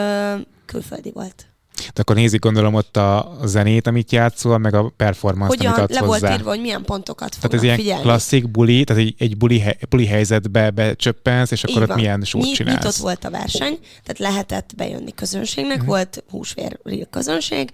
külföldi 0.65 1.11
volt. 1.11 1.45
De 1.93 2.01
akkor 2.01 2.15
nézik 2.15 2.39
gondolom 2.41 2.73
ott 2.73 2.97
a 2.97 3.38
zenét, 3.43 3.88
amit 3.88 4.11
játszol, 4.11 4.57
meg 4.57 4.73
a 4.73 4.93
performance-t, 4.97 5.57
Hogyan 5.57 5.73
amit 5.73 5.84
adsz 5.89 5.99
le 5.99 6.05
volt 6.05 6.19
hozzá. 6.21 6.34
írva, 6.36 6.49
hogy 6.49 6.61
milyen 6.61 6.84
pontokat 6.84 7.30
Tehát 7.30 7.41
fognak 7.41 7.57
ez 7.59 7.63
ilyen 7.63 7.75
figyelni. 7.77 8.01
klasszik 8.03 8.51
buli, 8.51 8.84
tehát 8.84 9.01
egy, 9.03 9.15
egy 9.17 9.38
buli, 9.38 9.59
hely, 9.59 9.77
buli 9.89 10.05
helyzetbe 10.05 10.69
becsöppensz, 10.69 11.51
és 11.51 11.63
akkor 11.63 11.82
ott 11.82 11.95
milyen 11.95 12.21
sót 12.23 12.41
Nyit, 12.43 12.55
csinálsz. 12.55 12.77
Nyitott 12.77 12.95
volt 12.95 13.23
a 13.25 13.30
verseny, 13.30 13.80
tehát 14.03 14.17
lehetett 14.19 14.73
bejönni 14.75 15.13
közönségnek, 15.13 15.77
Mhm. 15.77 15.88
uh-huh. 15.89 15.95
volt 15.95 16.23
húsvéri 16.30 17.07
közönség, 17.09 17.69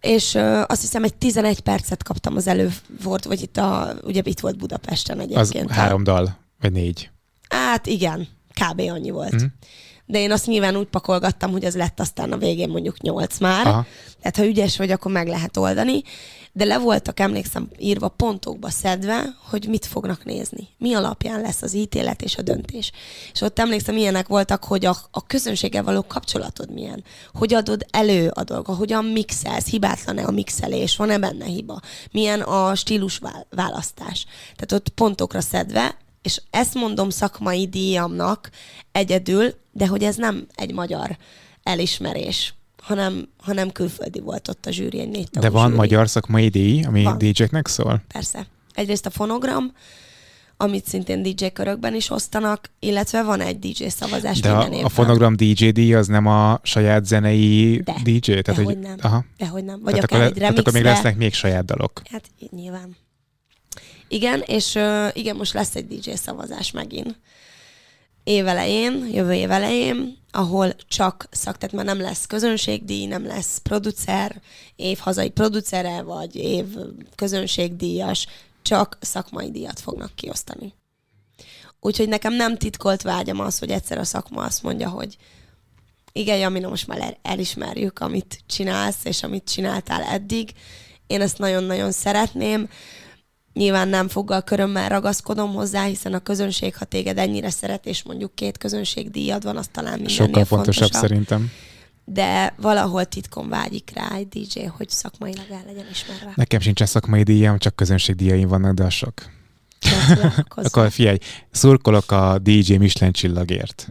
és 0.00 0.34
ö, 0.34 0.62
azt 0.66 0.80
hiszem 0.80 1.04
egy 1.04 1.14
11 1.14 1.60
percet 1.60 2.02
kaptam 2.02 2.36
az 2.36 2.46
előfordul, 2.46 3.30
vagy 3.30 3.42
itt 3.42 3.56
a, 3.56 3.94
ugye 4.02 4.20
itt 4.24 4.40
volt 4.40 4.56
Budapesten 4.56 5.18
Az 5.18 5.24
egyébként. 5.24 5.70
a- 5.70 5.72
három 5.72 6.04
dal, 6.04 6.36
vagy 6.60 6.72
négy. 6.72 7.10
Hát 7.48 7.86
igen, 7.86 8.28
kb. 8.54 8.80
annyi 8.80 9.10
volt. 9.10 9.32
Mhm. 9.32 9.44
De 10.10 10.18
én 10.18 10.32
azt 10.32 10.46
nyilván 10.46 10.76
úgy 10.76 10.86
pakolgattam, 10.86 11.50
hogy 11.50 11.64
az 11.64 11.76
lett 11.76 12.00
aztán 12.00 12.32
a 12.32 12.36
végén 12.36 12.68
mondjuk 12.68 13.00
8 13.00 13.38
már. 13.38 13.66
Aha. 13.66 13.86
Tehát 14.20 14.36
ha 14.36 14.46
ügyes 14.46 14.76
vagy, 14.76 14.90
akkor 14.90 15.12
meg 15.12 15.28
lehet 15.28 15.56
oldani. 15.56 16.02
De 16.52 16.64
le 16.64 16.78
voltak, 16.78 17.20
emlékszem, 17.20 17.68
írva 17.78 18.08
pontokba 18.08 18.70
szedve, 18.70 19.36
hogy 19.50 19.66
mit 19.68 19.86
fognak 19.86 20.24
nézni. 20.24 20.68
Mi 20.78 20.94
alapján 20.94 21.40
lesz 21.40 21.62
az 21.62 21.74
ítélet 21.74 22.22
és 22.22 22.36
a 22.36 22.42
döntés. 22.42 22.92
És 23.32 23.40
ott 23.40 23.58
emlékszem, 23.58 23.96
ilyenek 23.96 24.28
voltak, 24.28 24.64
hogy 24.64 24.84
a, 24.84 24.96
a 25.10 25.26
közönséggel 25.26 25.82
való 25.82 26.02
kapcsolatod 26.02 26.72
milyen. 26.72 27.04
Hogy 27.32 27.54
adod 27.54 27.86
elő 27.90 28.28
a 28.28 28.44
dolga, 28.44 28.74
hogyan 28.74 29.04
mixelsz, 29.04 29.66
hibátlan-e 29.66 30.24
a 30.24 30.30
mixelés, 30.30 30.96
van-e 30.96 31.18
benne 31.18 31.44
hiba, 31.44 31.80
milyen 32.10 32.40
a 32.40 32.74
stílus 32.74 33.18
vál- 33.18 33.46
választás. 33.50 34.26
Tehát 34.56 34.72
ott 34.72 34.88
pontokra 34.88 35.40
szedve, 35.40 35.96
és 36.22 36.40
ezt 36.50 36.74
mondom 36.74 37.10
szakmai 37.10 37.66
díjamnak 37.68 38.50
egyedül, 38.92 39.54
de 39.72 39.86
hogy 39.86 40.02
ez 40.02 40.16
nem 40.16 40.46
egy 40.54 40.72
magyar 40.72 41.16
elismerés, 41.62 42.54
hanem, 42.82 43.28
hanem 43.38 43.72
külföldi 43.72 44.20
volt 44.20 44.48
ott 44.48 44.66
a 44.66 44.70
zsűri, 44.70 45.00
egy 45.00 45.08
négy 45.08 45.28
De 45.30 45.50
van 45.50 45.64
zsűri. 45.64 45.76
magyar 45.76 46.08
szakmai 46.08 46.48
díj, 46.48 46.82
ami 46.82 47.02
Van. 47.02 47.18
DJ-knek 47.18 47.66
szól? 47.66 48.02
Persze. 48.12 48.46
Egyrészt 48.74 49.06
a 49.06 49.10
fonogram, 49.10 49.72
amit 50.56 50.86
szintén 50.86 51.22
DJ 51.22 51.46
körökben 51.52 51.94
is 51.94 52.10
osztanak, 52.10 52.70
illetve 52.78 53.22
van 53.22 53.40
egy 53.40 53.58
DJ 53.58 53.86
szavazás 53.86 54.40
De 54.40 54.56
minden 54.56 54.80
a, 54.82 54.84
a 54.84 54.88
fonogram 54.88 55.36
DJ 55.36 55.68
díj 55.68 55.94
az 55.94 56.06
nem 56.06 56.26
a 56.26 56.60
saját 56.62 57.04
zenei 57.06 57.80
De. 57.84 57.94
DJ? 58.04 58.18
Tehát, 58.20 58.44
Dehogy 58.44 58.64
hogy, 58.64 58.78
nem. 58.78 58.96
Aha. 59.00 59.24
Dehogy 59.38 59.64
nem. 59.64 59.80
Vagy 59.82 59.94
Tehát 59.94 60.04
akár 60.04 60.20
akkor, 60.20 60.32
egy 60.32 60.38
tehát 60.40 60.58
akkor 60.58 60.72
még 60.72 60.82
remixre. 60.82 61.02
lesznek 61.02 61.16
még 61.22 61.34
saját 61.34 61.64
dalok. 61.64 62.02
Hát 62.10 62.24
így 62.38 62.52
nyilván. 62.52 62.96
Igen, 64.12 64.42
és 64.46 64.78
igen, 65.12 65.36
most 65.36 65.52
lesz 65.52 65.74
egy 65.74 65.86
DJ 65.86 66.10
szavazás 66.10 66.70
megint. 66.70 67.18
Évelején, 68.24 69.06
jövő 69.12 69.32
év 69.32 69.50
elején, 69.50 70.16
ahol 70.30 70.74
csak 70.88 71.28
szak, 71.30 71.58
tehát 71.58 71.74
már 71.74 71.84
nem 71.84 72.00
lesz 72.00 72.26
közönségdíj, 72.26 73.06
nem 73.06 73.26
lesz 73.26 73.58
producer, 73.58 74.40
év 74.76 74.98
hazai 74.98 75.30
producere, 75.30 76.02
vagy 76.02 76.36
év 76.36 76.64
közönségdíjas, 77.14 78.26
csak 78.62 78.98
szakmai 79.00 79.50
díjat 79.50 79.80
fognak 79.80 80.14
kiosztani. 80.14 80.74
Úgyhogy 81.80 82.08
nekem 82.08 82.32
nem 82.34 82.56
titkolt 82.56 83.02
vágyam 83.02 83.40
az, 83.40 83.58
hogy 83.58 83.70
egyszer 83.70 83.98
a 83.98 84.04
szakma 84.04 84.42
azt 84.42 84.62
mondja, 84.62 84.88
hogy 84.88 85.16
igen, 86.12 86.38
Jamina, 86.38 86.68
most 86.68 86.86
már 86.86 87.00
el- 87.00 87.18
elismerjük, 87.22 87.98
amit 87.98 88.42
csinálsz, 88.46 89.04
és 89.04 89.22
amit 89.22 89.50
csináltál 89.50 90.02
eddig. 90.02 90.50
Én 91.06 91.20
ezt 91.20 91.38
nagyon-nagyon 91.38 91.92
szeretném. 91.92 92.68
Nyilván 93.52 93.88
nem 93.88 94.08
foggal 94.08 94.42
körömmel 94.42 94.88
ragaszkodom 94.88 95.52
hozzá, 95.54 95.84
hiszen 95.84 96.14
a 96.14 96.18
közönség, 96.18 96.76
ha 96.76 96.84
téged 96.84 97.18
ennyire 97.18 97.50
szeret, 97.50 97.86
és 97.86 98.02
mondjuk 98.02 98.34
két 98.34 98.58
közönség 98.58 99.10
díjad 99.10 99.44
van, 99.44 99.56
az 99.56 99.68
talán 99.72 99.92
mindennél 99.92 100.16
Sokkal 100.16 100.44
fontosabb 100.44 100.82
fontosabb. 100.82 101.08
szerintem. 101.10 101.50
De 102.04 102.54
valahol 102.56 103.04
titkon 103.04 103.48
vágyik 103.48 103.90
rá 103.94 104.08
egy 104.16 104.28
DJ, 104.28 104.60
hogy 104.64 104.88
szakmailag 104.88 105.46
el 105.50 105.62
legyen 105.66 105.86
ismerve. 105.90 106.32
Nekem 106.34 106.60
sincsen 106.60 106.86
szakmai 106.86 107.22
díjam, 107.22 107.58
csak 107.58 107.76
közönségdíjaim 107.76 108.48
vannak, 108.48 108.74
de 108.74 108.84
az 108.84 108.92
sok. 108.92 109.12
Akkor 110.54 110.90
figyelj, 110.90 111.18
szurkolok 111.50 112.10
a 112.10 112.38
DJ 112.38 112.74
Michelin 112.76 113.12
csillagért. 113.12 113.88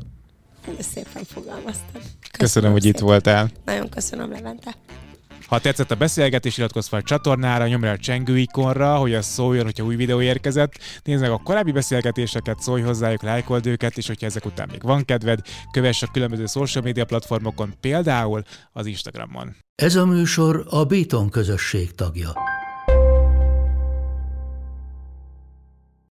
Szépen 0.79 1.23
fogalmaztad. 1.23 1.91
Köszönöm, 1.93 2.11
Köszönöm, 2.31 2.71
hogy 2.71 2.85
itt 2.85 2.91
szépen. 2.93 3.07
voltál. 3.07 3.49
Nagyon 3.65 3.89
köszönöm, 3.89 4.31
Levente. 4.31 4.75
Ha 5.49 5.59
tetszett 5.59 5.91
a 5.91 5.95
beszélgetés, 5.95 6.57
iratkozz 6.57 6.87
fel 6.87 6.99
a 6.99 7.03
csatornára, 7.03 7.67
nyomj 7.67 7.83
rá 7.83 7.91
a 7.91 7.97
csengő 7.97 8.37
ikonra, 8.37 8.97
hogy 8.97 9.13
az 9.13 9.25
szóljon, 9.25 9.63
hogyha 9.63 9.83
új 9.83 9.95
videó 9.95 10.21
érkezett. 10.21 10.71
Nézd 11.03 11.21
meg 11.21 11.31
a 11.31 11.41
korábbi 11.43 11.71
beszélgetéseket, 11.71 12.59
szólj 12.59 12.81
hozzájuk, 12.81 13.21
lájkold 13.21 13.65
őket, 13.65 13.97
és 13.97 14.07
hogyha 14.07 14.25
ezek 14.25 14.45
után 14.45 14.67
még 14.71 14.81
van 14.81 15.05
kedved, 15.05 15.39
kövess 15.71 16.01
a 16.01 16.09
különböző 16.11 16.45
social 16.45 16.83
media 16.83 17.05
platformokon, 17.05 17.73
például 17.79 18.41
az 18.71 18.85
Instagramon. 18.85 19.55
Ez 19.75 19.95
a 19.95 20.05
műsor 20.05 20.65
a 20.69 20.83
Béton 20.83 21.29
közösség 21.29 21.95
tagja. 21.95 22.29